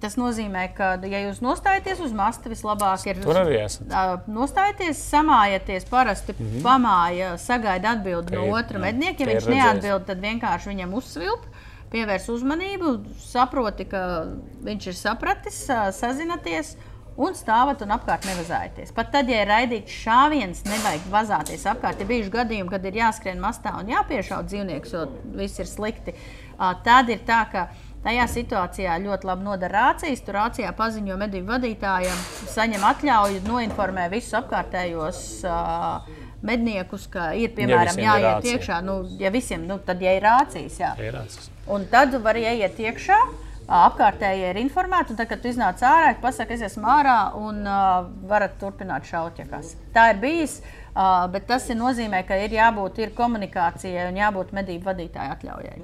tas 0.00 0.16
nozīmē, 0.16 0.64
ka, 0.76 0.94
ja 1.08 1.20
jūs 1.26 1.42
nostājaties 1.44 2.00
uz 2.06 2.14
masta, 2.16 2.50
vislabāk 2.52 3.04
ir 3.10 3.20
Tur 3.24 3.40
arī 3.42 3.60
esat. 3.66 3.92
Nostājieties, 4.32 5.02
samājieties, 5.12 5.86
parasti 5.90 6.32
mm 6.32 6.48
-hmm. 6.48 6.64
pamāja, 6.64 7.36
sagaida 7.36 7.92
atbildi 7.96 8.34
no 8.34 8.48
otra 8.56 8.78
mednieka. 8.78 9.24
Ja 9.24 9.34
viņš 9.34 9.48
neatbild, 9.52 10.06
tad 10.06 10.20
vienkārši 10.24 10.72
viņam 10.72 10.94
uzsvilp, 10.94 11.46
pievērs 11.92 12.28
uzmanību, 12.28 12.98
saproti, 13.20 13.84
ka 13.84 14.26
viņš 14.64 14.86
ir 14.86 14.94
sapratis, 14.94 15.66
sazināties. 16.00 16.76
Un 17.16 17.32
stāvat 17.32 17.80
un 17.80 17.94
apkārt 17.94 18.26
nevazājieties. 18.28 18.92
Pat 18.96 19.08
tad, 19.14 19.30
ja 19.32 19.40
ir 19.40 19.48
raidīts 19.48 19.94
šāviens, 20.04 20.60
nevajag 20.68 21.06
vazāties 21.12 21.64
apkārt. 21.70 22.02
Ir 22.02 22.10
bijuši 22.10 22.34
gadījumi, 22.34 22.72
kad 22.74 22.84
ir 22.84 22.98
jāskrien 23.00 23.40
mastā 23.40 23.72
un 23.80 23.88
jāpiešauj 23.88 24.44
dzīvnieks, 24.50 24.92
jo 24.92 25.06
viss 25.38 25.62
ir 25.62 25.70
slikti. 25.70 26.12
Tad 26.56 27.08
ir 27.12 27.24
tā, 27.24 27.40
ka 27.52 27.68
Tajā 28.06 28.26
situācijā 28.30 29.00
ļoti 29.02 29.26
labi 29.26 29.42
nodara 29.42 29.88
rācijas. 29.88 30.20
Tur 30.22 30.36
rācijā 30.38 30.68
paziņo 30.78 31.16
medību 31.18 31.50
vadītājiem, 31.56 32.20
saņem 32.52 32.84
atļauju, 32.86 33.40
noinformē 33.48 34.04
visus 34.12 34.36
apkārtējos 34.38 35.22
uh, 35.50 36.06
medniekus, 36.46 37.08
ka 37.10 37.32
ir 37.34 37.50
piemēram 37.56 37.98
ir 37.98 38.06
jāiet 38.06 38.28
rācija. 38.28 38.60
iekšā. 38.60 38.78
Nu, 38.86 39.00
ja 39.18 39.32
visiem, 39.34 39.66
nu, 39.66 39.80
tad 39.82 40.04
ja 40.06 40.14
ir 40.14 40.22
rācijas, 40.22 40.78
jā. 40.84 40.92
Ir 41.02 41.18
acis. 41.18 41.50
Un 41.66 41.88
tad 41.90 42.14
var 42.22 42.38
ieiet 42.38 42.78
iekšā. 42.78 43.18
Apkārtējie 43.66 44.52
ir 44.52 44.58
informēti, 44.60 45.16
tad, 45.18 45.26
kad 45.26 45.40
tu 45.42 45.50
iznāc 45.50 45.80
ārā, 45.82 46.12
tu 46.14 46.22
pasaki, 46.22 46.54
es 46.54 46.68
esmu 46.68 46.86
ārā 46.86 47.16
un 47.34 47.64
uh, 47.66 48.04
varat 48.30 48.54
turpināt 48.60 49.08
šaut, 49.10 49.40
ja 49.42 49.46
kas. 49.50 49.72
Tā 49.94 50.12
ir 50.12 50.20
bijis, 50.22 50.60
uh, 50.94 51.26
bet 51.32 51.48
tas 51.50 51.66
ir 51.72 51.80
nozīmē, 51.80 52.22
ka 52.28 52.38
ir 52.38 52.54
jābūt 52.54 53.02
ir 53.02 53.14
komunikācijai 53.18 54.06
un 54.12 54.20
jābūt 54.22 54.54
medību 54.54 54.86
vadītāja 54.92 55.34
atļaujai. 55.34 55.80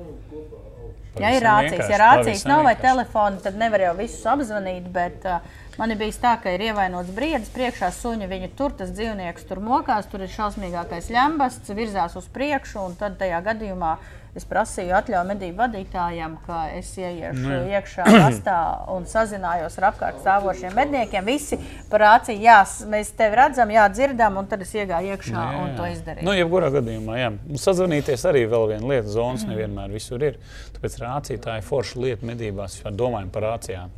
Ja 1.21 1.35
ir 1.35 1.45
rācijas, 1.45 1.91
ja 1.91 1.99
rācijas 2.01 2.47
nav 2.49 2.63
vai 2.65 2.77
telefona, 2.79 3.43
tad 3.43 3.59
nevar 3.61 3.83
jau 3.85 3.93
visus 3.99 4.23
apzvanīt. 4.31 4.87
Bet 4.95 5.27
uh, 5.29 5.43
man 5.77 5.93
ir 5.93 5.99
bijis 6.01 6.23
tā, 6.23 6.39
ka 6.41 6.55
ir 6.55 6.63
ievainots 6.71 7.11
briedis, 7.13 7.51
priekšā 7.53 7.91
suņa 7.99 8.31
viņa 8.31 8.55
tur, 8.57 8.73
tas 8.79 8.95
dzīvnieks 8.95 9.51
tur 9.51 9.61
mokās, 9.61 10.07
tur 10.09 10.23
ir 10.23 10.33
šausmīgākais 10.33 11.11
ļambasts, 11.13 11.75
virzās 11.77 12.17
uz 12.17 12.31
priekšu. 12.33 12.87
un 12.87 12.97
Tad 13.01 13.19
tajā 13.21 13.43
gadījumā 13.51 13.97
es 14.39 14.47
prasīju 14.49 14.95
atļauju 14.97 15.29
medību 15.29 15.59
vadītājam, 15.61 16.37
ka 16.47 16.63
es 16.79 16.93
ieiešu 16.97 17.43
Nu 17.43 17.59
iekšā 17.69 18.07
rastā 18.25 18.59
un 18.93 19.05
sazinājos 19.09 19.77
ar 19.81 19.89
apkārt 19.91 20.23
stāvošiem 20.23 20.75
medniekiem. 20.77 21.27
Visi 21.29 21.59
par 21.91 22.07
rāciju, 22.07 22.41
jā, 22.43 22.61
mēs 22.93 23.13
tevi 23.19 23.39
redzam, 23.43 23.73
jā, 23.75 23.85
dzirdam, 23.93 24.39
un 24.41 24.49
tad 24.51 24.65
es 24.65 24.73
iegāju 24.77 25.17
iekšā 25.17 25.47
un 25.61 25.77
to 25.79 25.89
izdarīju. 25.93 26.27
Nu, 26.29 26.37
jebkurā 26.39 26.73
gadījumā, 26.79 27.19
jā. 27.21 27.33
Sazvanīties 27.67 28.25
arī 28.31 28.47
vēl 28.51 28.69
viena 28.75 28.95
lieta. 28.95 29.13
Zonas 29.13 29.45
nevienmēr 29.49 29.93
visur 29.93 30.25
ir. 30.25 30.41
Tāpēc 30.77 30.99
rācija 31.03 31.43
tā 31.43 31.59
ir 31.61 31.69
forša 31.69 32.01
lieta 32.07 32.33
medībās. 32.33 32.81
Ja 32.81 32.95
domājam 32.97 33.33
par 33.35 33.51
rācijām, 33.51 33.93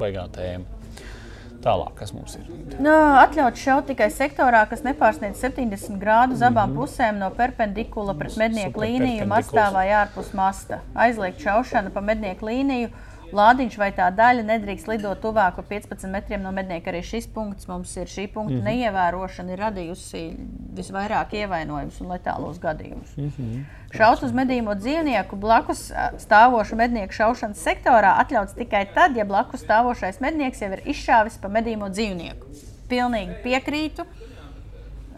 baigā 0.00 0.28
tēma. 0.32 0.85
Tālāk, 1.66 1.96
kas 1.98 2.12
mums 2.14 2.36
ir? 2.38 2.46
Nu, 2.78 2.92
atļauts 3.18 3.62
šaut 3.66 3.88
tikai 3.90 4.06
sektorā, 4.14 4.60
kas 4.70 4.84
nepārsniedz 4.86 5.40
70 5.42 5.98
grādus 5.98 6.44
abām 6.46 6.76
pusēm 6.76 7.18
no 7.18 7.32
perpendikula 7.34 8.14
pret 8.18 8.38
mednieku 8.38 8.84
līniju, 8.84 9.26
mastā 9.30 9.66
vai 9.74 9.88
ārpus 10.04 10.30
masta. 10.38 10.78
Aizliegt 10.94 11.42
šaušanu 11.42 11.90
pa 11.94 12.04
mednieku 12.06 12.46
līniju. 12.46 12.92
Lādiņš 13.34 13.74
vai 13.80 13.88
tā 13.90 14.06
daļa 14.14 14.44
nedrīkst 14.46 14.86
lidot 14.86 15.18
tuvāk 15.24 15.56
par 15.58 15.66
15 15.66 16.06
metriem 16.12 16.44
no 16.44 16.52
mednieka. 16.54 16.92
Arī 16.92 17.02
šis 17.02 17.26
punkts 17.34 17.66
mums 17.66 17.96
ir 17.98 18.06
šī 18.06 18.28
punkta 18.30 18.54
mm 18.54 18.60
-hmm. 18.60 18.68
neievērošana, 18.70 19.52
ir 19.52 19.62
radījusi 19.64 20.22
visvairāk 20.78 21.32
ievainojumus 21.40 22.00
un 22.00 22.12
letālos 22.12 22.60
gadījumus. 22.62 23.16
Mm 23.16 23.32
-hmm. 23.38 23.64
Šaut 23.96 24.22
uz 24.22 24.32
medījumu 24.32 24.74
dzīvnieku 24.76 25.36
blakus 25.36 25.92
stāvošu 26.18 26.76
mednieku 26.76 27.12
šaušanas 27.12 27.62
sektorā 27.66 28.16
atļauts 28.22 28.54
tikai 28.54 28.86
tad, 28.94 29.16
ja 29.16 29.24
blakus 29.24 29.64
stāvošais 29.64 30.20
mednieks 30.20 30.60
jau 30.62 30.72
ir 30.72 30.82
izšāvis 30.84 31.38
pa 31.40 31.48
medījumu 31.48 31.88
dzīvnieku. 31.90 32.46
Pilnīgi 32.88 33.42
piekrītu. 33.42 34.04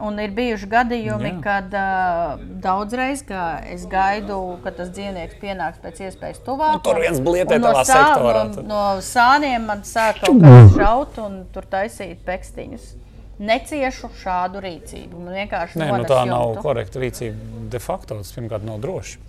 Un 0.00 0.18
ir 0.22 0.30
bijuši 0.30 0.66
gadījumi, 0.70 1.30
Jā. 1.32 1.40
kad 1.42 1.72
uh, 1.74 2.42
daudzreiz 2.62 3.24
ka 3.26 3.58
es 3.66 3.86
gaidu, 3.90 4.58
ka 4.62 4.70
tas 4.70 4.92
dzīvnieks 4.94 5.40
pienāks 5.40 5.80
pēc 5.82 5.98
iespējas 6.06 6.38
tuvāk. 6.46 6.72
Nu, 6.72 6.78
tur 6.78 7.00
viens 7.02 7.18
un 7.18 7.24
no 7.60 7.72
sā- 7.82 7.84
sektorā, 7.84 8.44
No, 8.56 8.62
no 8.62 8.82
sāniem 9.02 9.66
man 9.66 9.82
sāk 9.82 10.20
kaut 10.22 10.38
kā 10.42 10.68
šaut 10.76 11.18
un 11.18 11.46
tur 11.52 11.62
taisīt 11.66 12.22
pekstiņus. 12.24 12.94
Neciešu 13.38 14.10
šādu 14.18 14.60
rīcību. 14.64 15.20
Man 15.22 15.36
vienkārši 15.36 15.78
Nē, 15.78 15.90
nu, 15.94 16.06
tā 16.08 16.24
nav 16.26 16.48
jumtu. 16.50 16.62
korekta 16.64 17.02
rīcība. 17.02 17.66
De 17.70 17.78
facto 17.82 18.16
tas 18.18 18.32
pirmkārt 18.34 18.64
nav 18.66 18.80
droši. 18.82 19.20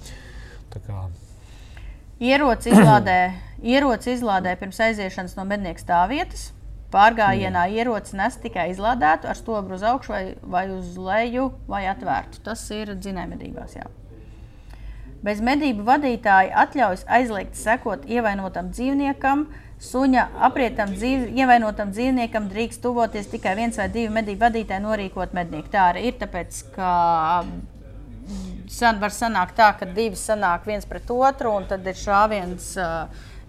Ieroci 2.20 2.74
izlādē, 2.74 3.20
ieroci 3.64 4.16
izlādē 4.16 4.56
pirms 4.60 4.80
aiziešanas 4.90 5.38
no 5.38 5.46
mednieka 5.48 5.84
stāvvietas. 5.84 6.50
Pārgājienā 6.90 7.68
ieroci 7.70 8.18
nes 8.18 8.36
tikai 8.42 8.72
izlādētu 8.72 9.30
ar 9.30 9.38
stobru 9.38 9.78
uz 9.78 9.86
augšu 9.86 10.14
vai, 10.14 10.24
vai 10.42 10.66
uz 10.74 10.98
leju 10.98 11.52
vai 11.70 11.84
atvērtu. 11.92 12.42
Tas 12.44 12.66
ir 12.74 12.96
dzinējumedībās. 12.98 13.78
Bez 15.22 15.42
medību 15.44 15.86
vadītāja 15.86 16.56
atļaujas 16.64 17.06
aizliegt 17.06 17.60
sekot 17.60 18.08
ievainotam 18.10 18.72
dzīvniekam. 18.74 19.50
Suņa 19.80 20.26
aprietam 20.44 20.92
dzīv, 20.92 21.30
ievainotam 21.40 21.94
dzīvniekam 21.96 22.50
drīkst 22.52 22.82
tuvoties 22.84 23.30
tikai 23.32 23.54
viens 23.56 23.78
vai 23.80 23.88
divi 23.94 24.12
medību 24.12 24.44
vadītāji 24.44 24.84
norīkot 24.84 25.32
mednieku. 25.38 25.72
Tā 25.72 25.86
arī 25.94 26.10
ir, 26.10 26.18
tāpēc 26.20 26.60
ka 26.76 26.90
san, 28.68 29.00
var 29.00 29.16
sanākt 29.16 29.56
tā, 29.56 29.72
ka 29.80 29.88
divi 29.88 30.20
sanāk 30.20 30.68
viens 30.68 30.88
pret 30.90 31.08
otru, 31.16 31.56
un 31.56 31.70
tad 31.72 31.88
ir 31.88 31.96
šāviens 31.96 32.74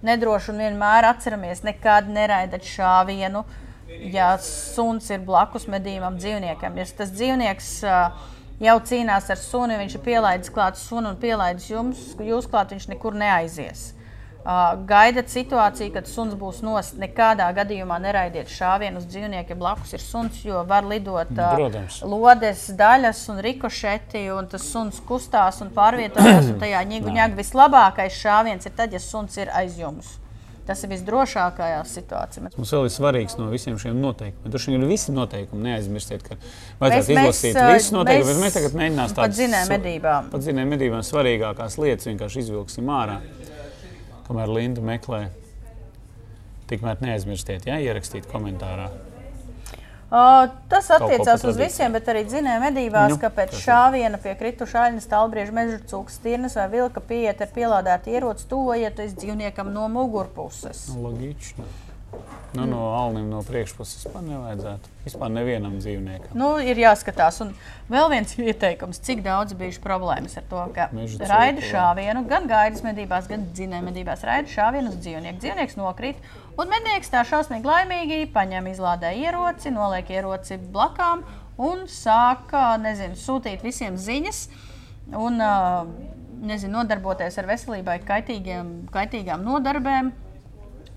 nedrošs. 0.06 0.52
un 0.54 0.62
Vienmēr 0.62 1.10
atceramies, 1.10 1.64
nekad 1.66 2.08
neraidat 2.14 2.62
šāvienu, 2.62 3.42
ja 4.14 4.36
suns 4.44 5.10
ir 5.10 5.26
blakus 5.26 5.66
medījumam 5.66 6.22
dzīvniekam. 6.22 6.78
Ja 6.78 6.86
tas 6.96 7.10
dzīvnieks 7.10 7.70
jau 8.62 8.80
cīnās 8.86 9.30
ar 9.34 9.40
suni, 9.40 9.82
viņš 9.82 9.98
ir 9.98 10.06
pielaidis 10.06 10.54
klāt 10.54 10.78
sunu 10.78 11.10
un 11.10 11.18
pielaidis 11.18 11.72
jums, 11.72 12.12
jūs 12.22 12.46
klāt, 12.46 12.70
viņš 12.76 12.92
nekur 12.94 13.18
neaizies. 13.18 13.90
Gaidat 14.44 15.28
situāciju, 15.28 15.92
kad 15.92 16.06
suns 16.08 16.32
būs 16.34 16.62
nost. 16.64 16.94
Nekādā 17.00 17.50
gadījumā 17.54 17.98
neraidiet 18.00 18.48
šāvienu 18.48 19.02
uz 19.02 19.04
dzīvnieku, 19.10 19.52
ja 19.52 19.58
blakus 19.60 19.92
ir 19.92 20.00
suns, 20.00 20.38
jo 20.44 20.62
var 20.68 20.86
lidot 20.88 21.28
Protams. 21.36 22.00
lodes 22.02 22.70
daļas 22.78 23.20
un 23.34 23.42
rikošeti, 23.44 24.24
un 24.32 24.48
tas 24.48 24.64
suns 24.72 25.02
kustās 25.06 25.60
un 25.60 25.68
pārvietojas. 25.76 26.54
Un 26.54 26.58
tajā 26.62 26.80
ņēguņā 26.94 27.28
vislabākais 27.36 28.16
šāviens 28.16 28.64
ir 28.66 28.72
tad, 28.80 28.96
ja 28.96 29.02
suns 29.04 29.36
ir 29.36 29.52
aiz 29.52 29.76
jums. 29.78 30.16
Tas 30.70 30.84
ir 30.84 30.90
visdrošākajā 30.92 31.78
situācijā. 31.88 32.50
mums 32.56 32.70
vēl 32.70 32.84
ir 32.86 32.92
svarīgs 32.94 33.34
no 33.40 33.48
visiem 33.50 33.78
šiem 33.80 33.96
noteikumiem. 33.98 34.52
Tur 34.52 34.60
ir 34.70 34.84
visi 34.86 35.10
noteikumi. 35.10 35.64
Neaizmirstiet, 35.66 36.22
ka 36.22 36.36
Mēs- 36.36 36.78
vajadzētu 36.78 37.16
mēs, 37.16 37.24
izlasīt 37.24 37.56
ā, 37.58 37.72
visus 37.74 37.92
noteikumus. 37.96 38.36
mēs 38.36 38.44
Mēs 38.44 38.54
tagad 38.54 38.76
mēģināsim 38.78 39.16
pat 39.16 39.24
tādas 39.24 39.40
zinām 39.40 39.72
medībām. 39.72 40.28
Zinām 40.46 40.70
medībām 40.70 41.02
svarīgākās 41.02 41.78
lietas 41.80 42.06
vienkārši 42.06 42.44
izvilksim 42.44 42.86
ārā. 42.86 43.18
Kamēr 44.30 44.50
Linda 44.54 44.82
meklē, 44.86 45.24
tikmēr 46.70 47.00
neaizmirstiet, 47.02 47.64
ja 47.66 47.80
ierakstīt 47.82 48.28
komentārā. 48.30 48.84
Uh, 50.10 50.44
tas 50.70 50.86
attiecās 50.94 51.42
uz 51.46 51.58
visiem, 51.58 51.90
bet 51.94 52.06
arī 52.10 52.22
dzinēja 52.28 52.60
medībās, 52.62 53.10
Nu, 53.10 53.18
ka 53.18 53.32
pēc 53.34 53.56
šāviena 53.58 54.18
pie 54.22 54.36
krituša 54.38 54.84
aļņas, 54.84 55.08
talbrieža, 55.10 55.54
meža 55.54 55.80
cūkas, 55.90 56.20
stirnas 56.22 56.54
vai 56.58 56.68
vilka 56.70 57.02
pieiet 57.02 57.42
ar 57.42 57.50
pielādētu 57.54 58.14
ieroci, 58.14 58.46
tuvojieties 58.50 59.18
dzīvniekam 59.18 59.74
no 59.74 59.90
mugurpuses. 59.90 60.88
Loģiski. 60.94 61.66
Nu, 62.54 62.64
no 62.66 62.80
alniem 62.98 63.28
no 63.30 63.40
priekšpuses 63.46 64.08
man 64.10 64.24
nevajadzētu. 64.26 64.90
Vispār 65.04 65.30
nevienam 65.30 65.76
dzīvniekam. 65.78 66.32
Nu, 66.38 66.48
ir 66.58 66.80
jāskatās. 66.82 67.38
Un 67.44 67.52
vēl 67.92 68.08
viens 68.10 68.32
ieteikums, 68.34 68.98
cik 69.06 69.22
daudz 69.22 69.54
bijuši 69.58 69.82
problēmas 69.84 70.34
ar 70.40 70.46
to, 70.50 70.64
ka 70.74 70.88
raida 71.30 71.62
šāvienu 71.62 72.24
gan 72.30 72.48
gaidas 72.50 72.82
medībās, 72.86 73.28
gan 73.30 73.46
dzinēja 73.54 73.86
medībās. 73.86 74.24
Raida 74.26 74.50
šāvienu 74.50 74.90
uz 74.90 74.98
dzīvnieku. 74.98 75.38
Dzīvnieks 75.44 75.78
nokrīt, 75.78 76.18
un 76.58 76.72
mednieks 76.72 77.12
tā 77.12 77.22
šausmīgi 77.28 77.70
laimīgi 77.70 78.22
paņem 78.34 78.66
izlādē 78.72 79.12
ieroci, 79.22 79.70
noliek 79.74 80.10
ieroci 80.10 80.58
blakām 80.74 81.22
un 81.60 81.86
sāk 81.90 82.50
ā, 82.56 82.74
nezinu, 82.82 83.18
sūtīt 83.20 83.62
visiem 83.66 84.00
ziņas. 84.00 84.48
Un, 85.20 85.38
Nezinu, 86.40 86.78
nodarboties 86.78 87.34
ar 87.36 87.44
veselībai 87.50 87.98
kaitīgiem, 88.08 88.68
kaitīgām 88.94 89.42
nodarbēm, 89.44 90.06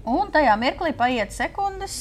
Un 0.03 0.27
tajā 0.35 0.53
mirklī 0.59 0.89
paiet 0.99 1.31
sekundes, 1.31 1.93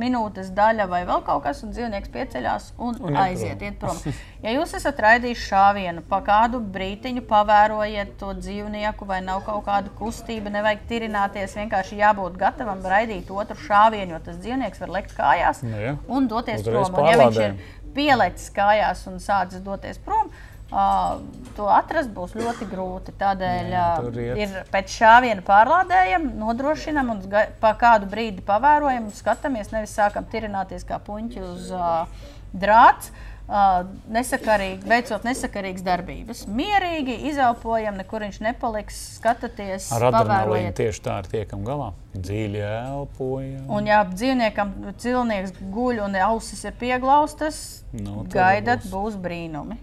minūtes 0.00 0.48
daļa 0.56 0.86
vai 0.88 1.02
vēl 1.04 1.20
kaut 1.26 1.42
kas, 1.44 1.58
un 1.66 1.74
dzīvnieks 1.74 2.08
pieceļās 2.14 2.70
un, 2.78 2.94
Un 2.96 3.10
un 3.10 3.18
iet 3.18 3.20
aiziet 3.26 3.76
prom. 3.80 3.98
Ja 4.44 4.52
jūs 4.52 4.72
esat 4.76 4.98
raidījuši 5.00 5.44
šāvienu, 5.50 6.02
pa 6.08 6.18
kādu 6.24 6.58
brītiņu 6.72 7.22
pavērojiet 7.28 8.16
to 8.20 8.32
dzīvnieku, 8.36 9.08
vai 9.08 9.20
nav 9.24 9.40
kaut 9.44 9.62
kāda 9.68 9.92
kustība, 9.96 10.52
nevajag 10.52 10.82
tirināties. 10.88 11.56
Vienkārši 11.56 12.00
jābūt 12.00 12.40
gatavam 12.40 12.80
raidīt 12.84 13.30
otru 13.32 13.56
šāvienu, 13.66 14.16
jo 14.16 14.20
tas 14.24 14.40
dzīvnieks 14.40 14.84
var 14.84 14.96
lekt 14.98 15.16
kājās 15.16 15.62
Nu, 15.64 15.80
jā. 15.80 15.94
un 16.08 16.28
doties 16.28 16.60
Uzreiz 16.64 16.92
prom. 16.92 17.04
Un, 17.04 17.10
ja 17.12 17.20
viņš 17.20 17.40
ir 17.46 17.56
pielecis 17.94 18.52
kājās 18.52 19.04
un 19.08 19.20
sācis 19.22 19.64
doties 19.64 20.00
prom, 20.04 20.32
uh, 20.74 21.18
to 21.56 21.68
atrast 21.70 22.10
būs 22.14 22.34
ļoti 22.38 22.68
grūti. 22.70 23.14
Tādēļ 23.20 23.74
iet. 23.74 24.40
ir 24.42 24.56
pēc 24.74 24.96
šāviena 24.98 25.44
pārlādējam, 25.46 26.32
nodrošinam 26.40 27.14
un 27.14 27.22
pa 27.62 27.74
kādu 27.80 28.10
brīdi 28.10 28.44
pavērojam, 28.46 29.12
skatāmies, 29.14 29.70
nevis 29.74 29.94
sākam 29.94 30.26
tirināties 30.30 30.86
kā 30.88 30.98
puņķi 31.02 31.46
uz 31.46 31.70
uh, 31.74 32.26
drāts. 32.52 33.12
Uh, 33.44 33.90
nesakarīgi, 34.08 34.86
veicot 34.88 35.26
nesakarīgas 35.28 35.84
darbības. 35.84 36.38
Mierīgi 36.48 37.18
izelpojam, 37.28 37.98
nekur 38.00 38.24
viņš 38.24 38.38
nepaliks. 38.40 39.02
Skatieties, 39.18 39.90
Ar 39.92 40.06
adrenalīnu 40.08 40.72
tieši 40.78 41.02
tā 41.04 41.18
ir 41.20 41.28
tiekam 41.28 41.60
galā. 41.66 41.90
Dziļi 42.16 42.62
elpojam. 42.70 43.66
Un, 43.68 43.90
ja 43.92 44.00
dzīvniekam 44.08 44.72
cilvēks 44.96 45.58
guļ 45.76 46.06
un 46.06 46.16
ausis 46.24 46.64
ir 46.64 46.78
pieglaustas, 46.80 47.60
Nu, 47.92 48.24
gaidat, 48.32 48.88
būs. 48.88 48.94
būs 48.96 49.20
brīnumi. 49.20 49.76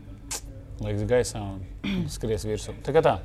Liekas 0.81 1.05
gaisā 1.09 1.41
un 1.43 2.07
skries 2.09 2.47
virsū. 2.49 2.73
Tā 2.85 2.95
kā 2.95 3.03
tā. 3.05 3.19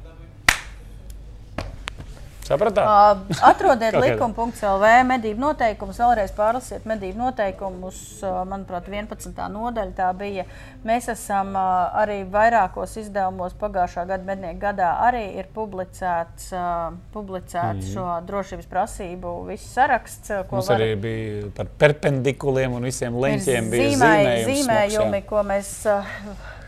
Sapratāt? 2.46 2.86
Uh, 2.86 3.38
atrodiet 3.42 3.96
likuma.CLV 4.04 4.90
medību 5.09 5.40
noteikumus, 5.42 5.96
vēlreiz 5.98 6.30
pārlasiet 6.36 6.84
medību 6.86 7.18
noteikumus. 7.18 7.96
Uh, 8.22 8.44
manuprāt, 8.46 8.86
11. 8.92 9.32
nodaļa 9.50 9.94
tā 9.98 10.11
bija. 10.14 10.44
Mēs 10.86 11.09
esam 11.11 11.57
uh, 11.59 11.96
arī 11.98 12.20
vairākos 12.30 12.94
izdevumos 13.02 13.57
pagājušā 13.59 14.04
gada 14.12 14.22
mednieku 14.28 14.61
gadā 14.62 14.92
arī 15.09 15.24
ir 15.40 15.48
publicēts, 15.57 16.52
uh, 16.54 16.94
publicēts 17.16 17.90
šo 17.96 18.07
drošības 18.30 18.70
prasību 18.70 19.32
viss 19.50 19.72
saraksts, 19.74 20.30
uh, 20.30 20.44
Mums 20.52 20.70
var- 20.70 20.78
arī 20.84 20.92
bija 21.02 21.50
par 21.59 21.72
perpendikuliem 21.82 22.78
un 22.78 22.86
visiem 22.86 23.18
leņķiem. 23.26 23.72
bija 23.74 23.90
zīmējums 23.96 24.52
zīmējumi, 24.52 25.18
smags, 25.18 25.26
ko 25.32 25.42
mēs, 25.50 25.72
uh, 25.90 26.14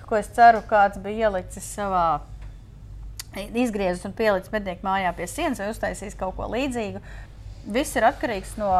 ko 0.08 0.16
es 0.16 0.28
ceru, 0.34 0.62
kāds 0.70 0.98
bija 1.04 1.28
ielicis 1.28 1.66
savā 1.76 2.20
izgriezis 3.54 4.04
un 4.08 4.14
pielicis 4.16 4.50
mednieku 4.52 4.86
mājā 4.86 5.12
pie 5.16 5.26
sienas 5.30 5.60
vai 5.62 5.68
uztaisījis 5.72 6.16
kaut 6.18 6.34
ko 6.38 6.48
līdzīgu. 6.50 7.02
Viss 7.74 7.96
ir 7.98 8.06
atkarīgs 8.08 8.56
no 8.58 8.70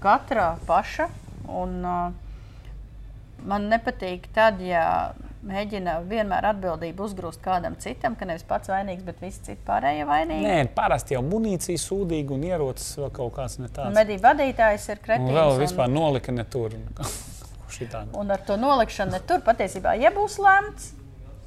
katra 0.00 0.52
paša. 0.68 1.08
Un, 1.50 1.80
uh, 1.82 2.12
man 3.50 3.66
nepatīk 3.72 4.28
tad, 4.36 4.60
ja 4.62 4.84
mēģina 5.42 5.96
vienmēr 6.06 6.46
atbildību 6.52 7.02
uzgrūst 7.08 7.40
kādam 7.42 7.74
citam, 7.80 8.14
ka 8.14 8.26
nevis 8.28 8.44
pats 8.46 8.68
vainīgs, 8.70 9.02
bet 9.06 9.20
visi 9.24 9.40
citi 9.48 9.62
pārējie 9.66 10.04
vainīgi. 10.08 10.44
Nē, 10.46 10.58
parasti 10.76 11.16
jau 11.16 11.22
munīcija 11.26 11.80
sūdīga 11.80 12.36
un 12.36 12.44
ierocis 12.44 12.92
vēl 13.00 13.10
kaut 13.16 13.32
kāds 13.38 13.58
ne 13.58 13.66
Un 13.70 13.74
tāds. 13.78 13.96
medību 13.96 14.22
vadītājs 14.28 14.88
ir 14.92 14.98
Un 15.00 15.04
kretīns. 15.08 15.34
vēl 15.40 15.54
un- 15.56 15.60
vispār 15.64 15.88
nolika 15.90 16.32
ne 16.32 16.44
tur. 16.44 16.76
Šitā. 17.70 18.04
Un 18.18 18.30
ar 18.34 18.40
to 18.46 18.56
nolikšanu 18.60 19.16
ne 19.16 19.20
tur 19.26 19.40
patiesībā, 19.46 19.94
ja 20.00 20.10
būs 20.14 20.38
lemts, 20.42 20.92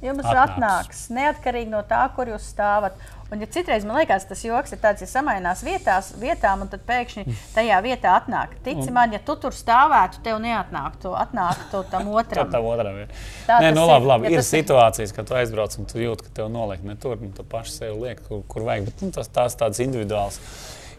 jums 0.04 0.24
Atnāks. 0.24 0.56
atnāks. 0.58 1.04
Neatkarīgi 1.16 1.70
no 1.72 1.82
tā, 1.88 2.04
kur 2.16 2.28
jūs 2.32 2.48
stāvat. 2.54 2.96
Un, 3.32 3.40
ja 3.40 3.46
citreiz 3.50 3.82
man 3.88 3.96
liekas, 3.96 4.26
tas 4.28 4.42
joks 4.44 4.74
ir 4.76 4.78
tāds, 4.82 5.00
ja 5.02 5.08
samainās 5.08 5.62
vietās, 5.64 6.10
vietām, 6.20 6.60
un 6.62 6.68
tad 6.70 6.82
pēkšņi 6.86 7.24
tajā 7.54 7.78
vietā 7.82 8.12
atnāk. 8.20 8.52
Tici 8.62 8.92
man, 8.94 9.14
ja 9.16 9.18
tu 9.24 9.34
tur 9.40 9.50
stāvētu, 9.56 10.20
tev 10.22 10.36
neatnāktu, 10.44 11.14
atnāktu 11.18 11.80
tam 11.90 12.10
otram. 12.12 12.50
tam 12.54 12.68
otram 12.68 13.00
ir. 13.00 13.08
Tā 13.48 13.56
Nē, 13.64 13.72
nu, 13.74 13.86
labi, 13.88 14.06
labi. 14.12 14.28
Ja 14.28 14.36
ir 14.36 14.42
tas 14.44 14.52
ir- 14.52 14.60
situācijas, 14.60 15.14
kad 15.16 15.26
tu 15.26 15.34
aizbrauc 15.40 15.78
un 15.80 15.88
tu 15.90 15.98
jūti, 16.04 16.28
ka 16.28 16.36
tev 16.42 16.52
noliek 16.52 16.84
ne 16.84 16.94
tur, 17.00 17.16
un 17.16 17.32
tu 17.34 17.42
paši 17.42 17.74
sev 17.80 17.96
liek, 18.04 18.20
kur, 18.28 18.44
kur 18.46 18.68
vajag. 18.68 18.90
Bet, 18.92 19.02
nu, 19.08 19.10
tas 19.16 19.32
tās 19.32 19.56
tāds 19.58 19.80
individuāls, 19.82 20.38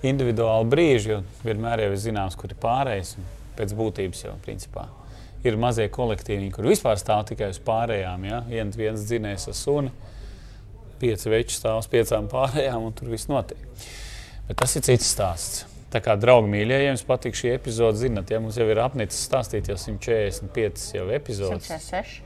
individuāli 0.04 0.68
brīži, 0.74 1.14
jo 1.14 1.22
vienmēr 1.46 1.86
jau 1.86 1.94
ir 1.94 2.02
zināms, 2.10 2.36
kur 2.36 2.52
ir 2.52 2.60
pārējais. 2.62 3.16
un 3.22 3.32
Pēc 3.56 3.72
būtības 3.72 4.26
jau 4.26 4.34
principā. 4.44 4.90
Ir 5.46 5.60
mazie 5.62 5.86
kolektīvi, 5.94 6.50
kur 6.56 6.66
vispār 6.66 6.98
stāv 6.98 7.26
tikai 7.30 7.52
uz 7.54 7.60
pārējām. 7.62 8.26
Ja? 8.26 8.42
Viens, 8.50 8.78
viens 8.80 9.06
dzinējs 9.06 9.50
ar 9.52 9.58
suni, 9.60 9.94
pieci 11.02 11.30
veči 11.30 11.60
stāv 11.60 11.84
uz 11.84 11.90
piecām 11.92 12.30
pārējām, 12.32 12.90
un 12.90 12.98
tur 12.98 13.14
viss 13.14 13.30
notiek. 13.30 13.62
Bet 14.48 14.62
tas 14.62 14.76
ir 14.78 14.86
cits 14.86 15.10
stāsts. 15.14 15.66
Tā 15.94 16.02
kā 16.04 16.18
draugi 16.20 16.50
mīļie, 16.52 16.80
ja 16.82 16.88
jums 16.90 17.06
patīk 17.08 17.38
šī 17.38 17.54
epizode, 17.54 18.02
zinat, 18.02 18.32
ja 18.34 18.42
mums 18.44 18.58
jau 18.60 18.66
ir 18.68 18.82
apnicis 18.84 19.22
stāstīt 19.30 19.70
jau 19.72 19.78
145 19.80 20.90
jau 20.98 21.06
epizodes. 21.14 21.70
106. 21.70 22.18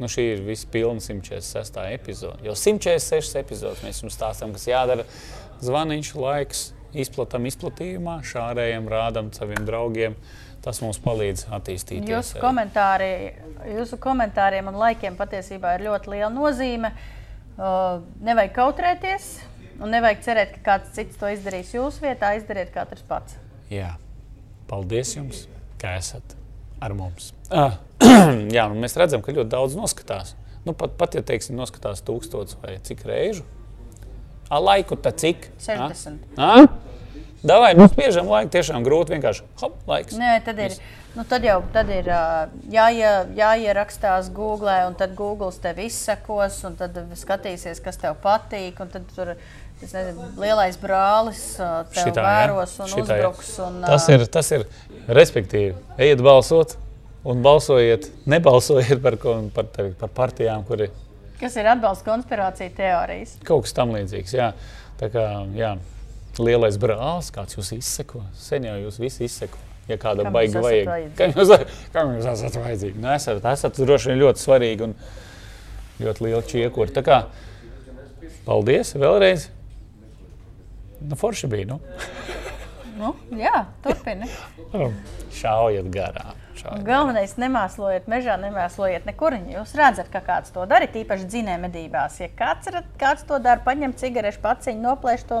Nu, 0.00 0.08
šī 0.08 0.26
ir 0.36 0.44
visa 0.46 0.68
pilna 0.72 1.02
146. 1.02 1.80
epizode. 1.96 2.44
Jau 2.46 2.54
146 2.56 3.40
epizodes 3.40 3.82
mēs 3.84 3.98
jums 4.04 4.14
stāstām, 4.16 4.54
kas 4.56 4.68
jādara. 4.68 5.04
Zvaniņš, 5.60 6.12
laiks, 6.16 6.62
izplatām 6.96 7.48
izplatījumā, 7.50 8.20
šārējiem, 8.30 8.88
rādām 8.90 9.28
saviem 9.36 9.66
draugiem. 9.68 10.16
Tas 10.64 10.82
mums 10.84 10.98
palīdz 11.00 11.46
attīstīties. 11.56 12.10
Jūsu, 12.10 12.40
komentāri, 12.42 13.12
jūsu 13.72 13.96
komentāriem 14.00 14.68
un 14.68 14.76
laikiem 14.80 15.16
patiesībā 15.16 15.78
ir 15.78 15.86
ļoti 15.86 16.12
liela 16.12 16.28
nozīme. 16.34 16.92
Uh, 17.60 18.02
nevajag 18.24 18.52
kautrēties, 18.56 19.30
un 19.80 19.92
nevajag 19.94 20.20
cerēt, 20.26 20.52
ka 20.58 20.60
kāds 20.66 20.92
cits 20.96 21.16
to 21.20 21.30
izdarīs 21.32 21.72
jūsu 21.76 22.04
vietā. 22.04 22.34
Izdariet 22.36 22.72
katrs 22.74 23.04
pats. 23.08 23.38
Jā, 23.72 23.94
paldies 24.68 25.14
jums, 25.16 25.46
ka 25.80 25.96
esat 26.00 26.36
ar 26.80 26.96
mums. 26.96 27.32
Ah, 27.48 27.78
jā, 28.56 28.66
nu 28.68 28.80
mēs 28.80 28.96
redzam, 29.00 29.24
ka 29.24 29.32
ļoti 29.36 29.52
daudz 29.52 29.76
noskatās. 29.78 30.34
Nu, 30.66 30.74
pat, 30.76 30.92
pat 31.00 31.16
ja 31.16 31.24
teiksim, 31.24 31.56
noskatās 31.56 32.04
tūkstotis 32.04 32.58
vai 32.60 32.76
cik 32.84 33.04
reižu. 33.08 33.46
A, 34.50 34.58
laiku 34.60 34.98
tā 35.00 35.12
cik? 35.16 35.48
A? 35.56 35.88
60. 35.88 36.36
A? 36.36 36.52
Davai, 37.40 37.72
nu 37.78 37.86
spiežam 37.88 38.28
laiku, 38.28 38.50
tiešām 38.52 38.84
grūti 38.84 39.14
vienkārši. 39.14 39.46
Hop, 39.62 39.78
laiks. 39.88 40.16
Nē, 40.20 40.34
tad 40.44 40.58
ir. 40.60 40.74
Nu, 41.16 41.24
tad 41.26 41.42
jau 41.42 41.56
tad 41.74 41.88
ir 41.90 42.06
jāie, 42.70 43.08
jāierakstās 43.34 44.28
Google, 44.34 44.74
un 44.86 44.94
tad 44.98 45.16
Google 45.18 45.50
tev 45.62 45.80
izsekos, 45.82 46.60
un 46.68 46.76
tad 46.78 47.00
skatīsies, 47.18 47.80
kas 47.82 47.98
tev 47.98 48.18
patīk. 48.22 48.78
tur 49.16 49.32
es 49.80 49.94
nezinu, 49.96 50.28
lielais 50.38 50.76
brālis 50.78 51.42
tev 51.56 51.96
Šitā, 51.96 52.22
vēros 52.28 52.76
un 52.84 52.92
Šitā, 52.92 53.16
uzbruks. 53.16 53.52
Un, 53.64 53.80
Tas 53.88 54.08
ir, 54.12 54.26
tas 54.28 54.52
ir 54.52 54.66
respektīvi. 55.08 55.74
Ejiet 55.98 56.22
balsot 56.22 56.76
un 57.24 57.42
balsojiet, 57.42 58.10
nebalsojiet 58.30 59.00
par, 59.02 59.16
par, 59.56 59.72
par, 59.74 59.90
par 60.04 60.12
partijām, 60.22 60.62
kur 60.68 60.86
ir 60.86 60.92
Kas 61.40 61.54
ir 61.56 61.64
atbalsts 61.72 62.04
konspirācija 62.04 62.68
teorijas? 62.76 63.38
kaut 63.48 63.64
kas 63.64 63.72
tam 63.72 63.94
līdzīgs. 63.96 64.34
Jā. 64.36 64.50
Tā 65.00 65.08
kā 65.08 65.22
jā, 65.56 65.70
lielais 66.42 66.78
brālis, 66.80 67.30
kāds 67.34 67.56
jūs 67.58 67.72
izseko, 67.76 68.24
sen 68.38 68.66
jau 68.68 68.76
jūs 68.84 69.00
visi 69.02 69.26
izseko. 69.28 69.60
Ja 69.90 69.96
kādam 69.98 70.28
Kam 70.28 70.36
baigi 70.36 70.60
vajag, 70.62 70.90
kam 71.18 71.32
jūs, 71.34 71.54
kam 71.94 72.12
jūs 72.14 72.28
esat 72.30 72.58
vajadzīgi? 72.60 73.00
Nu, 73.02 73.08
esat, 73.10 73.40
esat 73.50 73.80
droši 73.80 74.12
vien 74.12 74.20
ļoti 74.20 74.44
svarīgi 74.44 74.86
un 74.86 74.94
ļoti 76.04 76.26
liela 76.26 76.42
čiekura. 76.46 76.92
Tā 76.94 77.02
kā 77.06 77.22
paldies 78.46 78.94
vēlreiz. 78.94 79.48
Nu, 81.00 81.18
forši 81.18 81.50
bija. 81.50 81.72
Nu. 81.72 81.80
Nu, 83.00 83.14
jā, 83.40 83.64
turpini. 83.84 84.28
Šaujat 85.32 85.86
garām. 85.94 86.36
Un 86.50 86.58
Šaujat. 86.60 86.82
galvenais, 86.84 87.30
nemēslojiet 87.40 88.08
mežā, 88.12 88.34
nemēslojiet 88.42 89.06
nekur. 89.08 89.32
Jūs 89.48 89.70
redzat, 89.78 90.10
ka 90.12 90.20
kāds 90.26 90.52
to 90.52 90.66
dara, 90.68 90.84
īpaši 91.00 91.24
dzinējumedībās. 91.32 92.18
Ja 92.20 92.28
kāds, 92.36 92.68
ir- 92.68 92.82
kāds 93.00 93.24
to 93.24 93.38
dara, 93.40 93.62
paņem 93.64 93.94
cigarešu 93.96 94.42
paciņu, 94.44 94.82
noplēš 94.84 95.24
to, 95.30 95.38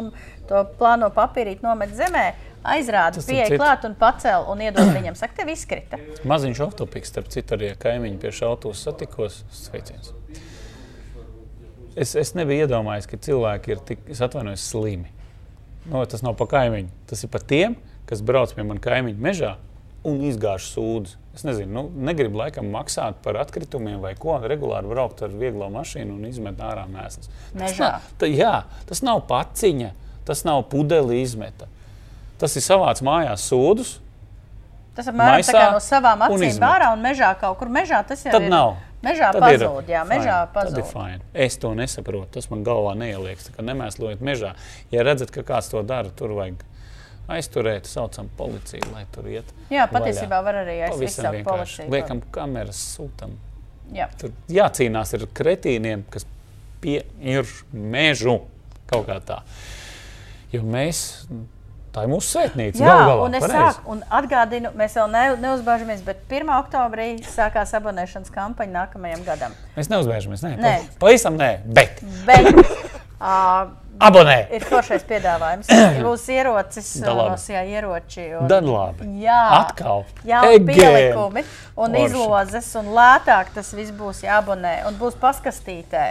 to 0.48 0.62
plāno 0.80 1.10
papīrīt, 1.12 1.60
nomet 1.66 1.92
zemē, 1.98 2.24
starp 2.64 3.20
pieeja 3.28 3.50
klāt 3.60 3.84
un 3.90 3.98
pacēl 4.00 4.48
un 4.48 4.64
iedod 4.64 4.88
viņam. 4.96 5.18
Saka, 5.20 5.42
tev 5.42 5.52
izkrita. 5.52 6.00
Maziņš 6.24 6.64
autopiks, 6.70 7.12
starp 7.12 7.28
citu, 7.28 7.58
arī 7.58 7.74
ar 7.74 7.78
kaimiņu 7.84 8.22
pie 8.24 8.32
šautos 8.40 8.80
satikos. 8.88 9.42
Sveiciens. 9.52 10.14
Es, 12.00 12.14
es 12.16 12.32
nebiju 12.38 12.64
iedomājies, 12.64 13.08
ka 13.10 13.18
cilvēki 13.20 13.74
ir 13.74 13.80
tik, 13.84 14.04
es 14.14 14.20
atvainojos, 14.24 14.62
slimi. 14.72 15.10
No, 15.88 16.02
tas 16.04 16.22
nav 16.26 16.36
pa 16.36 16.46
kaimiņu. 16.50 16.90
Tas 17.08 17.24
ir 17.24 17.30
pa 17.32 17.40
tiem, 17.40 17.76
kas 18.10 18.20
brauc 18.26 18.52
pie 18.54 18.64
manas 18.66 18.84
kaimiņa 18.84 19.22
mežā 19.24 19.54
un 20.04 20.20
izgāž 20.24 20.66
sūdzi. 20.72 21.16
Es 21.36 21.44
nezinu, 21.46 21.70
nu, 21.72 21.82
negribu 22.08 22.40
laikam 22.40 22.68
maksāt 22.72 23.20
par 23.24 23.38
atkritumiem 23.40 24.00
vai 24.02 24.14
ko. 24.18 24.38
Regulāri 24.42 24.88
braukt 24.90 25.22
ar 25.24 25.32
vieglo 25.32 25.68
mašīnu 25.72 26.16
un 26.16 26.26
izmet 26.28 26.60
ārā 26.64 26.86
mēslas. 26.90 27.30
Tas 27.30 27.56
Mežā. 27.62 27.90
nav, 27.94 28.08
ta, 28.20 28.28
jā, 28.28 28.54
tas 28.88 29.02
nav 29.06 29.22
paciņa, 29.30 29.92
tas 30.28 30.44
nav 30.48 30.64
pudeli 30.72 31.20
izmeta. 31.22 31.68
Tas 32.40 32.56
ir 32.56 32.64
savāds 32.64 33.04
mājās 33.04 33.44
sūdus, 33.50 33.98
Tas 34.96 35.06
apmēram 35.06 35.44
tā 35.46 35.54
kā 35.54 35.66
no 35.72 35.80
savām 35.80 36.22
acīm 36.26 36.64
ārā 36.66 36.90
un 36.92 37.04
mežā 37.04 37.30
kaut 37.40 37.60
kur 37.60 37.70
mežā. 37.72 38.02
Tas 38.06 38.24
jau 38.26 38.32
Tad 38.34 38.42
ir. 38.42 38.50
nav. 38.52 38.74
Mežā 39.00 39.30
Tad 39.32 39.46
ir 39.48 39.62
pazūd, 39.62 39.88
jā, 39.88 40.00
mežā 40.04 40.34
fine. 40.34 40.40
Ir 40.44 40.54
pazūd. 40.54 40.80
fine. 40.92 41.20
Es 41.32 41.56
to 41.60 41.70
nesaprotu. 41.76 42.28
Tas 42.36 42.50
man 42.52 42.64
galvā 42.66 42.92
neieliekas. 43.00 43.48
Nemēslojiet 43.56 44.20
mežā. 44.24 44.54
Ja 44.92 45.04
redzat, 45.06 45.32
ka 45.32 45.44
kāds 45.46 45.70
to 45.72 45.80
dara, 45.86 46.12
tur 46.12 46.34
vajag 46.36 46.66
aizturēt, 47.30 47.86
saucam 47.88 48.28
policiju, 48.36 48.90
lai 48.92 49.04
tur 49.14 49.28
iet. 49.30 49.52
Jā, 49.70 49.86
vaļā. 49.86 49.92
patiesībā 49.94 50.40
var 50.44 50.60
arī 50.64 50.80
vienkārši. 50.82 51.44
policiju. 51.46 51.88
Liekam, 51.94 52.20
kameras 52.34 52.80
sūtam. 52.96 53.36
Jā. 53.94 54.08
Tur 54.20 54.34
jācīnās 54.50 55.14
ar 55.16 55.26
kretīniem, 55.34 56.04
kas 56.10 56.26
pie 56.82 57.00
ir 57.20 57.48
mežu 57.72 58.40
kaut 58.90 59.06
kā 59.08 59.18
tā. 59.24 59.40
Jo 60.52 60.62
mēs, 60.66 61.24
tā 61.94 62.04
ir 62.06 62.10
mūsu 62.12 62.28
svētnīca. 62.36 62.78
Jā, 62.82 62.94
galā, 63.02 63.16
un 63.26 63.34
es 63.34 63.42
pareizi. 63.44 63.64
sāku, 63.80 63.90
un 63.94 64.02
atgādinu, 64.20 64.70
mēs 64.78 64.94
vēl 64.98 65.10
ne, 65.10 65.24
neuzbāžamies, 65.42 66.04
bet 66.06 66.22
1. 66.30 66.50
oktobrī 66.60 67.08
sākās 67.26 67.74
abonēšanas 67.80 68.30
kampaņa 68.34 68.72
nākamajam 68.78 69.24
gadam. 69.26 69.54
Mēs 69.76 69.90
neuzvēršamies. 69.92 70.44
Nē, 70.46 70.56
Nē. 70.62 70.74
pavisam 71.02 71.36
nē, 71.40 71.50
bet 71.66 71.98
Bet 72.26 72.46
uh, 73.20 73.72
abonē! 74.00 74.36
ir 74.54 74.64
foršais 74.70 75.02
piedāvājums. 75.08 75.66
Būs 76.06 76.28
ierocis, 76.32 76.92
Da 77.02 77.12
labi. 77.18 77.34
uh, 77.36 77.50
jā, 77.56 77.64
ieroči. 77.74 78.28
Un, 78.38 78.46
Dan 78.48 78.70
labi. 78.70 79.10
Jā, 79.24 79.40
Atkal. 79.60 80.04
Jā, 80.24 80.44
Again. 80.46 80.66
pielikumi 80.70 81.44
un 81.76 81.90
Forši. 81.98 82.06
izlozes, 82.06 82.70
un 82.80 82.92
lētāk 82.96 83.50
tas 83.54 83.74
viss 83.74 83.90
būs 83.98 84.22
jāabonē 84.24 84.86
un 84.88 84.94
būs 85.00 85.18
paskastītē. 85.20 86.06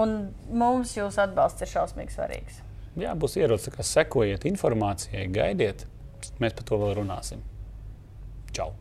Un 0.00 0.30
mums 0.54 0.92
jūsu 0.94 1.18
atbalsts 1.24 1.62
ir 1.66 1.70
šausmīgi 1.72 2.14
svarīgs. 2.14 2.60
Jā, 2.98 3.12
būs 3.14 3.36
ierocis, 3.38 3.70
ka 3.70 3.84
sekojiet 3.86 4.42
informācijai, 4.50 5.28
gaidiet. 5.30 5.86
Mēs 6.42 6.56
par 6.58 6.66
to 6.66 6.78
vēl 6.80 6.96
runāsim. 6.98 7.44
Čau! 8.50 8.74